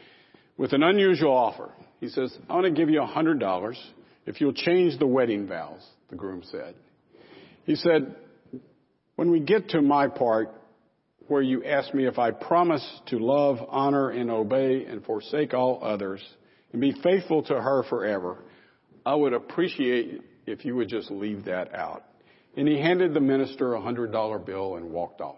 with 0.57 0.73
an 0.75 0.85
unusual 0.85 1.37
offer. 1.37 1.73
He 1.99 2.09
says, 2.09 2.39
I 2.49 2.55
want 2.55 2.67
to 2.67 2.71
give 2.71 2.89
you 2.89 3.03
a 3.03 3.07
hundred 3.07 3.41
dollars 3.41 3.77
if 4.29 4.43
you'll 4.43 4.53
change 4.53 4.99
the 4.99 5.07
wedding 5.07 5.47
vows, 5.47 5.81
the 6.11 6.17
groom 6.17 6.43
said. 6.51 6.75
He 7.65 7.75
said, 7.77 8.15
when 9.17 9.31
we 9.31 9.41
get 9.41 9.71
to 9.71 9.81
my 9.81 10.09
part 10.09 10.51
where 11.29 11.41
you 11.41 11.65
ask 11.65 11.95
me 11.95 12.07
if 12.07 12.19
I 12.19 12.31
promise 12.33 12.87
to 13.07 13.19
love, 13.19 13.57
honor, 13.69 14.11
and 14.11 14.31
obey 14.31 14.85
and 14.85 15.03
forsake 15.03 15.55
all 15.55 15.81
others 15.83 16.23
and 16.73 16.81
be 16.81 16.93
faithful 17.03 17.43
to 17.45 17.55
her 17.55 17.83
forever, 17.85 18.37
I 19.07 19.15
would 19.15 19.33
appreciate 19.33 20.21
if 20.47 20.67
you 20.67 20.77
would 20.77 20.91
just 20.91 21.11
leave 21.11 21.47
that 21.47 21.75
out. 21.75 22.05
And 22.55 22.69
he 22.69 22.79
handed 22.79 23.15
the 23.15 23.21
minister 23.21 23.73
a 23.73 23.81
hundred 23.81 24.13
dollar 24.13 24.39
bill 24.39 24.77
and 24.77 24.91
walked 24.91 25.23
off. 25.23 25.37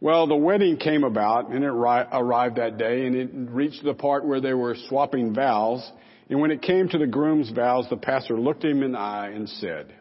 Well, 0.00 0.26
the 0.26 0.36
wedding 0.36 0.76
came 0.76 1.02
about 1.02 1.50
and 1.50 1.64
it 1.64 1.68
arrived 1.68 2.56
that 2.56 2.76
day 2.76 3.06
and 3.06 3.16
it 3.16 3.30
reached 3.32 3.84
the 3.84 3.94
part 3.94 4.26
where 4.26 4.40
they 4.40 4.52
were 4.52 4.76
swapping 4.88 5.34
vows. 5.34 5.90
And 6.28 6.40
when 6.40 6.50
it 6.50 6.62
came 6.62 6.88
to 6.88 6.98
the 6.98 7.06
groom's 7.06 7.50
vows, 7.50 7.86
the 7.88 7.96
pastor 7.96 8.38
looked 8.38 8.64
him 8.64 8.82
in 8.82 8.92
the 8.92 8.98
eye 8.98 9.28
and 9.28 9.48
said, 9.48 9.94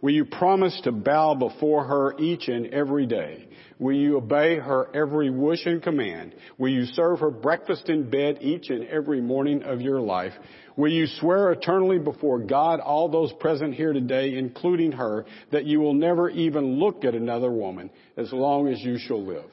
Will 0.00 0.12
you 0.12 0.24
promise 0.24 0.80
to 0.84 0.92
bow 0.92 1.34
before 1.34 1.84
her 1.84 2.16
each 2.18 2.48
and 2.48 2.66
every 2.68 3.06
day? 3.06 3.48
Will 3.80 3.96
you 3.96 4.16
obey 4.16 4.56
her 4.56 4.88
every 4.94 5.28
wish 5.30 5.66
and 5.66 5.82
command? 5.82 6.34
Will 6.56 6.70
you 6.70 6.84
serve 6.84 7.18
her 7.20 7.30
breakfast 7.30 7.88
in 7.88 8.08
bed 8.08 8.38
each 8.40 8.70
and 8.70 8.86
every 8.86 9.20
morning 9.20 9.62
of 9.64 9.80
your 9.80 10.00
life? 10.00 10.32
Will 10.76 10.92
you 10.92 11.06
swear 11.18 11.50
eternally 11.50 11.98
before 11.98 12.38
God, 12.38 12.78
all 12.78 13.08
those 13.08 13.32
present 13.40 13.74
here 13.74 13.92
today, 13.92 14.36
including 14.36 14.92
her, 14.92 15.26
that 15.50 15.64
you 15.64 15.80
will 15.80 15.94
never 15.94 16.30
even 16.30 16.78
look 16.78 17.04
at 17.04 17.14
another 17.14 17.50
woman 17.50 17.90
as 18.16 18.32
long 18.32 18.68
as 18.68 18.80
you 18.80 18.98
shall 18.98 19.24
live? 19.24 19.50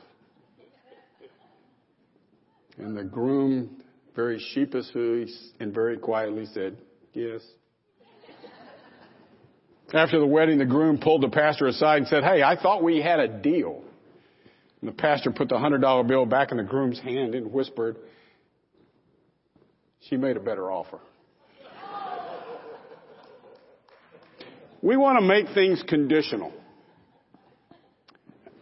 And 2.78 2.96
the 2.96 3.04
groom 3.04 3.82
very 4.16 4.40
sheepishly 4.54 5.28
and 5.60 5.74
very 5.74 5.98
quietly 5.98 6.46
said, 6.54 6.78
yes. 7.14 7.42
After 9.94 10.20
the 10.20 10.26
wedding, 10.26 10.58
the 10.58 10.66
groom 10.66 10.98
pulled 10.98 11.22
the 11.22 11.30
pastor 11.30 11.68
aside 11.68 11.98
and 11.98 12.08
said, 12.08 12.24
Hey, 12.24 12.42
I 12.42 12.60
thought 12.60 12.84
we 12.84 13.02
had 13.02 13.20
a 13.20 13.28
deal. 13.28 13.84
And 14.82 14.90
the 14.90 14.96
pastor 14.96 15.32
put 15.32 15.50
the 15.50 15.60
hundred 15.60 15.82
dollar 15.82 16.04
bill 16.04 16.26
back 16.26 16.52
in 16.52 16.58
the 16.58 16.64
groom's 16.64 17.00
hand 17.00 17.36
and 17.36 17.52
whispered, 17.52 17.98
She 20.10 20.18
made 20.18 20.38
a 20.38 20.40
better 20.40 20.72
offer. 20.72 21.00
we 24.82 24.98
want 24.98 25.20
to 25.20 25.26
make 25.26 25.54
things 25.54 25.84
conditional. 25.88 26.52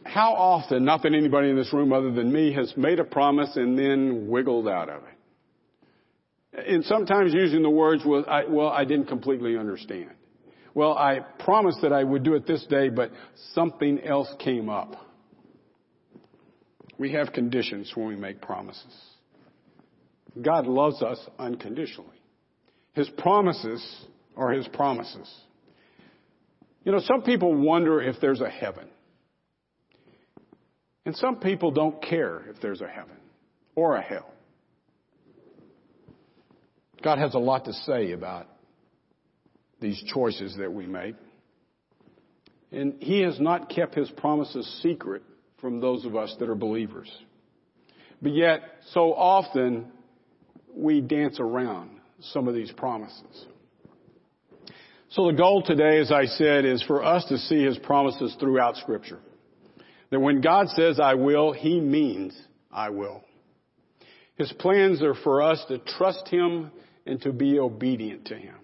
How 0.04 0.34
often, 0.34 0.84
not 0.84 1.02
that 1.04 1.14
anybody 1.14 1.50
in 1.50 1.56
this 1.56 1.74
room 1.74 1.94
other 1.94 2.12
than 2.12 2.32
me 2.32 2.54
has 2.54 2.74
made 2.76 3.00
a 3.00 3.04
promise 3.04 3.56
and 3.56 3.80
then 3.80 4.28
wiggled 4.28 4.68
out 4.68 4.90
of 4.90 5.04
it? 5.04 5.13
And 6.54 6.86
sometimes 6.86 7.34
using 7.34 7.64
the 7.64 7.70
words, 7.70 8.04
well, 8.06 8.26
I, 8.28 8.46
well, 8.46 8.68
I 8.68 8.86
didn't 8.86 9.08
completely 9.08 9.58
understand. 9.58 10.12
Well, 10.76 10.94
I 10.98 11.20
promised 11.40 11.82
that 11.82 11.94
I 11.94 12.04
would 12.04 12.24
do 12.24 12.36
it 12.36 12.46
this 12.48 12.66
day, 12.66 12.90
but 12.90 13.12
something 13.54 14.00
else 14.02 14.32
came 14.40 14.70
up. 14.70 14.96
We 16.98 17.14
have 17.14 17.34
conditions 17.34 17.92
when 17.96 18.08
we 18.08 18.16
make 18.16 18.42
promises. 18.42 18.94
God 20.40 20.68
loves 20.68 21.02
us 21.02 21.20
unconditionally. 21.38 22.10
His 22.94 23.10
promises 23.18 23.84
are 24.36 24.52
His 24.52 24.68
promises. 24.68 25.32
You 26.84 26.92
know, 26.92 27.00
some 27.00 27.22
people 27.24 27.54
wonder 27.54 28.02
if 28.02 28.18
there's 28.20 28.42
a 28.42 28.50
heaven. 28.50 28.88
And 31.06 31.16
some 31.16 31.38
people 31.38 31.72
don't 31.72 32.02
care 32.02 32.44
if 32.50 32.62
there's 32.62 32.82
a 32.82 32.88
heaven 32.88 33.18
or 33.76 33.96
a 33.96 34.02
hell. 34.02 34.33
God 37.04 37.20
has 37.20 37.34
a 37.34 37.40
lot 37.40 37.66
to 37.66 37.74
say 37.74 38.14
about 38.14 38.48
these 39.82 40.02
choices 40.14 40.56
that 40.58 40.72
we 40.72 40.88
make. 40.88 41.16
And 42.72 42.96
He 43.00 43.22
has 43.22 43.40
not 43.40 43.70
kept 43.70 43.94
His 43.94 44.10
promises 44.12 44.66
secret 44.82 45.22
from 45.60 45.82
those 45.82 46.06
of 46.06 46.16
us 46.16 46.36
that 46.40 46.50
are 46.50 46.56
believers. 46.56 47.12
But 48.22 48.34
yet, 48.34 48.62
so 48.92 49.14
often, 49.14 49.92
we 50.74 51.02
dance 51.02 51.40
around 51.40 52.00
some 52.22 52.48
of 52.48 52.56
these 52.56 52.72
promises. 52.72 53.46
So 55.10 55.28
the 55.28 55.38
goal 55.38 55.62
today, 55.62 56.00
as 56.00 56.12
I 56.12 56.26
said, 56.26 56.66
is 56.66 56.82
for 56.84 57.04
us 57.04 57.26
to 57.26 57.38
see 57.38 57.64
His 57.64 57.78
promises 57.78 58.36
throughout 58.40 58.78
Scripture. 58.78 59.20
That 60.10 60.22
when 60.22 60.42
God 60.42 60.70
says, 60.70 61.00
I 61.00 61.16
will, 61.16 61.52
He 61.52 61.82
means, 61.82 62.40
I 62.72 62.90
will. 62.90 63.24
His 64.36 64.52
plans 64.54 65.04
are 65.04 65.16
for 65.16 65.42
us 65.42 65.64
to 65.68 65.78
trust 65.80 66.28
Him 66.30 66.72
and 67.06 67.22
to 67.22 67.32
be 67.32 67.60
obedient 67.60 68.26
to 68.26 68.36
Him. 68.36 68.56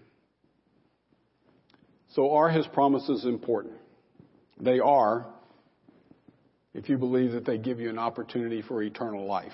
So 2.16 2.34
are 2.34 2.50
his 2.50 2.66
promises 2.68 3.26
important? 3.26 3.76
They 4.60 4.80
are 4.80 5.28
if 6.74 6.90
you 6.90 6.98
believe 6.98 7.32
that 7.34 7.46
they 7.46 7.58
give 7.58 7.80
you 7.80 7.90
an 7.90 8.00
opportunity 8.00 8.62
for 8.62 8.82
eternal 8.82 9.26
life. 9.26 9.54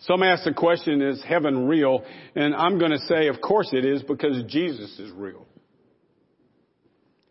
Some 0.00 0.22
ask 0.22 0.44
the 0.44 0.52
question, 0.52 1.00
is 1.00 1.22
heaven 1.22 1.66
real? 1.66 2.04
And 2.34 2.54
I'm 2.54 2.78
going 2.78 2.90
to 2.90 2.98
say, 3.08 3.28
of 3.28 3.40
course 3.40 3.70
it 3.72 3.84
is 3.84 4.02
because 4.02 4.42
Jesus 4.48 4.98
is 4.98 5.10
real. 5.12 5.46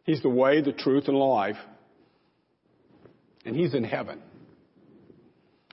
He's 0.04 0.22
the 0.22 0.30
way, 0.30 0.62
the 0.62 0.72
truth, 0.74 1.08
and 1.08 1.18
life. 1.18 1.58
And 3.46 3.56
He's 3.56 3.74
in 3.74 3.84
heaven. 3.84 4.22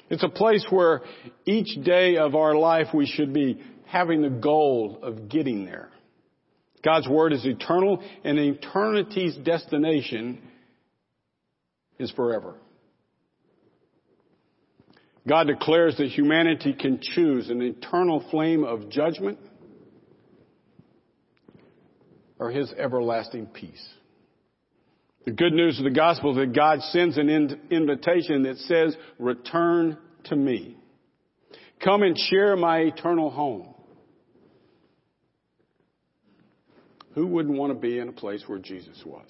It's 0.08 0.24
a 0.24 0.28
place 0.28 0.66
where 0.70 1.02
each 1.46 1.82
day 1.84 2.16
of 2.16 2.34
our 2.34 2.54
life 2.54 2.88
we 2.92 3.06
should 3.06 3.32
be 3.32 3.62
having 3.90 4.22
the 4.22 4.30
goal 4.30 5.00
of 5.02 5.28
getting 5.28 5.64
there. 5.64 5.88
God's 6.84 7.08
Word 7.08 7.32
is 7.32 7.44
eternal, 7.44 8.02
and 8.24 8.38
eternity's 8.38 9.36
destination 9.36 10.40
is 11.98 12.10
forever. 12.12 12.54
God 15.28 15.48
declares 15.48 15.96
that 15.98 16.06
humanity 16.06 16.72
can 16.72 17.00
choose 17.02 17.50
an 17.50 17.60
eternal 17.60 18.24
flame 18.30 18.64
of 18.64 18.88
judgment 18.90 19.38
or 22.38 22.50
His 22.50 22.72
everlasting 22.78 23.46
peace. 23.46 23.86
The 25.26 25.32
good 25.32 25.52
news 25.52 25.78
of 25.78 25.84
the 25.84 25.90
gospel 25.90 26.30
is 26.30 26.36
that 26.36 26.56
God 26.56 26.80
sends 26.92 27.18
an 27.18 27.28
invitation 27.70 28.44
that 28.44 28.56
says, 28.58 28.96
return 29.18 29.98
to 30.24 30.36
me. 30.36 30.76
Come 31.84 32.02
and 32.02 32.16
share 32.16 32.56
my 32.56 32.78
eternal 32.78 33.30
home. 33.30 33.74
Who 37.14 37.26
wouldn't 37.26 37.56
want 37.56 37.72
to 37.72 37.78
be 37.78 37.98
in 37.98 38.08
a 38.08 38.12
place 38.12 38.42
where 38.46 38.58
Jesus 38.58 39.02
was? 39.04 39.26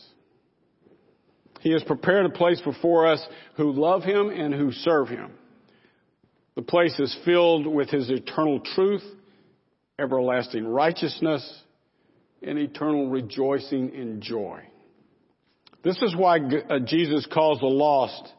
He 1.60 1.72
has 1.72 1.82
prepared 1.84 2.26
a 2.26 2.30
place 2.30 2.60
before 2.60 3.06
us 3.06 3.24
who 3.56 3.72
love 3.72 4.02
Him 4.02 4.30
and 4.30 4.54
who 4.54 4.72
serve 4.72 5.08
Him. 5.08 5.32
The 6.56 6.62
place 6.62 6.98
is 6.98 7.16
filled 7.24 7.66
with 7.66 7.90
His 7.90 8.10
eternal 8.10 8.60
truth, 8.60 9.04
everlasting 9.98 10.66
righteousness, 10.66 11.62
and 12.42 12.58
eternal 12.58 13.08
rejoicing 13.08 13.94
and 13.94 14.22
joy. 14.22 14.62
This 15.82 16.00
is 16.02 16.14
why 16.16 16.38
uh, 16.38 16.78
Jesus 16.80 17.26
calls 17.32 17.60
the 17.60 17.66
lost 17.66 18.32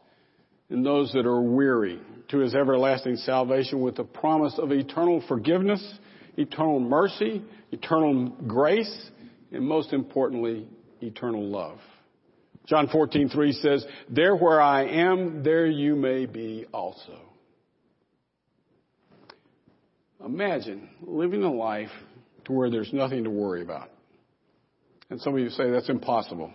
and 0.69 0.85
those 0.85 1.11
that 1.13 1.25
are 1.25 1.41
weary 1.41 1.99
to 2.29 2.39
His 2.39 2.55
everlasting 2.55 3.17
salvation 3.17 3.81
with 3.81 3.95
the 3.95 4.03
promise 4.03 4.57
of 4.57 4.71
eternal 4.71 5.23
forgiveness, 5.27 5.83
eternal 6.37 6.79
mercy, 6.79 7.43
eternal 7.71 8.29
grace, 8.47 9.09
and 9.51 9.67
most 9.67 9.93
importantly, 9.93 10.67
eternal 11.01 11.45
love. 11.45 11.79
John 12.65 12.87
14:3 12.87 13.53
says, 13.53 13.85
"There 14.09 14.35
where 14.35 14.61
I 14.61 14.83
am, 14.83 15.43
there 15.43 15.67
you 15.67 15.95
may 15.95 16.25
be 16.25 16.65
also." 16.71 17.19
Imagine 20.23 20.89
living 21.01 21.43
a 21.43 21.51
life 21.51 21.91
to 22.45 22.53
where 22.53 22.69
there's 22.69 22.93
nothing 22.93 23.23
to 23.23 23.29
worry 23.29 23.61
about. 23.63 23.89
And 25.09 25.19
some 25.19 25.33
of 25.33 25.39
you 25.39 25.49
say 25.49 25.71
that's 25.71 25.89
impossible. 25.89 26.53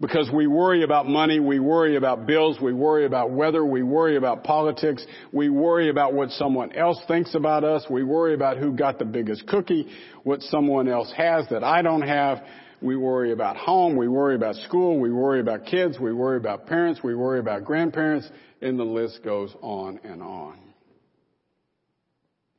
Because 0.00 0.30
we 0.30 0.46
worry 0.46 0.82
about 0.82 1.08
money, 1.08 1.40
we 1.40 1.58
worry 1.58 1.96
about 1.96 2.26
bills, 2.26 2.58
we 2.60 2.72
worry 2.74 3.06
about 3.06 3.30
weather, 3.30 3.64
we 3.64 3.82
worry 3.82 4.16
about 4.16 4.44
politics, 4.44 5.04
we 5.32 5.48
worry 5.48 5.88
about 5.88 6.12
what 6.12 6.30
someone 6.30 6.72
else 6.72 7.00
thinks 7.08 7.34
about 7.34 7.64
us, 7.64 7.86
we 7.88 8.02
worry 8.02 8.34
about 8.34 8.58
who 8.58 8.72
got 8.72 8.98
the 8.98 9.06
biggest 9.06 9.46
cookie, 9.46 9.88
what 10.22 10.42
someone 10.42 10.86
else 10.86 11.10
has 11.16 11.46
that 11.48 11.64
I 11.64 11.80
don't 11.80 12.02
have. 12.02 12.42
We 12.82 12.94
worry 12.94 13.32
about 13.32 13.56
home, 13.56 13.96
we 13.96 14.06
worry 14.06 14.34
about 14.34 14.56
school, 14.56 15.00
we 15.00 15.10
worry 15.10 15.40
about 15.40 15.64
kids, 15.64 15.98
we 15.98 16.12
worry 16.12 16.36
about 16.36 16.66
parents, 16.66 17.00
we 17.02 17.14
worry 17.14 17.40
about 17.40 17.64
grandparents, 17.64 18.28
and 18.60 18.78
the 18.78 18.84
list 18.84 19.20
goes 19.24 19.54
on 19.62 19.98
and 20.04 20.22
on. 20.22 20.58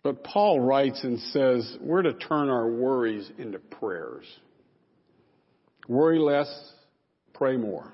But 0.01 0.23
Paul 0.23 0.59
writes 0.59 1.03
and 1.03 1.19
says 1.19 1.77
we're 1.81 2.01
to 2.01 2.13
turn 2.13 2.49
our 2.49 2.67
worries 2.67 3.29
into 3.37 3.59
prayers. 3.59 4.25
Worry 5.87 6.17
less, 6.17 6.47
pray 7.37 7.57
more. 7.57 7.93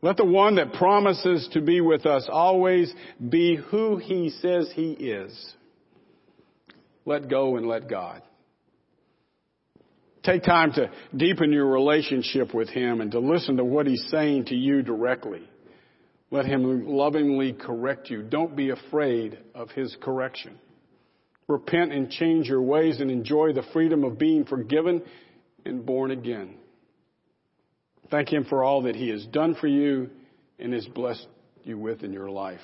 Let 0.00 0.16
the 0.16 0.24
one 0.24 0.56
that 0.56 0.74
promises 0.74 1.48
to 1.52 1.60
be 1.60 1.80
with 1.80 2.06
us 2.06 2.28
always 2.30 2.92
be 3.28 3.56
who 3.56 3.96
he 3.96 4.30
says 4.30 4.70
he 4.74 4.92
is. 4.92 5.54
Let 7.04 7.28
go 7.28 7.56
and 7.56 7.66
let 7.66 7.88
God. 7.88 8.22
Take 10.22 10.44
time 10.44 10.72
to 10.72 10.90
deepen 11.16 11.52
your 11.52 11.66
relationship 11.66 12.54
with 12.54 12.68
him 12.68 13.00
and 13.00 13.10
to 13.12 13.18
listen 13.18 13.56
to 13.56 13.64
what 13.64 13.86
he's 13.86 14.04
saying 14.10 14.46
to 14.46 14.54
you 14.54 14.82
directly. 14.82 15.42
Let 16.30 16.44
him 16.44 16.86
lovingly 16.86 17.54
correct 17.54 18.10
you. 18.10 18.22
Don't 18.22 18.54
be 18.54 18.70
afraid 18.70 19.38
of 19.54 19.70
his 19.70 19.96
correction. 20.02 20.58
Repent 21.48 21.92
and 21.92 22.10
change 22.10 22.46
your 22.46 22.60
ways 22.60 23.00
and 23.00 23.10
enjoy 23.10 23.54
the 23.54 23.62
freedom 23.72 24.04
of 24.04 24.18
being 24.18 24.44
forgiven 24.44 25.02
and 25.64 25.86
born 25.86 26.10
again. 26.10 26.56
Thank 28.10 28.32
Him 28.32 28.44
for 28.44 28.64
all 28.64 28.82
that 28.82 28.96
He 28.96 29.08
has 29.10 29.24
done 29.26 29.54
for 29.54 29.66
you 29.66 30.10
and 30.58 30.72
has 30.72 30.86
blessed 30.86 31.26
you 31.64 31.78
with 31.78 32.02
in 32.02 32.12
your 32.12 32.30
life. 32.30 32.60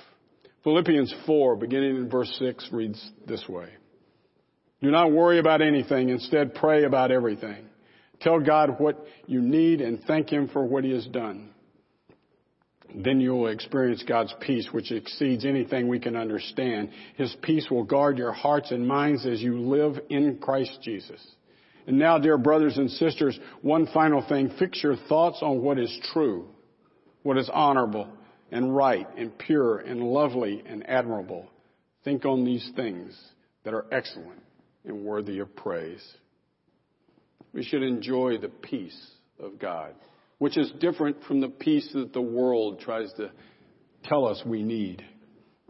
Philippians 0.62 1.14
4, 1.26 1.56
beginning 1.56 1.96
in 1.96 2.08
verse 2.08 2.34
6, 2.38 2.68
reads 2.72 3.10
this 3.26 3.46
way. 3.48 3.68
Do 4.82 4.90
not 4.90 5.12
worry 5.12 5.38
about 5.38 5.62
anything. 5.62 6.08
Instead, 6.08 6.54
pray 6.54 6.84
about 6.84 7.10
everything. 7.10 7.66
Tell 8.20 8.40
God 8.40 8.78
what 8.78 9.04
you 9.26 9.40
need 9.40 9.80
and 9.80 10.02
thank 10.04 10.30
Him 10.30 10.48
for 10.48 10.64
what 10.64 10.84
He 10.84 10.92
has 10.92 11.06
done. 11.06 11.50
Then 12.94 13.20
you 13.20 13.32
will 13.32 13.48
experience 13.48 14.04
God's 14.06 14.34
peace, 14.40 14.68
which 14.70 14.92
exceeds 14.92 15.44
anything 15.44 15.88
we 15.88 15.98
can 15.98 16.16
understand. 16.16 16.90
His 17.16 17.34
peace 17.42 17.66
will 17.70 17.82
guard 17.82 18.18
your 18.18 18.32
hearts 18.32 18.70
and 18.70 18.86
minds 18.86 19.26
as 19.26 19.42
you 19.42 19.58
live 19.58 19.98
in 20.10 20.38
Christ 20.38 20.78
Jesus. 20.80 21.20
And 21.86 21.98
now, 21.98 22.18
dear 22.18 22.38
brothers 22.38 22.78
and 22.78 22.90
sisters, 22.90 23.38
one 23.60 23.86
final 23.92 24.24
thing. 24.26 24.50
Fix 24.58 24.82
your 24.82 24.96
thoughts 25.08 25.38
on 25.42 25.62
what 25.62 25.78
is 25.78 25.94
true, 26.12 26.48
what 27.22 27.36
is 27.36 27.50
honorable 27.52 28.08
and 28.50 28.74
right 28.74 29.06
and 29.16 29.36
pure 29.36 29.78
and 29.78 30.00
lovely 30.00 30.62
and 30.66 30.88
admirable. 30.88 31.50
Think 32.04 32.24
on 32.24 32.44
these 32.44 32.70
things 32.76 33.18
that 33.64 33.74
are 33.74 33.86
excellent 33.90 34.40
and 34.84 35.04
worthy 35.04 35.40
of 35.40 35.54
praise. 35.56 36.02
We 37.52 37.64
should 37.64 37.82
enjoy 37.82 38.38
the 38.38 38.48
peace 38.48 38.98
of 39.38 39.58
God, 39.58 39.94
which 40.38 40.56
is 40.56 40.70
different 40.80 41.22
from 41.24 41.40
the 41.40 41.48
peace 41.48 41.90
that 41.94 42.12
the 42.12 42.20
world 42.20 42.80
tries 42.80 43.12
to 43.14 43.30
tell 44.04 44.26
us 44.26 44.42
we 44.44 44.62
need. 44.62 45.04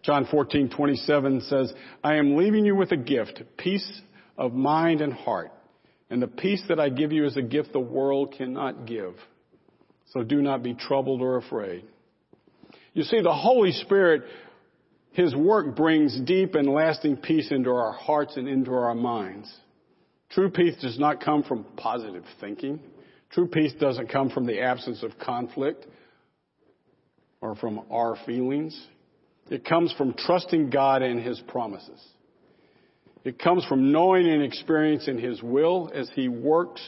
John 0.02 0.26
14:27 0.26 1.40
says, 1.42 1.72
"I 2.02 2.16
am 2.16 2.36
leaving 2.36 2.66
you 2.66 2.76
with 2.76 2.92
a 2.92 2.96
gift, 2.96 3.42
peace 3.56 4.02
of 4.36 4.52
mind 4.52 5.00
and 5.00 5.12
heart. 5.12 5.52
And 6.10 6.20
the 6.20 6.28
peace 6.28 6.62
that 6.68 6.78
I 6.78 6.88
give 6.90 7.12
you 7.12 7.24
is 7.24 7.36
a 7.36 7.42
gift 7.42 7.72
the 7.72 7.80
world 7.80 8.34
cannot 8.36 8.86
give. 8.86 9.14
So 10.12 10.22
do 10.22 10.42
not 10.42 10.62
be 10.62 10.74
troubled 10.74 11.22
or 11.22 11.36
afraid." 11.36 11.84
You 12.92 13.02
see, 13.02 13.20
the 13.20 13.34
Holy 13.34 13.72
Spirit, 13.72 14.22
His 15.12 15.34
work 15.34 15.76
brings 15.76 16.20
deep 16.20 16.54
and 16.54 16.68
lasting 16.68 17.18
peace 17.18 17.50
into 17.50 17.70
our 17.70 17.92
hearts 17.92 18.36
and 18.36 18.48
into 18.48 18.72
our 18.72 18.94
minds. 18.94 19.52
True 20.30 20.50
peace 20.50 20.76
does 20.80 20.98
not 20.98 21.20
come 21.20 21.42
from 21.44 21.64
positive 21.76 22.24
thinking. 22.40 22.80
True 23.30 23.46
peace 23.46 23.72
doesn't 23.74 24.08
come 24.08 24.30
from 24.30 24.46
the 24.46 24.60
absence 24.60 25.02
of 25.02 25.18
conflict 25.18 25.86
or 27.40 27.54
from 27.56 27.82
our 27.90 28.16
feelings. 28.26 28.88
It 29.50 29.64
comes 29.64 29.92
from 29.92 30.14
trusting 30.14 30.70
God 30.70 31.02
and 31.02 31.20
His 31.20 31.40
promises. 31.40 32.00
It 33.24 33.38
comes 33.38 33.64
from 33.64 33.90
knowing 33.90 34.28
and 34.28 34.42
experiencing 34.42 35.18
His 35.18 35.42
will 35.42 35.90
as 35.94 36.10
He 36.14 36.28
works 36.28 36.82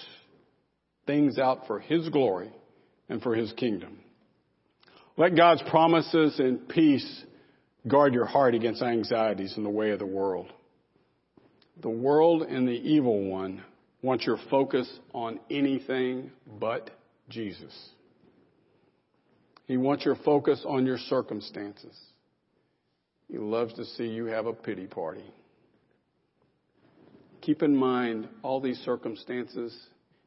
things 1.06 1.38
out 1.38 1.66
for 1.66 1.80
His 1.80 2.08
glory 2.10 2.50
and 3.08 3.22
for 3.22 3.34
His 3.34 3.52
kingdom. 3.54 3.98
Let 5.16 5.34
God's 5.34 5.62
promises 5.70 6.38
and 6.38 6.68
peace 6.68 7.24
guard 7.88 8.12
your 8.12 8.26
heart 8.26 8.54
against 8.54 8.82
anxieties 8.82 9.54
in 9.56 9.64
the 9.64 9.70
way 9.70 9.90
of 9.90 9.98
the 9.98 10.06
world. 10.06 10.52
The 11.80 11.88
world 11.88 12.42
and 12.42 12.68
the 12.68 12.72
evil 12.72 13.24
one 13.24 13.62
want 14.02 14.22
your 14.22 14.38
focus 14.50 14.90
on 15.14 15.40
anything 15.50 16.30
but 16.60 16.90
Jesus. 17.30 17.74
He 19.66 19.76
wants 19.76 20.04
your 20.04 20.16
focus 20.16 20.62
on 20.66 20.86
your 20.86 20.98
circumstances. 20.98 21.96
He 23.30 23.38
loves 23.38 23.74
to 23.74 23.84
see 23.84 24.06
you 24.06 24.26
have 24.26 24.46
a 24.46 24.52
pity 24.52 24.86
party. 24.86 25.24
Keep 27.46 27.62
in 27.62 27.76
mind 27.76 28.26
all 28.42 28.60
these 28.60 28.78
circumstances 28.78 29.72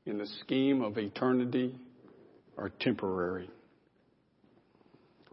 in 0.06 0.18
the 0.18 0.26
scheme 0.40 0.82
of 0.82 0.98
eternity 0.98 1.78
are 2.58 2.70
temporary. 2.80 3.50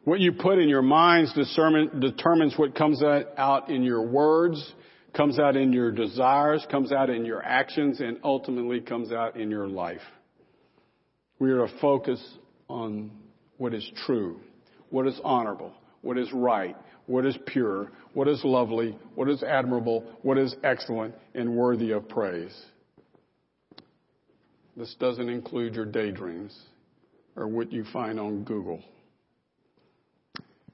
What 0.03 0.19
you 0.19 0.33
put 0.33 0.59
in 0.59 0.69
your 0.69 0.83
minds 0.83 1.33
determines 1.33 2.59
what 2.59 2.75
comes 2.75 3.05
out 3.05 3.71
in 3.71 3.85
your 3.85 4.03
words, 4.03 4.73
comes 5.17 5.39
out 5.39 5.55
in 5.55 5.73
your 5.73 5.93
desires, 5.93 6.67
comes 6.73 6.91
out 6.91 7.09
in 7.09 7.25
your 7.25 7.41
actions, 7.45 8.01
and 8.01 8.19
ultimately 8.25 8.81
comes 8.81 9.13
out 9.13 9.37
in 9.37 9.49
your 9.49 9.69
life. 9.69 10.03
We 11.39 11.53
are 11.53 11.69
to 11.69 11.79
focus 11.81 12.21
on 12.67 13.13
what 13.59 13.73
is 13.73 13.89
true, 14.05 14.41
what 14.91 15.07
is 15.07 15.21
honorable, 15.23 15.73
what 16.03 16.19
is 16.19 16.33
right, 16.33 16.77
what 17.07 17.25
is 17.25 17.37
pure, 17.47 17.91
what 18.15 18.29
is 18.29 18.43
lovely, 18.45 18.97
what 19.15 19.29
is 19.29 19.43
admirable, 19.43 20.05
what 20.23 20.39
is 20.39 20.55
excellent, 20.65 21.15
and 21.35 21.57
worthy 21.57 21.93
of 21.93 22.09
praise. 22.09 22.55
This 24.77 24.95
doesn't 24.99 25.29
include 25.29 25.75
your 25.75 25.87
daydreams 25.87 26.57
or 27.35 27.49
what 27.49 27.73
you 27.73 27.85
find 27.93 28.21
on 28.21 28.45
Google. 28.45 28.83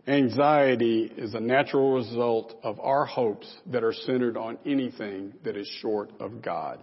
Anxiety 0.06 1.12
is 1.16 1.34
a 1.34 1.40
natural 1.40 1.92
result 1.94 2.58
of 2.64 2.80
our 2.80 3.04
hopes 3.04 3.46
that 3.66 3.84
are 3.84 3.92
centered 3.92 4.36
on 4.36 4.58
anything 4.66 5.32
that 5.44 5.56
is 5.56 5.68
short 5.80 6.10
of 6.18 6.42
God 6.42 6.82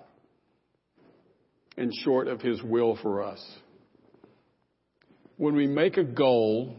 and 1.76 1.94
short 1.94 2.30
of 2.30 2.42
His 2.42 2.64
will 2.64 2.98
for 3.02 3.22
us. 3.24 3.44
When 5.36 5.56
we 5.56 5.68
make 5.68 5.98
a 5.98 6.04
goal 6.04 6.76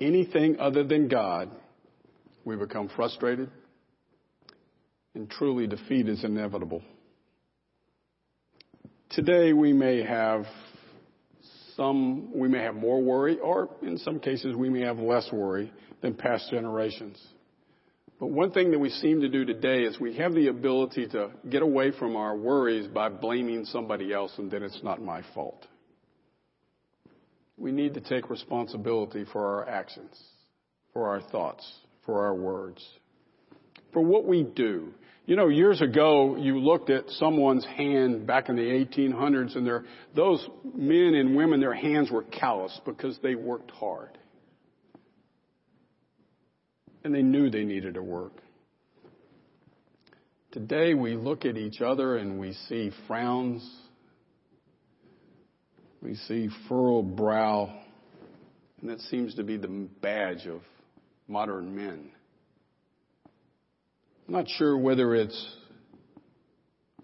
anything 0.00 0.58
other 0.58 0.84
than 0.84 1.08
God, 1.08 1.50
we 2.44 2.56
become 2.56 2.88
frustrated 2.94 3.50
and 5.14 5.28
truly 5.28 5.66
defeat 5.66 6.08
is 6.08 6.24
inevitable. 6.24 6.82
Today 9.10 9.52
we 9.52 9.72
may 9.72 10.02
have 10.04 10.46
some, 11.76 12.38
we 12.38 12.48
may 12.48 12.62
have 12.62 12.74
more 12.74 13.02
worry, 13.02 13.38
or 13.38 13.70
in 13.82 13.98
some 13.98 14.20
cases, 14.20 14.54
we 14.54 14.68
may 14.68 14.82
have 14.82 14.98
less 14.98 15.30
worry 15.32 15.72
than 16.02 16.14
past 16.14 16.50
generations. 16.50 17.18
But 18.20 18.28
one 18.28 18.52
thing 18.52 18.70
that 18.70 18.78
we 18.78 18.90
seem 18.90 19.22
to 19.22 19.28
do 19.28 19.46
today 19.46 19.82
is 19.84 19.98
we 19.98 20.14
have 20.16 20.34
the 20.34 20.48
ability 20.48 21.08
to 21.08 21.30
get 21.48 21.62
away 21.62 21.90
from 21.90 22.16
our 22.16 22.36
worries 22.36 22.86
by 22.86 23.08
blaming 23.08 23.64
somebody 23.64 24.12
else 24.12 24.32
and 24.36 24.50
then 24.50 24.62
it's 24.62 24.80
not 24.82 25.02
my 25.02 25.22
fault. 25.34 25.66
We 27.60 27.72
need 27.72 27.92
to 27.94 28.00
take 28.00 28.30
responsibility 28.30 29.26
for 29.30 29.46
our 29.46 29.68
actions, 29.68 30.18
for 30.94 31.08
our 31.08 31.20
thoughts, 31.20 31.70
for 32.06 32.24
our 32.24 32.34
words, 32.34 32.82
for 33.92 34.00
what 34.00 34.24
we 34.24 34.44
do. 34.44 34.94
You 35.26 35.36
know, 35.36 35.48
years 35.48 35.82
ago, 35.82 36.36
you 36.38 36.58
looked 36.58 36.88
at 36.88 37.04
someone's 37.10 37.66
hand 37.66 38.26
back 38.26 38.48
in 38.48 38.56
the 38.56 38.62
1800s, 38.62 39.54
and 39.56 39.66
their, 39.66 39.84
those 40.16 40.44
men 40.74 41.14
and 41.14 41.36
women, 41.36 41.60
their 41.60 41.74
hands 41.74 42.10
were 42.10 42.22
calloused 42.22 42.80
because 42.86 43.18
they 43.22 43.34
worked 43.34 43.70
hard. 43.72 44.16
And 47.04 47.14
they 47.14 47.22
knew 47.22 47.50
they 47.50 47.64
needed 47.64 47.94
to 47.94 48.02
work. 48.02 48.32
Today, 50.50 50.94
we 50.94 51.14
look 51.14 51.44
at 51.44 51.58
each 51.58 51.82
other 51.82 52.16
and 52.16 52.40
we 52.40 52.54
see 52.68 52.90
frowns. 53.06 53.62
We 56.02 56.14
see 56.14 56.48
furrowed 56.68 57.16
brow. 57.16 57.74
And 58.80 58.90
that 58.90 59.00
seems 59.00 59.34
to 59.34 59.44
be 59.44 59.56
the 59.56 59.88
badge 60.00 60.46
of 60.46 60.62
modern 61.28 61.76
men. 61.76 62.10
I'm 64.26 64.34
not 64.34 64.48
sure 64.48 64.76
whether 64.78 65.14
it's 65.14 65.56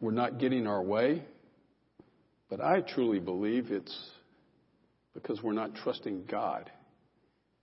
we're 0.01 0.13
not 0.13 0.39
getting 0.39 0.67
our 0.67 0.83
way, 0.83 1.25
but 2.49 2.61
I 2.61 2.81
truly 2.81 3.19
believe 3.19 3.71
it's 3.71 4.11
because 5.15 5.43
we're 5.43 5.53
not 5.53 5.75
trusting 5.75 6.25
God 6.31 6.71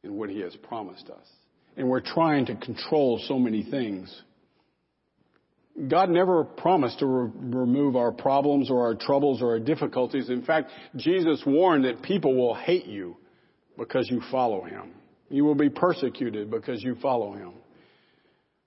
in 0.04 0.16
what 0.16 0.30
He 0.30 0.42
has 0.42 0.56
promised 0.58 1.10
us. 1.10 1.28
And 1.78 1.88
we're 1.88 2.02
trying 2.02 2.46
to 2.48 2.56
control 2.56 3.22
so 3.28 3.40
many 3.40 3.64
things. 3.64 4.14
God 5.88 6.10
never 6.10 6.44
promised 6.44 7.00
to 7.00 7.06
re- 7.06 7.32
remove 7.36 7.96
our 7.96 8.12
problems 8.12 8.70
or 8.70 8.86
our 8.86 8.96
troubles 8.96 9.42
or 9.42 9.52
our 9.52 9.60
difficulties. 9.60 10.30
In 10.30 10.44
fact, 10.44 10.70
Jesus 10.96 11.42
warned 11.46 11.86
that 11.86 12.04
people 12.04 12.36
will 12.36 12.54
hate 12.54 12.86
you 12.86 13.18
because 13.78 14.10
you 14.10 14.22
follow 14.30 14.64
Him. 14.64 14.92
You 15.30 15.46
will 15.46 15.56
be 15.56 15.70
persecuted 15.70 16.52
because 16.52 16.84
you 16.84 16.96
follow 17.02 17.34
Him. 17.34 17.54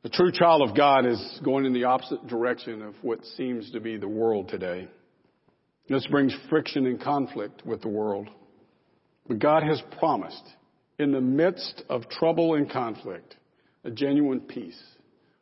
The 0.02 0.08
true 0.08 0.32
child 0.32 0.68
of 0.68 0.76
God 0.76 1.06
is 1.06 1.40
going 1.44 1.64
in 1.64 1.72
the 1.72 1.84
opposite 1.84 2.26
direction 2.26 2.82
of 2.82 2.94
what 3.02 3.24
seems 3.36 3.70
to 3.72 3.80
be 3.80 3.96
the 3.96 4.08
world 4.08 4.48
today. 4.48 4.88
This 5.88 6.06
brings 6.08 6.36
friction 6.50 6.86
and 6.86 7.00
conflict 7.00 7.64
with 7.64 7.82
the 7.82 7.88
world. 7.88 8.28
But 9.28 9.38
God 9.38 9.62
has 9.62 9.80
promised, 9.98 10.42
in 10.98 11.12
the 11.12 11.20
midst 11.20 11.82
of 11.88 12.08
trouble 12.08 12.54
and 12.54 12.70
conflict, 12.70 13.36
a 13.84 13.90
genuine 13.90 14.40
peace, 14.40 14.80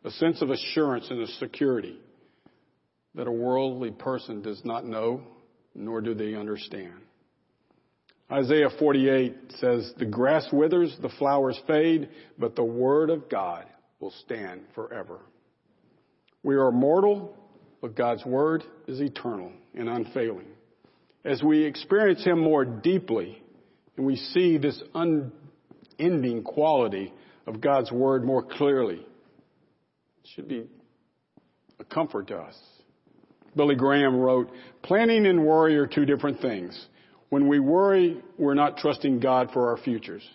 a 0.05 0.11
sense 0.11 0.43
of 0.43 0.51
assurance 0.51 1.07
and 1.11 1.23
a 1.23 1.27
security 1.27 1.99
that 3.15 3.27
a 3.27 3.33
worldly 3.33 3.91
person 3.91 4.43
does 4.43 4.61
not 4.65 4.85
know, 4.85 5.23
nor 5.75 6.01
do 6.01 6.15
they 6.15 6.35
understand. 6.35 6.95
Isaiah 8.31 8.71
48 8.79 9.35
says, 9.59 9.93
The 9.99 10.07
grass 10.07 10.47
withers, 10.53 10.97
the 11.01 11.11
flowers 11.19 11.61
fade, 11.67 12.09
but 12.39 12.57
the 12.57 12.65
word 12.65 13.11
of 13.11 13.29
God 13.29 13.67
will 14.01 14.13
stand 14.25 14.63
forever. 14.75 15.21
We 16.43 16.57
are 16.57 16.73
mortal, 16.73 17.37
but 17.81 17.95
God's 17.95 18.25
word 18.25 18.65
is 18.87 19.01
eternal 19.01 19.53
and 19.75 19.89
unfailing. 19.89 20.49
As 21.25 21.43
we 21.43 21.65
experience 21.65 22.25
Him 22.25 22.41
more 22.41 22.65
deeply 22.65 23.43
and 23.97 24.05
we 24.05 24.17
see 24.17 24.59
this 24.59 24.83
unending 24.95 26.43
quality 26.43 27.13
of 27.47 27.61
God's 27.61 27.93
Word 27.93 28.25
more 28.25 28.43
clearly. 28.43 29.07
Should 30.25 30.49
be 30.49 30.67
a 31.79 31.85
comfort 31.85 32.29
to 32.29 32.37
us. 32.37 32.57
Billy 33.55 33.75
Graham 33.77 34.17
wrote, 34.17 34.51
planning 34.83 35.27
and 35.27 35.45
worry 35.45 35.77
are 35.77 35.87
two 35.87 36.05
different 36.05 36.41
things. 36.41 36.89
When 37.29 37.47
we 37.47 37.61
worry, 37.61 38.21
we're 38.39 38.55
not 38.55 38.79
trusting 38.79 39.21
God 39.21 39.51
for 39.53 39.71
our 39.71 39.77
futures. 39.77 40.27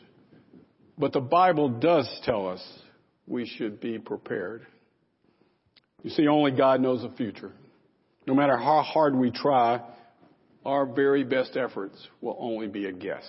But 0.98 1.14
the 1.14 1.22
Bible 1.22 1.70
does 1.70 2.08
tell 2.24 2.48
us 2.48 2.62
we 3.26 3.46
should 3.46 3.82
be 3.82 4.00
prepared. 4.00 4.66
You 6.04 6.12
see, 6.12 6.28
only 6.28 6.52
God 6.52 6.82
knows 6.82 7.02
the 7.02 7.16
future. 7.16 7.52
No 8.28 8.36
matter 8.36 8.58
how 8.58 8.82
hard 8.82 9.16
we 9.16 9.32
try, 9.32 9.82
our 10.66 10.86
very 10.86 11.24
best 11.24 11.58
efforts 11.58 11.96
will 12.22 12.38
only 12.40 12.68
be 12.68 12.86
a 12.86 12.92
guess. 12.92 13.24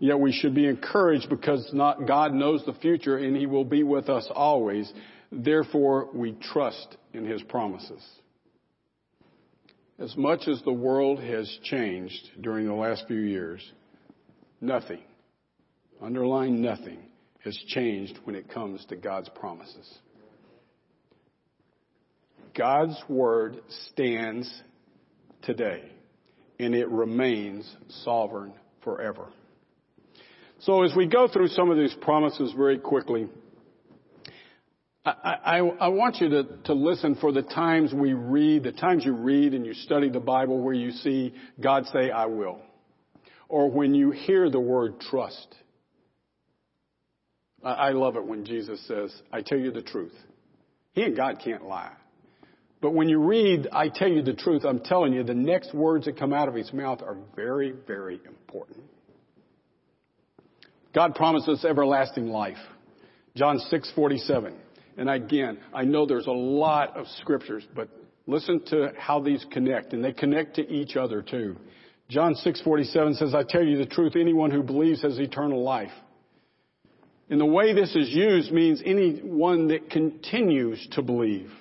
Yet 0.00 0.18
we 0.18 0.32
should 0.32 0.54
be 0.54 0.66
encouraged 0.66 1.28
because 1.28 1.68
not, 1.72 2.06
God 2.06 2.32
knows 2.32 2.64
the 2.64 2.72
future 2.74 3.16
and 3.18 3.36
He 3.36 3.46
will 3.46 3.64
be 3.64 3.82
with 3.82 4.08
us 4.08 4.28
always. 4.32 4.92
Therefore, 5.30 6.08
we 6.12 6.32
trust 6.32 6.96
in 7.12 7.24
His 7.24 7.42
promises. 7.42 8.04
As 9.98 10.16
much 10.16 10.46
as 10.46 10.62
the 10.62 10.72
world 10.72 11.20
has 11.20 11.48
changed 11.64 12.30
during 12.40 12.66
the 12.66 12.74
last 12.74 13.04
few 13.08 13.18
years, 13.18 13.60
nothing, 14.60 15.02
underline 16.00 16.62
nothing, 16.62 16.98
has 17.44 17.56
changed 17.68 18.18
when 18.24 18.36
it 18.36 18.48
comes 18.48 18.84
to 18.86 18.96
God's 18.96 19.28
promises. 19.30 19.98
God's 22.56 22.96
Word 23.08 23.60
stands 23.86 24.62
today, 25.42 25.82
and 26.58 26.74
it 26.74 26.88
remains 26.88 27.70
sovereign 28.04 28.52
forever. 28.82 29.26
So 30.60 30.82
as 30.82 30.94
we 30.96 31.06
go 31.06 31.28
through 31.28 31.48
some 31.48 31.70
of 31.70 31.76
these 31.76 31.94
promises 32.00 32.52
very 32.56 32.78
quickly, 32.78 33.28
I, 35.04 35.10
I, 35.44 35.58
I, 35.58 35.88
want 35.88 36.16
you 36.16 36.28
to, 36.28 36.44
to 36.64 36.74
listen 36.74 37.14
for 37.16 37.32
the 37.32 37.42
times 37.42 37.94
we 37.94 38.12
read, 38.12 38.64
the 38.64 38.72
times 38.72 39.04
you 39.04 39.12
read 39.12 39.54
and 39.54 39.64
you 39.64 39.74
study 39.74 40.10
the 40.10 40.20
Bible 40.20 40.60
where 40.60 40.74
you 40.74 40.90
see 40.90 41.34
God 41.60 41.86
say, 41.86 42.10
I 42.10 42.26
will. 42.26 42.60
Or 43.48 43.70
when 43.70 43.94
you 43.94 44.10
hear 44.10 44.50
the 44.50 44.60
word 44.60 45.00
trust. 45.00 45.54
I, 47.64 47.72
I 47.72 47.90
love 47.90 48.16
it 48.16 48.24
when 48.24 48.44
Jesus 48.44 48.84
says, 48.86 49.14
I 49.32 49.42
tell 49.42 49.58
you 49.58 49.70
the 49.70 49.82
truth. 49.82 50.14
He 50.92 51.02
and 51.02 51.16
God 51.16 51.40
can't 51.42 51.64
lie. 51.64 51.92
But 52.80 52.94
when 52.94 53.08
you 53.08 53.18
read, 53.18 53.68
I 53.72 53.88
tell 53.88 54.08
you 54.08 54.22
the 54.22 54.34
truth, 54.34 54.64
I'm 54.64 54.80
telling 54.80 55.12
you, 55.12 55.24
the 55.24 55.34
next 55.34 55.74
words 55.74 56.04
that 56.04 56.18
come 56.18 56.32
out 56.32 56.48
of 56.48 56.54
his 56.54 56.72
mouth 56.72 57.02
are 57.02 57.16
very, 57.34 57.72
very 57.86 58.20
important. 58.26 58.84
God 60.94 61.14
promises 61.14 61.64
everlasting 61.64 62.28
life. 62.28 62.58
John 63.34 63.58
6:47. 63.70 64.54
And 64.98 65.08
again, 65.08 65.58
I 65.72 65.84
know 65.84 66.06
there's 66.06 66.26
a 66.26 66.32
lot 66.32 66.96
of 66.96 67.06
scriptures, 67.20 67.64
but 67.74 67.88
listen 68.26 68.60
to 68.66 68.92
how 68.98 69.20
these 69.20 69.46
connect, 69.52 69.92
and 69.92 70.04
they 70.04 70.12
connect 70.12 70.56
to 70.56 70.68
each 70.68 70.96
other 70.96 71.22
too. 71.22 71.56
John 72.08 72.34
6:47 72.34 73.14
says, 73.14 73.32
"I 73.32 73.44
tell 73.44 73.62
you 73.62 73.78
the 73.78 73.86
truth, 73.86 74.16
anyone 74.16 74.50
who 74.50 74.62
believes 74.62 75.02
has 75.02 75.18
eternal 75.20 75.62
life." 75.62 75.92
And 77.30 77.40
the 77.40 77.46
way 77.46 77.74
this 77.74 77.94
is 77.94 78.12
used 78.12 78.50
means 78.50 78.82
anyone 78.84 79.68
that 79.68 79.88
continues 79.88 80.84
to 80.88 81.02
believe. 81.02 81.52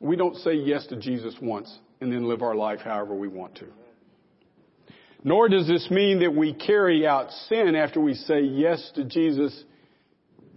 We 0.00 0.14
don't 0.16 0.36
say 0.36 0.54
yes 0.54 0.86
to 0.88 0.96
Jesus 0.96 1.40
once 1.40 1.80
and 2.00 2.12
then 2.12 2.28
live 2.28 2.42
our 2.42 2.54
life 2.54 2.80
however 2.80 3.14
we 3.14 3.28
want 3.28 3.56
to. 3.56 3.66
Nor 5.24 5.48
does 5.48 5.66
this 5.66 5.90
mean 5.90 6.20
that 6.20 6.34
we 6.34 6.52
carry 6.52 7.06
out 7.06 7.32
sin 7.32 7.74
after 7.74 8.00
we 8.00 8.14
say 8.14 8.42
yes 8.42 8.90
to 8.92 9.04
Jesus 9.04 9.64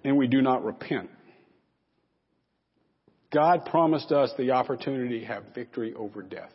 and 0.04 0.18
we 0.18 0.28
do 0.28 0.41
not 0.41 0.64
repent. 0.64 1.10
God 3.34 3.66
promised 3.66 4.12
us 4.12 4.32
the 4.38 4.51
opportunity 4.51 5.22
to 5.22 5.26
have 5.26 5.43
victory 5.56 5.93
over 5.95 6.22
death. 6.22 6.51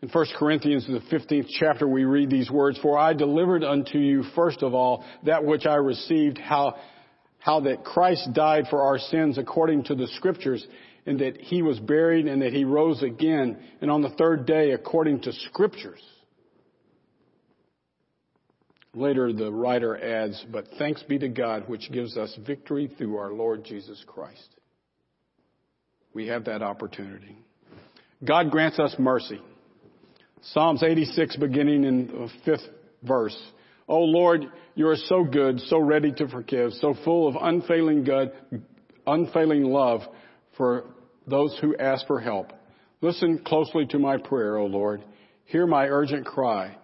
In 0.00 0.08
1 0.08 0.26
Corinthians, 0.38 0.86
the 0.86 1.00
15th 1.12 1.48
chapter, 1.58 1.88
we 1.88 2.04
read 2.04 2.30
these 2.30 2.50
words, 2.50 2.78
For 2.80 2.96
I 2.96 3.14
delivered 3.14 3.64
unto 3.64 3.98
you 3.98 4.22
first 4.36 4.62
of 4.62 4.74
all 4.74 5.04
that 5.24 5.44
which 5.44 5.66
I 5.66 5.74
received, 5.74 6.38
how, 6.38 6.76
how 7.40 7.60
that 7.60 7.84
Christ 7.84 8.32
died 8.32 8.66
for 8.70 8.82
our 8.82 8.98
sins 8.98 9.38
according 9.38 9.84
to 9.84 9.96
the 9.96 10.06
scriptures, 10.14 10.64
and 11.04 11.18
that 11.18 11.38
he 11.40 11.62
was 11.62 11.80
buried 11.80 12.28
and 12.28 12.42
that 12.42 12.52
he 12.52 12.64
rose 12.64 13.02
again, 13.02 13.58
and 13.80 13.90
on 13.90 14.02
the 14.02 14.10
third 14.10 14.46
day 14.46 14.70
according 14.70 15.22
to 15.22 15.32
scriptures. 15.32 16.00
Later, 18.94 19.32
the 19.32 19.52
writer 19.52 19.96
adds, 20.02 20.44
But 20.50 20.66
thanks 20.78 21.02
be 21.02 21.18
to 21.18 21.28
God, 21.28 21.68
which 21.68 21.90
gives 21.92 22.16
us 22.16 22.36
victory 22.46 22.90
through 22.98 23.16
our 23.18 23.32
Lord 23.32 23.64
Jesus 23.64 24.02
Christ. 24.06 24.48
We 26.14 26.28
have 26.28 26.46
that 26.46 26.62
opportunity. 26.62 27.36
God 28.24 28.50
grants 28.50 28.78
us 28.78 28.94
mercy. 28.98 29.40
Psalms 30.42 30.82
86, 30.82 31.36
beginning 31.36 31.84
in 31.84 32.06
the 32.06 32.28
fifth 32.44 32.68
verse. 33.02 33.36
Oh 33.88 34.00
Lord, 34.00 34.46
you 34.74 34.88
are 34.88 34.96
so 34.96 35.24
good, 35.24 35.60
so 35.60 35.78
ready 35.78 36.12
to 36.12 36.28
forgive, 36.28 36.72
so 36.74 36.94
full 37.04 37.28
of 37.28 37.36
unfailing 37.40 38.04
good, 38.04 38.32
unfailing 39.06 39.64
love 39.64 40.02
for 40.56 40.84
those 41.26 41.56
who 41.60 41.76
ask 41.76 42.06
for 42.06 42.20
help. 42.20 42.52
Listen 43.00 43.38
closely 43.44 43.86
to 43.86 43.98
my 43.98 44.16
prayer, 44.16 44.56
O 44.56 44.66
Lord. 44.66 45.04
Hear 45.44 45.66
my 45.66 45.86
urgent 45.86 46.26
cry. 46.26 46.76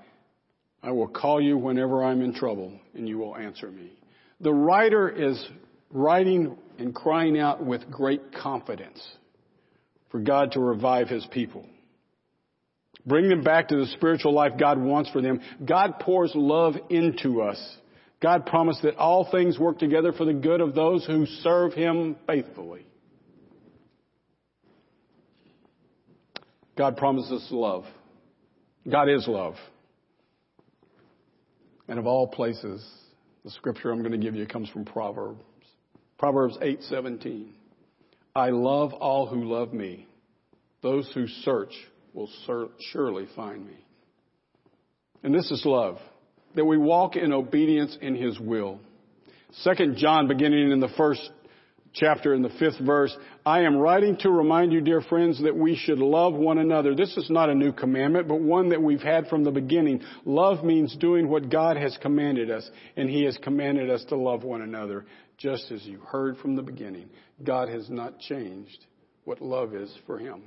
I 0.85 0.91
will 0.93 1.09
call 1.09 1.41
you 1.41 1.57
whenever 1.57 2.05
I'm 2.05 2.21
in 2.21 2.35
trouble, 2.35 2.71
and 2.95 3.09
you 3.09 3.17
will 3.17 3.35
answer 3.35 3.71
me. 3.71 3.91
The 4.41 4.53
writer 4.53 5.09
is 5.09 5.43
writing 5.91 6.59
and 6.79 6.95
crying 6.95 7.39
out 7.39 7.65
with 7.65 7.91
great 7.91 8.35
confidence 8.35 9.03
for 10.11 10.21
God 10.21 10.53
to 10.53 10.61
revive 10.61 11.09
his 11.09 11.27
people. 11.31 11.65
Bring 13.07 13.31
them 13.31 13.43
back 13.43 13.69
to 13.69 13.77
the 13.77 13.87
spiritual 13.97 14.35
life 14.35 14.53
God 14.61 14.79
wants 14.79 15.09
for 15.11 15.23
them. 15.23 15.41
God 15.65 16.01
pours 16.01 16.33
love 16.35 16.75
into 16.91 17.41
us. 17.41 17.59
God 18.21 18.45
promised 18.45 18.83
that 18.83 18.97
all 18.97 19.31
things 19.31 19.59
work 19.59 19.79
together 19.79 20.13
for 20.13 20.27
the 20.27 20.35
good 20.35 20.61
of 20.61 20.75
those 20.75 21.07
who 21.07 21.25
serve 21.43 21.73
him 21.73 22.17
faithfully. 22.27 22.87
God 26.77 26.99
promises 26.99 27.47
love. 27.51 27.85
God 28.91 29.09
is 29.09 29.27
love. 29.27 29.55
And 31.89 31.99
of 31.99 32.07
all 32.07 32.27
places, 32.27 32.85
the 33.45 33.51
scripture 33.51 33.91
I'm 33.91 34.01
going 34.01 34.13
to 34.13 34.19
give 34.19 34.35
you 34.35 34.47
comes 34.47 34.69
from 34.71 34.85
Proverbs. 34.85 35.43
Proverbs 36.19 36.57
8:17. 36.63 37.49
I 38.35 38.51
love 38.51 38.93
all 38.95 39.27
who 39.27 39.45
love 39.45 39.73
me. 39.73 40.07
Those 40.83 41.11
who 41.15 41.27
search 41.27 41.73
will 42.13 42.29
surely 42.93 43.27
find 43.37 43.67
me. 43.67 43.77
And 45.23 45.35
this 45.35 45.51
is 45.51 45.65
love, 45.65 45.99
that 46.55 46.65
we 46.65 46.77
walk 46.77 47.17
in 47.17 47.33
obedience 47.33 47.97
in 48.01 48.15
his 48.15 48.39
will. 48.39 48.81
Second 49.63 49.97
John 49.97 50.29
beginning 50.29 50.71
in 50.71 50.81
the 50.81 50.89
first 50.97 51.31
chapter 51.95 52.35
in 52.35 52.43
the 52.43 52.51
fifth 52.51 52.79
verse, 52.81 53.17
I 53.47 53.61
am 53.61 53.77
writing 53.77 54.17
to 54.19 54.31
remind 54.31 54.73
you, 54.73 54.81
dear 54.81 55.01
friends, 55.01 55.43
that 55.43 55.57
we 55.57 55.77
should 55.77 55.99
love 55.99 56.35
one 56.35 56.59
another. 56.59 56.95
This 56.95 57.17
is 57.17 57.31
not 57.31 57.49
a 57.49 57.55
new 57.55 57.73
commandment, 57.73 58.29
but 58.29 58.41
one 58.41 58.69
that 58.71 58.83
we've 58.83 59.01
had 59.01 59.29
from 59.29 59.45
the 59.45 59.51
beginning. 59.51 60.03
Love 60.25 60.65
means 60.65 60.97
doing 60.97 61.29
what 61.29 61.51
God 61.51 61.77
has 61.77 61.97
commanded 62.03 62.51
us, 62.51 62.69
and 62.97 63.09
He 63.09 63.25
has 63.25 63.39
commanded 63.43 63.89
us 63.91 64.05
to 64.09 64.17
love 64.17 64.43
one 64.43 64.63
another, 64.63 65.07
just 65.39 65.71
as 65.71 65.85
you 65.85 66.01
heard 66.01 66.37
from 66.39 66.57
the 66.57 66.63
beginning. 66.63 67.09
God 67.43 67.69
has 67.69 67.89
not 67.89 68.19
changed 68.19 68.87
what 69.25 69.41
love 69.41 69.75
is 69.75 69.93
for 70.07 70.19
Him. 70.19 70.43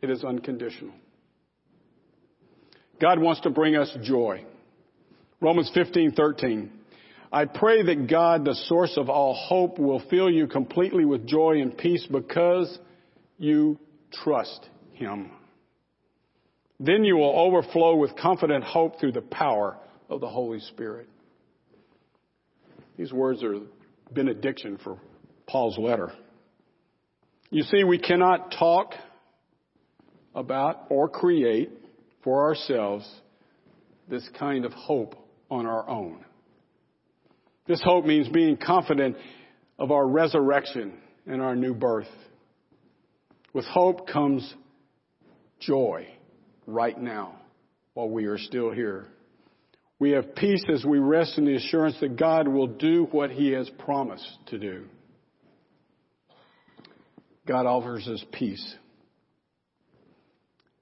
It 0.00 0.10
is 0.10 0.24
unconditional. 0.24 0.94
God 3.00 3.18
wants 3.18 3.42
to 3.42 3.50
bring 3.50 3.76
us 3.76 3.94
joy. 4.02 4.44
Romans 5.40 5.70
15, 5.74 6.12
13. 6.12 6.72
I 7.32 7.46
pray 7.46 7.82
that 7.82 8.08
God, 8.08 8.44
the 8.44 8.54
source 8.54 8.98
of 8.98 9.08
all 9.08 9.34
hope, 9.34 9.78
will 9.78 10.02
fill 10.10 10.30
you 10.30 10.46
completely 10.46 11.06
with 11.06 11.26
joy 11.26 11.62
and 11.62 11.76
peace 11.76 12.06
because 12.06 12.78
you 13.38 13.78
trust 14.12 14.68
Him. 14.92 15.30
Then 16.78 17.04
you 17.04 17.16
will 17.16 17.34
overflow 17.34 17.96
with 17.96 18.16
confident 18.16 18.64
hope 18.64 19.00
through 19.00 19.12
the 19.12 19.22
power 19.22 19.78
of 20.10 20.20
the 20.20 20.28
Holy 20.28 20.60
Spirit. 20.60 21.08
These 22.98 23.12
words 23.12 23.42
are 23.42 23.60
benediction 24.12 24.78
for 24.82 24.98
Paul's 25.46 25.78
letter. 25.78 26.12
You 27.48 27.62
see, 27.62 27.82
we 27.84 27.98
cannot 27.98 28.54
talk 28.58 28.92
about 30.34 30.86
or 30.90 31.08
create 31.08 31.70
for 32.24 32.44
ourselves 32.44 33.08
this 34.08 34.28
kind 34.38 34.66
of 34.66 34.72
hope 34.72 35.14
on 35.50 35.64
our 35.64 35.88
own. 35.88 36.24
This 37.66 37.80
hope 37.82 38.04
means 38.04 38.28
being 38.28 38.56
confident 38.56 39.16
of 39.78 39.90
our 39.90 40.06
resurrection 40.06 40.94
and 41.26 41.40
our 41.40 41.54
new 41.54 41.74
birth. 41.74 42.08
With 43.52 43.64
hope 43.66 44.08
comes 44.08 44.52
joy 45.60 46.08
right 46.66 46.98
now 46.98 47.36
while 47.94 48.08
we 48.08 48.24
are 48.24 48.38
still 48.38 48.70
here. 48.70 49.06
We 49.98 50.10
have 50.12 50.34
peace 50.34 50.64
as 50.72 50.84
we 50.84 50.98
rest 50.98 51.38
in 51.38 51.44
the 51.44 51.54
assurance 51.54 51.96
that 52.00 52.16
God 52.16 52.48
will 52.48 52.66
do 52.66 53.06
what 53.12 53.30
He 53.30 53.52
has 53.52 53.70
promised 53.78 54.28
to 54.46 54.58
do. 54.58 54.86
God 57.46 57.66
offers 57.66 58.08
us 58.08 58.24
peace. 58.32 58.74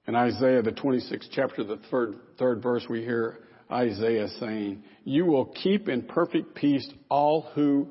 In 0.07 0.15
Isaiah, 0.15 0.63
the 0.63 0.71
26th 0.71 1.27
chapter, 1.31 1.63
the 1.63 1.79
third, 1.91 2.15
third 2.39 2.63
verse, 2.63 2.85
we 2.89 3.01
hear 3.01 3.37
Isaiah 3.71 4.27
saying, 4.39 4.83
You 5.03 5.25
will 5.25 5.45
keep 5.45 5.87
in 5.87 6.03
perfect 6.03 6.55
peace 6.55 6.87
all 7.09 7.49
who 7.53 7.87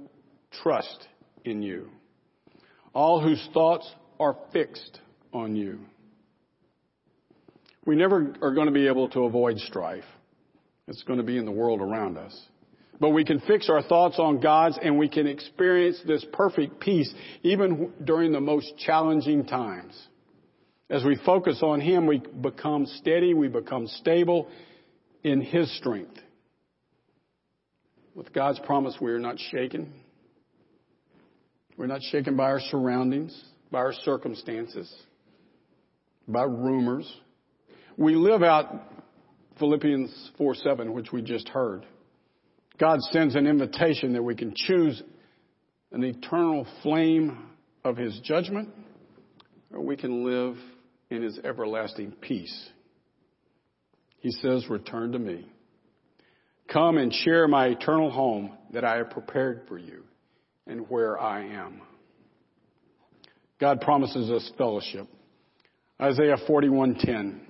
trust 0.62 1.06
in 1.44 1.62
you, 1.62 1.88
all 2.94 3.20
whose 3.20 3.48
thoughts 3.54 3.90
are 4.18 4.36
fixed 4.52 5.00
on 5.32 5.56
you. 5.56 5.80
We 7.86 7.96
never 7.96 8.34
are 8.42 8.54
going 8.54 8.66
to 8.66 8.72
be 8.72 8.86
able 8.88 9.08
to 9.10 9.20
avoid 9.24 9.58
strife. 9.58 10.04
It's 10.86 11.02
going 11.04 11.18
to 11.18 11.24
be 11.24 11.38
in 11.38 11.46
the 11.46 11.52
world 11.52 11.80
around 11.80 12.18
us. 12.18 12.38
But 12.98 13.10
we 13.10 13.24
can 13.24 13.40
fix 13.40 13.70
our 13.70 13.82
thoughts 13.82 14.18
on 14.18 14.40
God's 14.40 14.78
and 14.82 14.98
we 14.98 15.08
can 15.08 15.26
experience 15.26 15.98
this 16.06 16.24
perfect 16.32 16.80
peace 16.80 17.10
even 17.42 17.92
during 18.04 18.32
the 18.32 18.40
most 18.40 18.76
challenging 18.76 19.46
times. 19.46 19.98
As 20.90 21.04
we 21.04 21.16
focus 21.24 21.60
on 21.62 21.80
Him, 21.80 22.06
we 22.06 22.18
become 22.18 22.84
steady, 22.84 23.32
we 23.32 23.48
become 23.48 23.86
stable 23.86 24.48
in 25.22 25.40
His 25.40 25.74
strength. 25.76 26.18
With 28.14 28.32
God's 28.32 28.60
promise, 28.60 28.96
we 29.00 29.10
are 29.12 29.18
not 29.18 29.38
shaken. 29.38 29.92
We're 31.76 31.86
not 31.86 32.02
shaken 32.02 32.36
by 32.36 32.44
our 32.44 32.60
surroundings, 32.60 33.38
by 33.70 33.78
our 33.78 33.92
circumstances, 33.92 34.92
by 36.28 36.42
rumors. 36.42 37.10
We 37.96 38.14
live 38.14 38.42
out 38.42 38.66
Philippians 39.58 40.32
4 40.38 40.54
7, 40.54 40.92
which 40.92 41.12
we 41.12 41.22
just 41.22 41.48
heard. 41.48 41.86
God 42.78 43.00
sends 43.10 43.34
an 43.34 43.46
invitation 43.46 44.14
that 44.14 44.22
we 44.22 44.34
can 44.34 44.52
choose 44.54 45.02
an 45.92 46.02
eternal 46.02 46.66
flame 46.82 47.50
of 47.84 47.96
His 47.96 48.18
judgment, 48.20 48.70
or 49.72 49.80
we 49.80 49.96
can 49.96 50.24
live 50.24 50.56
in 51.10 51.22
His 51.22 51.38
everlasting 51.44 52.12
peace. 52.20 52.70
He 54.20 54.30
says, 54.30 54.68
Return 54.68 55.12
to 55.12 55.18
me. 55.18 55.46
Come 56.72 56.98
and 56.98 57.12
share 57.12 57.48
my 57.48 57.66
eternal 57.66 58.10
home 58.10 58.56
that 58.72 58.84
I 58.84 58.98
have 58.98 59.10
prepared 59.10 59.62
for 59.66 59.76
you 59.76 60.04
and 60.66 60.88
where 60.88 61.18
I 61.18 61.44
am. 61.46 61.82
God 63.58 63.80
promises 63.80 64.30
us 64.30 64.50
fellowship. 64.56 65.06
Isaiah 66.00 66.36
41:10 66.48 67.40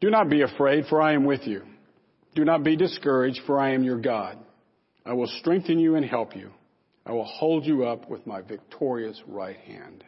do 0.00 0.08
not 0.08 0.30
be 0.30 0.42
afraid, 0.42 0.86
for 0.86 1.02
I 1.02 1.12
am 1.12 1.24
with 1.24 1.46
you. 1.46 1.62
Do 2.34 2.44
not 2.44 2.64
be 2.64 2.76
discouraged, 2.76 3.40
for 3.46 3.58
I 3.58 3.74
am 3.74 3.82
your 3.82 4.00
God. 4.00 4.38
I 5.04 5.12
will 5.12 5.26
strengthen 5.40 5.78
you 5.78 5.96
and 5.96 6.04
help 6.04 6.34
you. 6.34 6.50
I 7.04 7.12
will 7.12 7.24
hold 7.24 7.66
you 7.66 7.84
up 7.84 8.08
with 8.08 8.26
my 8.26 8.40
victorious 8.40 9.20
right 9.26 9.56
hand. 9.56 10.04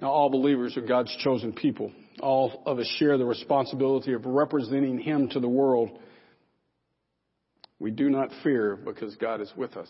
Now, 0.00 0.10
all 0.10 0.30
believers 0.30 0.76
are 0.76 0.82
God's 0.82 1.14
chosen 1.22 1.52
people. 1.52 1.92
All 2.20 2.62
of 2.66 2.78
us 2.78 2.86
share 2.98 3.16
the 3.18 3.24
responsibility 3.24 4.12
of 4.12 4.26
representing 4.26 4.98
Him 4.98 5.28
to 5.30 5.40
the 5.40 5.48
world. 5.48 5.90
We 7.78 7.90
do 7.90 8.10
not 8.10 8.30
fear 8.42 8.76
because 8.76 9.16
God 9.16 9.40
is 9.40 9.52
with 9.56 9.76
us. 9.76 9.88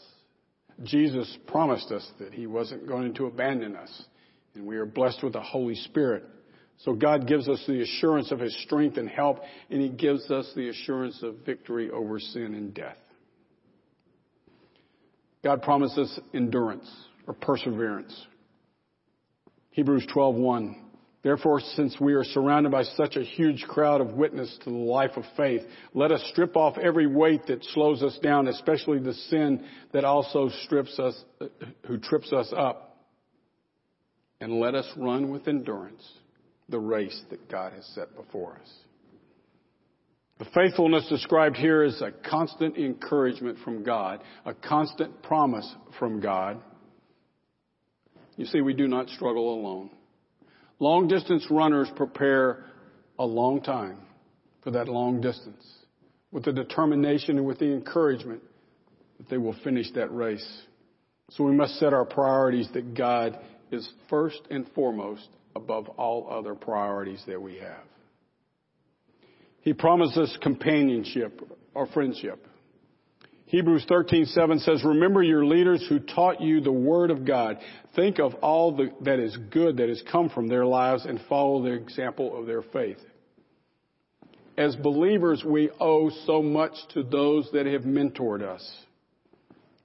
Jesus 0.84 1.36
promised 1.46 1.90
us 1.90 2.08
that 2.18 2.32
He 2.32 2.46
wasn't 2.46 2.86
going 2.86 3.14
to 3.14 3.26
abandon 3.26 3.76
us, 3.76 4.04
and 4.54 4.66
we 4.66 4.76
are 4.76 4.86
blessed 4.86 5.22
with 5.22 5.34
the 5.34 5.40
Holy 5.40 5.74
Spirit. 5.74 6.24
So 6.78 6.94
God 6.94 7.28
gives 7.28 7.48
us 7.48 7.62
the 7.66 7.82
assurance 7.82 8.32
of 8.32 8.40
His 8.40 8.56
strength 8.62 8.96
and 8.96 9.08
help, 9.08 9.40
and 9.70 9.80
He 9.80 9.88
gives 9.88 10.30
us 10.30 10.50
the 10.56 10.68
assurance 10.68 11.22
of 11.22 11.36
victory 11.44 11.90
over 11.90 12.18
sin 12.18 12.54
and 12.54 12.72
death. 12.72 12.96
God 15.44 15.62
promises 15.62 16.18
endurance 16.32 16.90
or 17.26 17.34
perseverance. 17.34 18.14
Hebrews 19.70 20.06
12:1 20.14 20.81
Therefore 21.22 21.60
since 21.60 21.98
we 22.00 22.14
are 22.14 22.24
surrounded 22.24 22.72
by 22.72 22.82
such 22.82 23.16
a 23.16 23.22
huge 23.22 23.62
crowd 23.68 24.00
of 24.00 24.14
witness 24.14 24.58
to 24.64 24.70
the 24.70 24.76
life 24.76 25.12
of 25.16 25.24
faith 25.36 25.62
let 25.94 26.10
us 26.10 26.22
strip 26.30 26.56
off 26.56 26.78
every 26.78 27.06
weight 27.06 27.46
that 27.46 27.64
slows 27.66 28.02
us 28.02 28.18
down 28.22 28.48
especially 28.48 28.98
the 28.98 29.14
sin 29.14 29.64
that 29.92 30.04
also 30.04 30.48
strips 30.64 30.98
us 30.98 31.14
who 31.86 31.98
trips 31.98 32.32
us 32.32 32.52
up 32.56 32.92
and 34.40 34.58
let 34.58 34.74
us 34.74 34.90
run 34.96 35.30
with 35.30 35.46
endurance 35.46 36.02
the 36.68 36.78
race 36.78 37.22
that 37.30 37.48
God 37.48 37.72
has 37.74 37.86
set 37.94 38.16
before 38.16 38.58
us. 38.60 38.72
The 40.40 40.46
faithfulness 40.46 41.06
described 41.08 41.56
here 41.56 41.84
is 41.84 42.02
a 42.02 42.10
constant 42.28 42.76
encouragement 42.76 43.58
from 43.62 43.84
God, 43.84 44.20
a 44.44 44.54
constant 44.54 45.22
promise 45.22 45.72
from 46.00 46.20
God. 46.20 46.60
You 48.36 48.46
see, 48.46 48.60
we 48.60 48.74
do 48.74 48.88
not 48.88 49.08
struggle 49.10 49.54
alone. 49.54 49.90
Long 50.82 51.06
distance 51.06 51.46
runners 51.48 51.88
prepare 51.94 52.64
a 53.16 53.24
long 53.24 53.62
time 53.62 53.98
for 54.64 54.72
that 54.72 54.88
long 54.88 55.20
distance 55.20 55.64
with 56.32 56.44
the 56.44 56.52
determination 56.52 57.38
and 57.38 57.46
with 57.46 57.60
the 57.60 57.72
encouragement 57.72 58.42
that 59.16 59.28
they 59.28 59.38
will 59.38 59.54
finish 59.62 59.92
that 59.92 60.12
race. 60.12 60.44
So 61.30 61.44
we 61.44 61.52
must 61.52 61.78
set 61.78 61.92
our 61.92 62.04
priorities 62.04 62.68
that 62.74 62.94
God 62.94 63.38
is 63.70 63.88
first 64.10 64.40
and 64.50 64.68
foremost 64.74 65.28
above 65.54 65.88
all 65.90 66.26
other 66.28 66.56
priorities 66.56 67.22
that 67.28 67.40
we 67.40 67.58
have. 67.58 67.84
He 69.60 69.74
promises 69.74 70.36
companionship 70.42 71.48
or 71.74 71.86
friendship. 71.86 72.44
Hebrews 73.52 73.84
13:7 73.84 74.60
says, 74.60 74.82
"Remember 74.82 75.22
your 75.22 75.44
leaders 75.44 75.86
who 75.86 75.98
taught 75.98 76.40
you 76.40 76.62
the 76.62 76.72
word 76.72 77.10
of 77.10 77.26
God. 77.26 77.58
Think 77.94 78.18
of 78.18 78.34
all 78.36 78.72
the, 78.72 78.90
that 79.02 79.18
is 79.18 79.36
good 79.50 79.76
that 79.76 79.90
has 79.90 80.00
come 80.10 80.30
from 80.30 80.48
their 80.48 80.64
lives 80.64 81.04
and 81.04 81.20
follow 81.28 81.60
the 81.60 81.72
example 81.72 82.34
of 82.34 82.46
their 82.46 82.62
faith." 82.62 83.04
As 84.56 84.74
believers, 84.76 85.44
we 85.44 85.68
owe 85.78 86.08
so 86.24 86.42
much 86.42 86.72
to 86.94 87.02
those 87.02 87.50
that 87.52 87.66
have 87.66 87.82
mentored 87.82 88.40
us, 88.40 88.86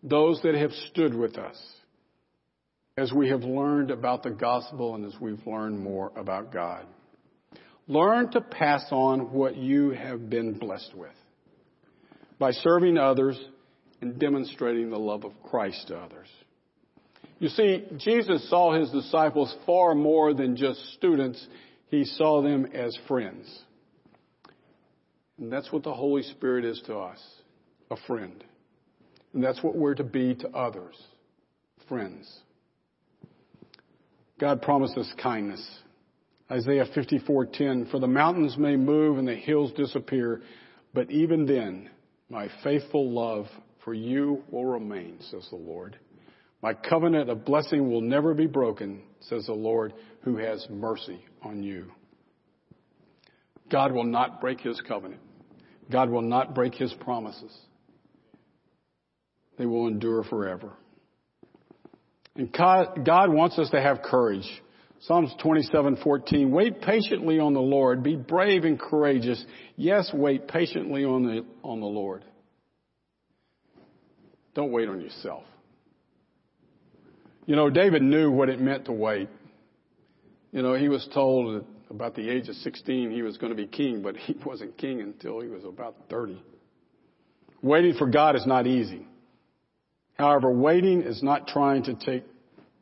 those 0.01 0.41
that 0.43 0.55
have 0.55 0.71
stood 0.71 1.13
with 1.13 1.37
us 1.37 1.81
as 2.95 3.11
we 3.11 3.27
have 3.27 3.43
learned 3.43 3.91
about 3.91 4.23
the 4.23 4.31
gospel 4.31 4.95
and 4.95 5.03
as 5.03 5.19
we've 5.19 5.45
learned 5.45 5.77
more 5.77 6.13
about 6.15 6.53
God. 6.53 6.85
Learn 7.89 8.31
to 8.31 8.39
pass 8.39 8.87
on 8.93 9.33
what 9.33 9.57
you 9.57 9.89
have 9.89 10.29
been 10.29 10.57
blessed 10.57 10.95
with 10.95 11.15
by 12.39 12.51
serving 12.51 12.97
others 12.97 13.37
and 14.01 14.19
demonstrating 14.19 14.89
the 14.89 14.97
love 14.97 15.23
of 15.23 15.31
Christ 15.43 15.87
to 15.87 15.97
others. 15.97 16.27
You 17.39 17.49
see, 17.49 17.85
Jesus 17.97 18.49
saw 18.49 18.73
his 18.73 18.89
disciples 18.89 19.55
far 19.65 19.93
more 19.93 20.33
than 20.33 20.55
just 20.55 20.79
students. 20.93 21.45
He 21.89 22.03
saw 22.03 22.41
them 22.41 22.65
as 22.73 22.97
friends. 23.07 23.61
And 25.37 25.51
that's 25.51 25.71
what 25.71 25.83
the 25.83 25.93
Holy 25.93 26.23
Spirit 26.23 26.65
is 26.65 26.81
to 26.87 26.97
us, 26.97 27.19
a 27.91 27.97
friend. 28.07 28.43
And 29.33 29.43
that's 29.43 29.61
what 29.61 29.75
we're 29.75 29.93
to 29.95 30.03
be 30.03 30.33
to 30.35 30.49
others, 30.49 30.95
friends. 31.87 32.41
God 34.39 34.61
promises 34.61 35.11
kindness. 35.21 35.63
Isaiah 36.49 36.85
54:10 36.85 37.85
For 37.91 37.99
the 37.99 38.07
mountains 38.07 38.57
may 38.57 38.75
move 38.75 39.17
and 39.17 39.27
the 39.27 39.35
hills 39.35 39.71
disappear, 39.73 40.41
but 40.93 41.11
even 41.11 41.45
then 41.45 41.89
my 42.29 42.49
faithful 42.63 43.11
love 43.11 43.47
for 43.87 43.93
you 43.93 44.43
will 44.51 44.65
remain, 44.65 45.17
says 45.31 45.47
the 45.49 45.55
Lord. 45.55 45.97
My 46.61 46.73
covenant 46.73 47.29
of 47.29 47.45
blessing 47.45 47.89
will 47.89 48.01
never 48.01 48.33
be 48.33 48.45
broken, 48.45 49.01
says 49.21 49.45
the 49.45 49.53
Lord, 49.53 49.93
who 50.23 50.35
has 50.35 50.67
mercy 50.69 51.23
on 51.41 51.63
you. 51.63 51.89
God 53.71 53.93
will 53.93 54.03
not 54.03 54.41
break 54.41 54.59
his 54.59 54.81
covenant. 54.81 55.21
God 55.89 56.09
will 56.09 56.21
not 56.21 56.53
break 56.53 56.75
his 56.75 56.93
promises. 56.95 57.57
They 59.57 59.65
will 59.65 59.87
endure 59.87 60.25
forever. 60.25 60.73
And 62.35 62.51
God 62.51 63.31
wants 63.31 63.57
us 63.57 63.69
to 63.69 63.79
have 63.79 64.01
courage. 64.01 64.49
Psalms 64.99 65.33
27:14 65.41 66.51
Wait 66.51 66.81
patiently 66.81 67.39
on 67.39 67.53
the 67.53 67.61
Lord, 67.61 68.03
be 68.03 68.17
brave 68.17 68.65
and 68.65 68.77
courageous. 68.77 69.41
Yes, 69.77 70.11
wait 70.13 70.49
patiently 70.49 71.05
on 71.05 71.23
the 71.23 71.45
on 71.63 71.79
the 71.79 71.87
Lord. 71.87 72.25
Don't 74.57 74.71
wait 74.71 74.89
on 74.89 74.99
yourself. 74.99 75.43
You 77.45 77.55
know, 77.55 77.69
David 77.69 78.01
knew 78.01 78.31
what 78.31 78.49
it 78.49 78.59
meant 78.59 78.85
to 78.85 78.91
wait. 78.91 79.29
You 80.51 80.63
know, 80.63 80.73
he 80.73 80.89
was 80.89 81.07
told 81.13 81.63
about 81.91 82.15
the 82.15 82.27
age 82.27 82.49
of 82.49 82.55
16 82.55 83.11
he 83.11 83.21
was 83.21 83.37
going 83.37 83.51
to 83.51 83.55
be 83.55 83.67
king, 83.67 84.01
but 84.01 84.15
he 84.17 84.35
wasn't 84.43 84.75
king 84.79 84.99
until 84.99 85.41
he 85.41 85.47
was 85.47 85.63
about 85.63 85.95
30. 86.09 86.41
Waiting 87.61 87.93
for 87.99 88.07
God 88.07 88.35
is 88.35 88.47
not 88.47 88.65
easy. 88.65 89.05
However, 90.15 90.51
waiting 90.51 91.03
is 91.03 91.21
not 91.21 91.47
trying 91.47 91.83
to 91.83 91.93
take 91.93 92.23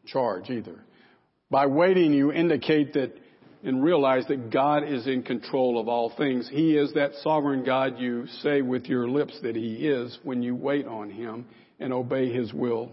charge 0.05 0.49
either. 0.49 0.79
By 1.51 1.65
waiting, 1.65 2.13
you 2.13 2.31
indicate 2.31 2.93
that 2.93 3.11
and 3.65 3.83
realize 3.83 4.25
that 4.27 4.49
God 4.49 4.87
is 4.87 5.07
in 5.07 5.23
control 5.23 5.77
of 5.77 5.89
all 5.89 6.13
things. 6.15 6.47
He 6.49 6.77
is 6.77 6.93
that 6.93 7.15
sovereign 7.21 7.65
God 7.65 7.99
you 7.99 8.27
say 8.43 8.61
with 8.61 8.85
your 8.85 9.09
lips 9.09 9.37
that 9.43 9.57
He 9.57 9.87
is 9.87 10.17
when 10.23 10.41
you 10.41 10.55
wait 10.55 10.85
on 10.85 11.09
Him 11.09 11.45
and 11.79 11.93
obey 11.93 12.31
His 12.31 12.53
will. 12.53 12.91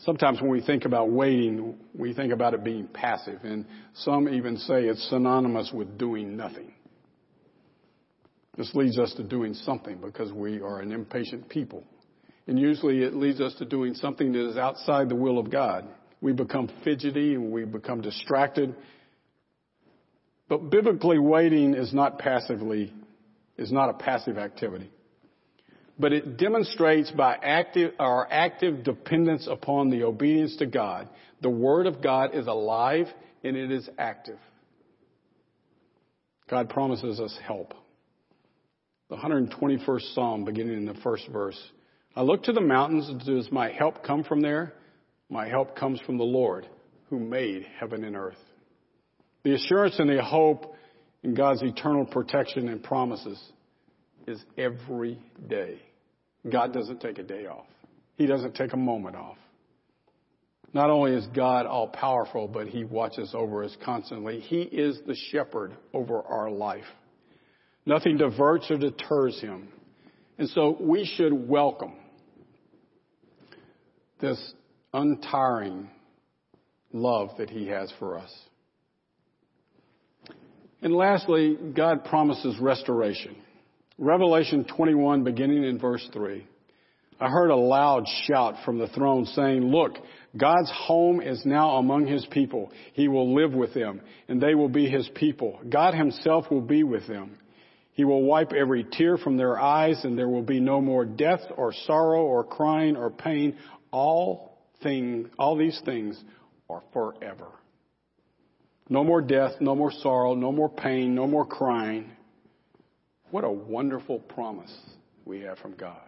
Sometimes 0.00 0.40
when 0.40 0.50
we 0.50 0.60
think 0.60 0.84
about 0.84 1.10
waiting, 1.10 1.76
we 1.94 2.12
think 2.12 2.32
about 2.32 2.54
it 2.54 2.64
being 2.64 2.88
passive, 2.88 3.40
and 3.44 3.64
some 3.94 4.28
even 4.28 4.56
say 4.56 4.84
it's 4.84 5.08
synonymous 5.10 5.70
with 5.72 5.96
doing 5.96 6.36
nothing. 6.36 6.72
This 8.56 8.74
leads 8.74 8.98
us 8.98 9.14
to 9.14 9.22
doing 9.22 9.54
something 9.54 9.98
because 9.98 10.32
we 10.32 10.60
are 10.60 10.80
an 10.80 10.92
impatient 10.92 11.48
people. 11.48 11.84
And 12.46 12.58
usually 12.58 13.02
it 13.02 13.14
leads 13.14 13.40
us 13.40 13.54
to 13.54 13.64
doing 13.64 13.94
something 13.94 14.32
that 14.32 14.50
is 14.50 14.56
outside 14.56 15.08
the 15.08 15.14
will 15.14 15.38
of 15.38 15.50
God. 15.50 15.88
We 16.20 16.32
become 16.32 16.68
fidgety 16.84 17.34
and 17.34 17.50
we 17.50 17.64
become 17.64 18.00
distracted. 18.00 18.74
But 20.48 20.68
biblically 20.68 21.18
waiting 21.18 21.74
is 21.74 21.94
not 21.94 22.18
passively, 22.18 22.92
is 23.56 23.72
not 23.72 23.88
a 23.88 23.94
passive 23.94 24.36
activity 24.36 24.90
but 26.02 26.12
it 26.12 26.36
demonstrates 26.36 27.12
by 27.12 27.36
active, 27.40 27.94
our 28.00 28.26
active 28.28 28.82
dependence 28.82 29.46
upon 29.48 29.88
the 29.88 30.02
obedience 30.02 30.56
to 30.56 30.66
God. 30.66 31.08
The 31.42 31.48
Word 31.48 31.86
of 31.86 32.02
God 32.02 32.34
is 32.34 32.48
alive 32.48 33.06
and 33.44 33.56
it 33.56 33.70
is 33.70 33.88
active. 33.96 34.40
God 36.50 36.68
promises 36.68 37.20
us 37.20 37.38
help. 37.46 37.72
The 39.10 39.16
121st 39.16 40.12
Psalm, 40.12 40.44
beginning 40.44 40.76
in 40.76 40.86
the 40.86 41.00
first 41.04 41.28
verse. 41.28 41.58
I 42.16 42.22
look 42.22 42.42
to 42.44 42.52
the 42.52 42.60
mountains. 42.60 43.24
Does 43.24 43.52
my 43.52 43.70
help 43.70 44.02
come 44.02 44.24
from 44.24 44.40
there? 44.40 44.74
My 45.30 45.46
help 45.46 45.76
comes 45.76 46.00
from 46.00 46.18
the 46.18 46.24
Lord 46.24 46.66
who 47.10 47.20
made 47.20 47.64
heaven 47.78 48.02
and 48.02 48.16
earth. 48.16 48.42
The 49.44 49.54
assurance 49.54 50.00
and 50.00 50.10
the 50.10 50.20
hope 50.20 50.74
in 51.22 51.34
God's 51.34 51.62
eternal 51.62 52.06
protection 52.06 52.68
and 52.68 52.82
promises 52.82 53.40
is 54.26 54.42
every 54.58 55.20
day. 55.48 55.78
God 56.50 56.72
doesn't 56.72 57.00
take 57.00 57.18
a 57.18 57.22
day 57.22 57.46
off. 57.46 57.66
He 58.16 58.26
doesn't 58.26 58.54
take 58.54 58.72
a 58.72 58.76
moment 58.76 59.16
off. 59.16 59.36
Not 60.74 60.90
only 60.90 61.12
is 61.12 61.26
God 61.34 61.66
all 61.66 61.88
powerful, 61.88 62.48
but 62.48 62.66
He 62.66 62.84
watches 62.84 63.32
over 63.34 63.62
us 63.62 63.76
constantly. 63.84 64.40
He 64.40 64.62
is 64.62 65.00
the 65.06 65.16
shepherd 65.30 65.76
over 65.92 66.22
our 66.22 66.50
life. 66.50 66.84
Nothing 67.84 68.16
diverts 68.16 68.70
or 68.70 68.78
deters 68.78 69.40
Him. 69.40 69.68
And 70.38 70.48
so 70.48 70.76
we 70.80 71.04
should 71.04 71.32
welcome 71.48 71.94
this 74.20 74.54
untiring 74.94 75.90
love 76.92 77.30
that 77.38 77.50
He 77.50 77.66
has 77.68 77.92
for 77.98 78.18
us. 78.18 78.32
And 80.80 80.94
lastly, 80.94 81.56
God 81.76 82.04
promises 82.04 82.58
restoration. 82.58 83.36
Revelation 83.98 84.64
21, 84.64 85.24
beginning 85.24 85.64
in 85.64 85.78
verse 85.78 86.06
3. 86.12 86.46
I 87.20 87.28
heard 87.28 87.50
a 87.50 87.56
loud 87.56 88.04
shout 88.26 88.56
from 88.64 88.78
the 88.78 88.88
throne 88.88 89.26
saying, 89.26 89.62
Look, 89.62 89.92
God's 90.36 90.72
home 90.74 91.20
is 91.20 91.42
now 91.44 91.76
among 91.76 92.06
his 92.06 92.26
people. 92.30 92.72
He 92.94 93.06
will 93.06 93.34
live 93.34 93.52
with 93.52 93.74
them, 93.74 94.00
and 94.28 94.40
they 94.40 94.54
will 94.54 94.68
be 94.68 94.88
his 94.88 95.08
people. 95.14 95.60
God 95.68 95.94
himself 95.94 96.50
will 96.50 96.62
be 96.62 96.82
with 96.82 97.06
them. 97.06 97.38
He 97.92 98.04
will 98.04 98.22
wipe 98.22 98.52
every 98.52 98.84
tear 98.90 99.18
from 99.18 99.36
their 99.36 99.60
eyes, 99.60 100.00
and 100.04 100.18
there 100.18 100.28
will 100.28 100.42
be 100.42 100.58
no 100.58 100.80
more 100.80 101.04
death 101.04 101.42
or 101.56 101.72
sorrow 101.86 102.22
or 102.22 102.42
crying 102.42 102.96
or 102.96 103.10
pain. 103.10 103.56
All 103.92 104.58
things, 104.82 105.28
all 105.38 105.56
these 105.56 105.80
things 105.84 106.20
are 106.70 106.82
forever. 106.92 107.48
No 108.88 109.04
more 109.04 109.20
death, 109.20 109.52
no 109.60 109.76
more 109.76 109.92
sorrow, 109.92 110.34
no 110.34 110.50
more 110.50 110.70
pain, 110.70 111.14
no 111.14 111.26
more 111.26 111.46
crying. 111.46 112.10
What 113.32 113.44
a 113.44 113.50
wonderful 113.50 114.18
promise 114.18 114.72
we 115.24 115.40
have 115.40 115.58
from 115.58 115.74
God. 115.74 116.02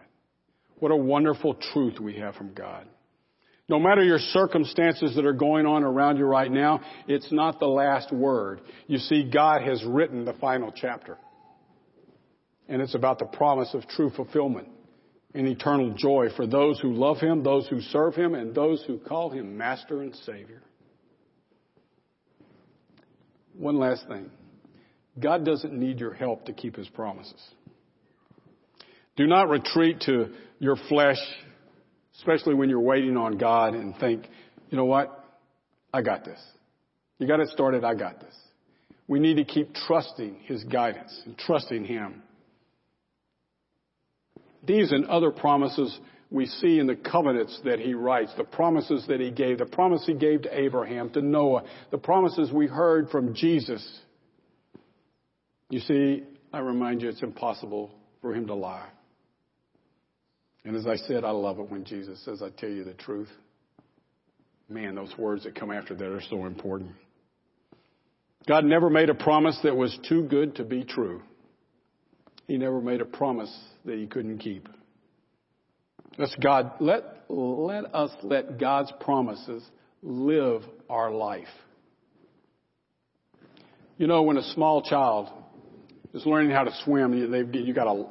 What 0.77 0.91
a 0.91 0.95
wonderful 0.95 1.55
truth 1.73 1.99
we 1.99 2.17
have 2.17 2.35
from 2.35 2.53
God. 2.53 2.87
No 3.67 3.79
matter 3.79 4.03
your 4.03 4.19
circumstances 4.19 5.15
that 5.15 5.25
are 5.25 5.33
going 5.33 5.65
on 5.65 5.83
around 5.83 6.17
you 6.17 6.25
right 6.25 6.51
now, 6.51 6.81
it's 7.07 7.31
not 7.31 7.59
the 7.59 7.65
last 7.65 8.11
word. 8.11 8.61
You 8.85 8.99
see, 8.99 9.27
God 9.27 9.63
has 9.63 9.83
written 9.83 10.23
the 10.23 10.33
final 10.33 10.71
chapter. 10.71 11.17
And 12.69 12.79
it's 12.79 12.93
about 12.93 13.17
the 13.17 13.25
promise 13.25 13.73
of 13.73 13.87
true 13.87 14.11
fulfillment 14.11 14.67
and 15.33 15.47
eternal 15.47 15.95
joy 15.97 16.27
for 16.35 16.45
those 16.45 16.79
who 16.79 16.93
love 16.93 17.17
Him, 17.17 17.41
those 17.41 17.67
who 17.69 17.81
serve 17.81 18.13
Him, 18.13 18.35
and 18.35 18.53
those 18.53 18.83
who 18.85 18.99
call 18.99 19.31
Him 19.31 19.57
Master 19.57 20.03
and 20.03 20.15
Savior. 20.27 20.61
One 23.57 23.79
last 23.79 24.07
thing. 24.07 24.29
God 25.19 25.45
doesn't 25.45 25.73
need 25.73 25.99
your 25.99 26.13
help 26.13 26.45
to 26.45 26.53
keep 26.53 26.75
his 26.75 26.89
promises. 26.89 27.41
Do 29.15 29.27
not 29.27 29.49
retreat 29.49 30.01
to 30.01 30.33
your 30.59 30.75
flesh, 30.89 31.19
especially 32.17 32.53
when 32.53 32.69
you're 32.69 32.81
waiting 32.81 33.15
on 33.15 33.37
God 33.37 33.73
and 33.73 33.95
think, 33.97 34.27
you 34.69 34.77
know 34.77 34.85
what? 34.85 35.23
I 35.93 36.01
got 36.01 36.25
this. 36.25 36.39
You 37.17 37.27
got 37.27 37.39
it 37.39 37.47
started. 37.49 37.85
I 37.85 37.95
got 37.95 38.19
this. 38.19 38.35
We 39.07 39.19
need 39.19 39.35
to 39.35 39.45
keep 39.45 39.73
trusting 39.73 40.39
his 40.43 40.63
guidance 40.65 41.21
and 41.25 41.37
trusting 41.37 41.85
him. 41.85 42.23
These 44.65 44.91
and 44.91 45.05
other 45.05 45.31
promises 45.31 45.97
we 46.31 46.47
see 46.47 46.79
in 46.79 46.87
the 46.87 46.95
covenants 46.95 47.61
that 47.63 47.79
he 47.79 47.93
writes, 47.93 48.31
the 48.35 48.43
promises 48.43 49.05
that 49.07 49.19
he 49.19 49.31
gave, 49.31 49.59
the 49.59 49.65
promise 49.65 50.03
he 50.05 50.15
gave 50.15 50.41
to 50.41 50.59
Abraham, 50.59 51.11
to 51.11 51.21
Noah, 51.21 51.63
the 51.91 51.97
promises 51.97 52.51
we 52.51 52.67
heard 52.67 53.09
from 53.09 53.35
Jesus 53.35 54.01
you 55.69 55.79
see, 55.79 56.23
I 56.53 56.59
remind 56.59 57.01
you 57.01 57.09
it's 57.09 57.23
impossible 57.23 57.91
for 58.21 58.33
him 58.33 58.47
to 58.47 58.55
lie. 58.55 58.87
And 60.63 60.75
as 60.75 60.87
I 60.87 60.95
said, 60.95 61.23
I 61.23 61.31
love 61.31 61.59
it 61.59 61.69
when 61.69 61.85
Jesus 61.85 62.23
says, 62.25 62.41
I 62.41 62.49
tell 62.49 62.69
you 62.69 62.83
the 62.83 62.93
truth. 62.93 63.29
Man, 64.67 64.95
those 64.95 65.15
words 65.17 65.43
that 65.43 65.53
come 65.53 65.71
after 65.71 65.93
that 65.93 66.05
are 66.05 66.21
so 66.29 66.45
important. 66.45 66.91
God 68.47 68.65
never 68.65 68.89
made 68.89 69.09
a 69.09 69.15
promise 69.15 69.59
that 69.63 69.75
was 69.75 69.97
too 70.07 70.23
good 70.23 70.55
to 70.55 70.63
be 70.63 70.83
true. 70.83 71.21
He 72.47 72.57
never 72.57 72.81
made 72.81 73.01
a 73.01 73.05
promise 73.05 73.53
that 73.85 73.97
he 73.97 74.07
couldn't 74.07 74.39
keep. 74.39 74.67
Let's 76.17 76.35
God, 76.41 76.73
let, 76.79 77.25
let 77.29 77.93
us 77.93 78.11
let 78.23 78.59
God's 78.59 78.91
promises 79.01 79.63
live 80.01 80.61
our 80.89 81.11
life. 81.11 81.47
You 83.97 84.07
know, 84.07 84.23
when 84.23 84.37
a 84.37 84.53
small 84.53 84.81
child 84.81 85.29
is 86.15 86.25
learning 86.25 86.51
how 86.51 86.63
to 86.63 86.71
swim. 86.83 87.13
You, 87.13 87.49
you 87.51 87.73
got 87.73 87.87
a, 87.87 88.05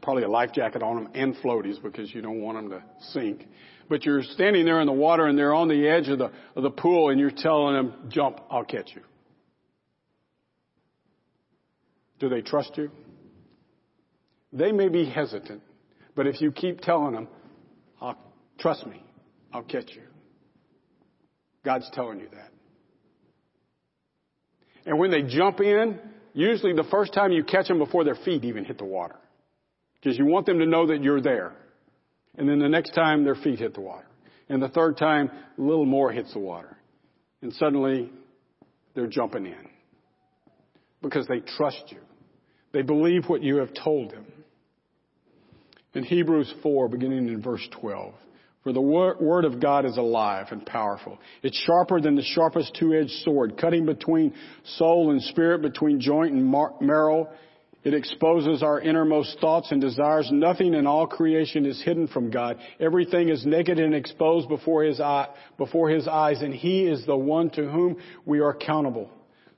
probably 0.00 0.22
a 0.22 0.28
life 0.28 0.52
jacket 0.52 0.82
on 0.82 0.96
them 0.96 1.12
and 1.14 1.34
floaties 1.36 1.82
because 1.82 2.14
you 2.14 2.22
don't 2.22 2.40
want 2.40 2.56
them 2.56 2.70
to 2.70 2.82
sink. 3.12 3.46
But 3.88 4.04
you're 4.04 4.22
standing 4.22 4.64
there 4.64 4.80
in 4.80 4.86
the 4.86 4.92
water 4.92 5.26
and 5.26 5.36
they're 5.36 5.54
on 5.54 5.68
the 5.68 5.88
edge 5.88 6.08
of 6.08 6.18
the, 6.18 6.30
of 6.54 6.62
the 6.62 6.70
pool 6.70 7.10
and 7.10 7.18
you're 7.18 7.32
telling 7.32 7.74
them, 7.74 7.94
jump, 8.08 8.40
I'll 8.48 8.64
catch 8.64 8.90
you. 8.94 9.02
Do 12.20 12.28
they 12.28 12.42
trust 12.42 12.76
you? 12.76 12.90
They 14.52 14.72
may 14.72 14.88
be 14.88 15.04
hesitant, 15.04 15.62
but 16.14 16.26
if 16.26 16.40
you 16.40 16.52
keep 16.52 16.80
telling 16.80 17.12
them, 17.12 17.28
I'll, 18.00 18.18
trust 18.58 18.86
me, 18.86 19.02
I'll 19.52 19.62
catch 19.62 19.90
you. 19.94 20.02
God's 21.64 21.90
telling 21.92 22.20
you 22.20 22.28
that. 22.32 22.50
And 24.86 24.98
when 24.98 25.10
they 25.10 25.22
jump 25.22 25.60
in, 25.60 25.98
usually 26.34 26.72
the 26.72 26.88
first 26.90 27.12
time 27.12 27.32
you 27.32 27.44
catch 27.44 27.68
them 27.68 27.78
before 27.78 28.04
their 28.04 28.14
feet 28.14 28.44
even 28.44 28.64
hit 28.64 28.78
the 28.78 28.84
water. 28.84 29.16
Because 29.94 30.18
you 30.18 30.26
want 30.26 30.46
them 30.46 30.58
to 30.60 30.66
know 30.66 30.86
that 30.86 31.02
you're 31.02 31.20
there. 31.20 31.52
And 32.36 32.48
then 32.48 32.58
the 32.58 32.68
next 32.68 32.90
time 32.94 33.24
their 33.24 33.34
feet 33.34 33.58
hit 33.58 33.74
the 33.74 33.80
water. 33.80 34.06
And 34.48 34.62
the 34.62 34.68
third 34.68 34.96
time, 34.96 35.30
a 35.58 35.60
little 35.60 35.84
more 35.84 36.10
hits 36.12 36.32
the 36.32 36.38
water. 36.38 36.76
And 37.42 37.52
suddenly, 37.54 38.10
they're 38.94 39.06
jumping 39.06 39.46
in. 39.46 39.68
Because 41.02 41.26
they 41.26 41.40
trust 41.40 41.84
you. 41.88 41.98
They 42.72 42.82
believe 42.82 43.26
what 43.26 43.42
you 43.42 43.56
have 43.56 43.70
told 43.74 44.10
them. 44.10 44.26
In 45.94 46.04
Hebrews 46.04 46.52
4, 46.62 46.88
beginning 46.88 47.28
in 47.28 47.42
verse 47.42 47.66
12, 47.80 48.14
for 48.64 48.72
the 48.72 48.80
word 48.80 49.44
of 49.44 49.60
God 49.60 49.84
is 49.86 49.96
alive 49.96 50.48
and 50.50 50.64
powerful. 50.66 51.18
It's 51.42 51.58
sharper 51.58 52.00
than 52.00 52.16
the 52.16 52.22
sharpest 52.22 52.76
two-edged 52.78 53.22
sword, 53.24 53.56
cutting 53.56 53.86
between 53.86 54.34
soul 54.76 55.10
and 55.10 55.22
spirit, 55.22 55.62
between 55.62 56.00
joint 56.00 56.34
and 56.34 56.54
marrow. 56.80 57.28
It 57.84 57.94
exposes 57.94 58.62
our 58.62 58.80
innermost 58.80 59.38
thoughts 59.40 59.70
and 59.70 59.80
desires. 59.80 60.28
Nothing 60.32 60.74
in 60.74 60.86
all 60.86 61.06
creation 61.06 61.64
is 61.64 61.80
hidden 61.82 62.08
from 62.08 62.30
God. 62.30 62.58
Everything 62.80 63.28
is 63.28 63.46
naked 63.46 63.78
and 63.78 63.94
exposed 63.94 64.48
before 64.48 64.82
his, 64.82 65.00
eye, 65.00 65.28
before 65.56 65.88
his 65.88 66.08
eyes, 66.08 66.42
and 66.42 66.52
he 66.52 66.86
is 66.86 67.06
the 67.06 67.16
one 67.16 67.50
to 67.50 67.70
whom 67.70 67.96
we 68.26 68.40
are 68.40 68.50
accountable. 68.50 69.08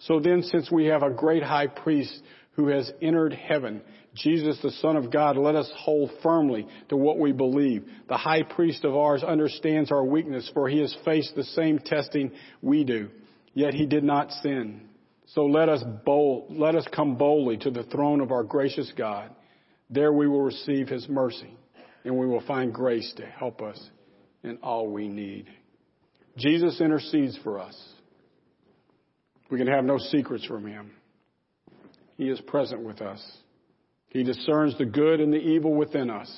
So 0.01 0.21
then, 0.21 0.43
since 0.43 0.71
we 0.71 0.87
have 0.87 1.03
a 1.03 1.11
great 1.11 1.43
high 1.43 1.67
priest 1.67 2.23
who 2.53 2.69
has 2.69 2.93
entered 3.01 3.33
heaven, 3.33 3.81
Jesus, 4.15 4.59
the 4.63 4.73
Son 4.73 4.97
of 4.97 5.13
God, 5.13 5.37
let 5.37 5.55
us 5.55 5.71
hold 5.77 6.11
firmly 6.23 6.67
to 6.89 6.97
what 6.97 7.19
we 7.19 7.33
believe. 7.33 7.85
The 8.09 8.17
high 8.17 8.43
priest 8.43 8.85
of 8.85 8.97
ours 8.97 9.23
understands 9.23 9.93
our 9.93 10.05
weakness, 10.05 10.51
for 10.53 10.69
he 10.69 10.81
has 10.81 10.95
faced 11.05 11.37
the 11.37 11.45
same 11.45 11.79
testing 11.79 12.33
we 12.61 12.83
do. 12.83 13.09
Yet 13.55 13.75
he 13.75 13.87
did 13.87 14.05
not 14.05 14.31
sin. 14.43 14.89
So 15.27 15.47
let 15.47 15.69
us 15.69 15.83
bold, 16.05 16.47
let 16.51 16.75
us 16.75 16.87
come 16.93 17.17
boldly 17.17 17.57
to 17.59 17.71
the 17.71 17.85
throne 17.85 18.21
of 18.21 18.33
our 18.33 18.43
gracious 18.43 18.93
God. 18.97 19.31
There 19.89 20.13
we 20.13 20.27
will 20.27 20.43
receive 20.43 20.89
his 20.89 21.09
mercy 21.09 21.57
and 22.05 22.17
we 22.17 22.27
will 22.27 22.45
find 22.47 22.73
grace 22.73 23.13
to 23.17 23.27
help 23.27 23.63
us 23.63 23.79
in 24.43 24.59
all 24.63 24.89
we 24.89 25.09
need. 25.09 25.47
Jesus 26.37 26.81
intercedes 26.81 27.39
for 27.45 27.61
us. 27.61 27.77
We 29.51 29.59
can 29.59 29.67
have 29.67 29.85
no 29.85 29.99
secrets 29.99 30.45
from 30.45 30.67
him. 30.67 30.93
He 32.17 32.29
is 32.29 32.41
present 32.43 32.83
with 32.83 33.01
us. 33.01 33.21
He 34.11 34.23
discerns 34.23 34.77
the 34.77 34.85
good 34.85 35.21
and 35.21 35.33
the 35.33 35.39
evil 35.39 35.75
within 35.75 36.11
us. 36.11 36.31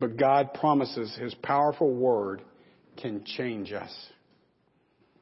But 0.00 0.16
God 0.16 0.54
promises 0.54 1.16
his 1.20 1.34
powerful 1.34 1.92
word 1.92 2.42
can 2.96 3.24
change 3.24 3.72
us. 3.72 3.92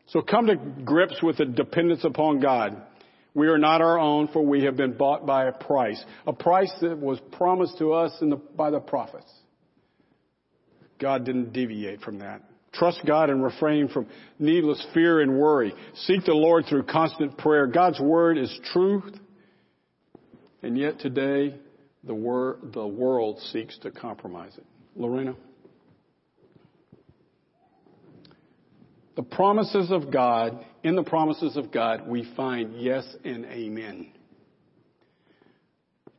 So 0.08 0.22
come 0.22 0.46
to 0.46 0.56
grips 0.56 1.22
with 1.22 1.38
the 1.38 1.46
dependence 1.46 2.04
upon 2.04 2.40
God. 2.40 2.82
We 3.34 3.48
are 3.48 3.58
not 3.58 3.82
our 3.82 3.98
own, 3.98 4.28
for 4.28 4.44
we 4.44 4.64
have 4.64 4.76
been 4.76 4.96
bought 4.96 5.26
by 5.26 5.46
a 5.46 5.52
price, 5.52 6.02
a 6.26 6.32
price 6.32 6.72
that 6.80 6.96
was 6.98 7.18
promised 7.32 7.78
to 7.78 7.92
us 7.92 8.12
the, 8.20 8.36
by 8.56 8.70
the 8.70 8.80
prophets. 8.80 9.30
God 10.98 11.26
didn't 11.26 11.52
deviate 11.52 12.00
from 12.00 12.20
that. 12.20 12.42
Trust 12.72 13.00
God 13.06 13.30
and 13.30 13.42
refrain 13.42 13.88
from 13.88 14.06
needless 14.38 14.84
fear 14.94 15.20
and 15.20 15.38
worry. 15.38 15.74
Seek 15.94 16.24
the 16.24 16.32
Lord 16.32 16.64
through 16.68 16.84
constant 16.84 17.36
prayer. 17.38 17.66
God's 17.66 18.00
word 18.00 18.38
is 18.38 18.58
truth. 18.72 19.14
And 20.62 20.76
yet 20.78 20.98
today, 21.00 21.54
the, 22.06 22.14
wor- 22.14 22.58
the 22.62 22.86
world 22.86 23.40
seeks 23.52 23.76
to 23.78 23.90
compromise 23.90 24.52
it. 24.56 24.64
Lorena? 24.94 25.34
The 29.16 29.22
promises 29.22 29.90
of 29.90 30.12
God, 30.12 30.64
in 30.82 30.94
the 30.94 31.02
promises 31.02 31.56
of 31.56 31.72
God, 31.72 32.06
we 32.06 32.30
find 32.36 32.80
yes 32.80 33.04
and 33.24 33.46
amen. 33.46 34.12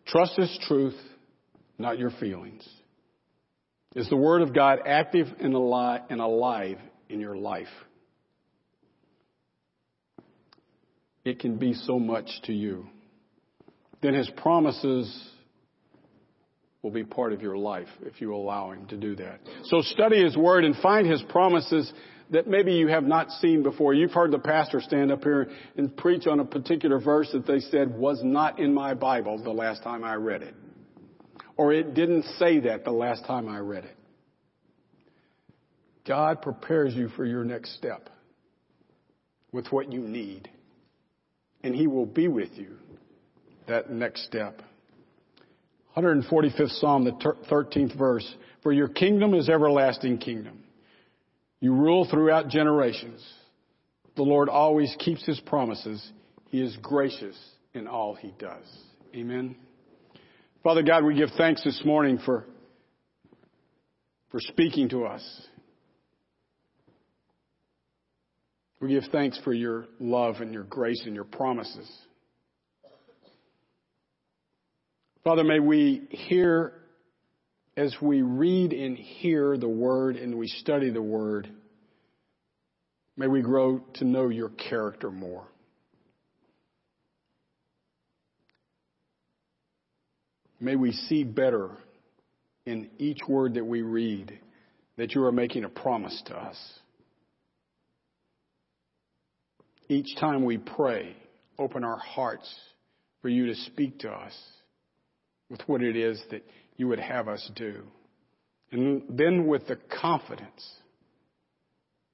Trust 0.07 0.39
is 0.39 0.59
truth, 0.67 0.95
not 1.77 1.99
your 1.99 2.11
feelings. 2.11 2.67
Is 3.95 4.09
the 4.09 4.15
Word 4.15 4.41
of 4.41 4.53
God 4.53 4.79
active 4.85 5.27
and 5.39 5.53
alive, 5.53 6.01
and 6.09 6.21
alive 6.21 6.77
in 7.09 7.19
your 7.19 7.35
life? 7.35 7.67
It 11.23 11.39
can 11.39 11.57
be 11.57 11.73
so 11.73 11.99
much 11.99 12.29
to 12.43 12.53
you. 12.53 12.87
Then 14.01 14.13
His 14.13 14.29
promises 14.37 15.31
will 16.81 16.91
be 16.91 17.03
part 17.03 17.33
of 17.33 17.41
your 17.41 17.57
life 17.57 17.87
if 18.01 18.21
you 18.21 18.33
allow 18.33 18.71
Him 18.71 18.85
to 18.87 18.97
do 18.97 19.15
that. 19.15 19.39
So 19.65 19.81
study 19.81 20.23
His 20.23 20.37
Word 20.37 20.63
and 20.63 20.75
find 20.77 21.07
His 21.07 21.21
promises 21.29 21.91
that 22.29 22.47
maybe 22.47 22.73
you 22.73 22.87
have 22.87 23.03
not 23.03 23.31
seen 23.31 23.63
before. 23.63 23.93
You've 23.93 24.11
heard 24.11 24.31
the 24.31 24.39
pastor 24.39 24.81
stand 24.81 25.11
up 25.11 25.23
here 25.23 25.49
and 25.77 25.95
preach 25.95 26.27
on 26.27 26.39
a 26.39 26.45
particular 26.45 26.99
verse 26.99 27.29
that 27.31 27.47
they 27.47 27.59
said 27.59 27.97
was 27.97 28.21
not 28.23 28.59
in 28.59 28.73
my 28.73 28.93
Bible 28.93 29.41
the 29.41 29.51
last 29.51 29.83
time 29.83 30.03
I 30.03 30.15
read 30.15 30.43
it. 30.43 30.55
Or 31.55 31.73
it 31.73 31.93
didn't 31.93 32.23
say 32.37 32.59
that 32.61 32.83
the 32.83 32.91
last 32.91 33.25
time 33.25 33.47
I 33.47 33.59
read 33.59 33.85
it. 33.85 33.95
God 36.05 36.41
prepares 36.41 36.93
you 36.95 37.09
for 37.09 37.25
your 37.25 37.43
next 37.43 37.75
step 37.75 38.09
with 39.51 39.67
what 39.71 39.91
you 39.91 40.01
need. 40.01 40.49
And 41.63 41.73
He 41.73 41.87
will 41.87 42.05
be 42.05 42.27
with 42.27 42.51
you 42.55 42.77
that 43.67 43.89
next 43.89 44.25
step. 44.25 44.61
145th 45.97 46.79
Psalm, 46.79 47.05
the 47.05 47.35
13th 47.49 47.97
verse. 47.97 48.35
For 48.61 48.71
your 48.71 48.87
kingdom 48.87 49.33
is 49.33 49.49
everlasting 49.49 50.19
kingdom. 50.19 50.63
You 51.59 51.73
rule 51.73 52.07
throughout 52.09 52.49
generations. 52.49 53.25
The 54.15 54.23
Lord 54.23 54.47
always 54.47 54.95
keeps 54.99 55.25
his 55.25 55.39
promises. 55.39 56.05
He 56.49 56.61
is 56.61 56.77
gracious 56.81 57.37
in 57.73 57.87
all 57.87 58.13
he 58.13 58.33
does. 58.37 58.65
Amen. 59.15 59.55
Father 60.63 60.83
God, 60.83 61.03
we 61.03 61.15
give 61.15 61.29
thanks 61.37 61.63
this 61.63 61.81
morning 61.83 62.19
for, 62.23 62.45
for 64.29 64.39
speaking 64.39 64.89
to 64.89 65.05
us. 65.05 65.23
We 68.79 68.89
give 68.89 69.05
thanks 69.11 69.39
for 69.43 69.53
your 69.53 69.87
love 69.99 70.35
and 70.41 70.53
your 70.53 70.63
grace 70.63 71.01
and 71.05 71.15
your 71.15 71.23
promises. 71.23 71.89
Father, 75.27 75.43
may 75.43 75.59
we 75.59 76.07
hear 76.09 76.71
as 77.75 77.93
we 78.01 78.21
read 78.21 78.71
and 78.71 78.97
hear 78.97 79.57
the 79.57 79.67
Word 79.67 80.15
and 80.15 80.37
we 80.37 80.47
study 80.47 80.89
the 80.89 81.01
Word, 81.01 81.49
may 83.17 83.27
we 83.27 83.41
grow 83.41 83.79
to 83.95 84.05
know 84.05 84.29
your 84.29 84.47
character 84.51 85.11
more. 85.11 85.45
May 90.61 90.77
we 90.77 90.93
see 90.93 91.25
better 91.25 91.71
in 92.65 92.89
each 92.97 93.19
word 93.27 93.55
that 93.55 93.65
we 93.65 93.81
read 93.81 94.39
that 94.95 95.13
you 95.13 95.25
are 95.25 95.33
making 95.33 95.65
a 95.65 95.69
promise 95.69 96.23
to 96.27 96.37
us. 96.37 96.57
Each 99.89 100.15
time 100.21 100.45
we 100.45 100.57
pray, 100.57 101.17
open 101.59 101.83
our 101.83 101.99
hearts 101.99 102.49
for 103.21 103.27
you 103.27 103.47
to 103.47 103.55
speak 103.55 103.99
to 103.99 104.09
us 104.09 104.33
with 105.49 105.61
what 105.67 105.81
it 105.81 105.95
is 105.95 106.21
that 106.31 106.43
you 106.75 106.87
would 106.87 106.99
have 106.99 107.27
us 107.27 107.49
do. 107.55 107.83
And 108.71 109.03
then 109.09 109.47
with 109.47 109.67
the 109.67 109.77
confidence 110.01 110.67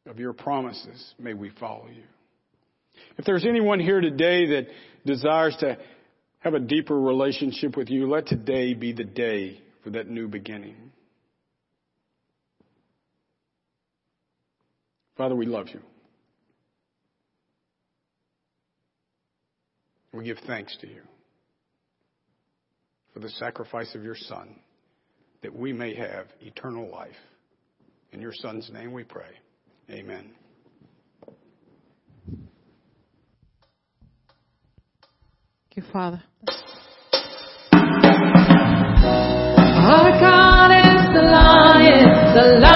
of 0.05 0.19
your 0.19 0.33
promises, 0.33 1.13
may 1.17 1.33
we 1.33 1.49
follow 1.59 1.87
you. 1.87 2.03
If 3.17 3.25
there's 3.25 3.45
anyone 3.45 3.79
here 3.79 4.01
today 4.01 4.45
that 4.47 4.67
desires 5.05 5.55
to 5.61 5.77
have 6.39 6.53
a 6.53 6.59
deeper 6.59 6.99
relationship 6.99 7.75
with 7.75 7.89
you, 7.89 8.09
let 8.09 8.27
today 8.27 8.73
be 8.73 8.93
the 8.93 9.03
day 9.03 9.61
for 9.83 9.89
that 9.91 10.07
new 10.07 10.27
beginning. 10.27 10.75
Father, 15.17 15.35
we 15.35 15.45
love 15.45 15.69
you. 15.69 15.79
We 20.11 20.25
give 20.25 20.37
thanks 20.45 20.77
to 20.81 20.87
you 20.87 21.01
for 23.13 23.19
the 23.19 23.29
sacrifice 23.29 23.93
of 23.95 24.03
your 24.03 24.15
Son, 24.15 24.59
that 25.41 25.55
we 25.55 25.71
may 25.71 25.93
have 25.95 26.27
eternal 26.41 26.89
life. 26.89 27.15
In 28.11 28.21
your 28.21 28.33
Son's 28.33 28.69
name 28.71 28.91
we 28.91 29.03
pray. 29.03 29.29
Amen. 29.89 30.31
Thank 35.75 35.85
you, 35.87 35.91
Father. 35.91 36.23
Our 39.85 40.11
God 40.19 40.71
is 40.71 41.13
the 41.13 41.21
lion, 41.21 42.35
the 42.35 42.59
lion 42.59 42.72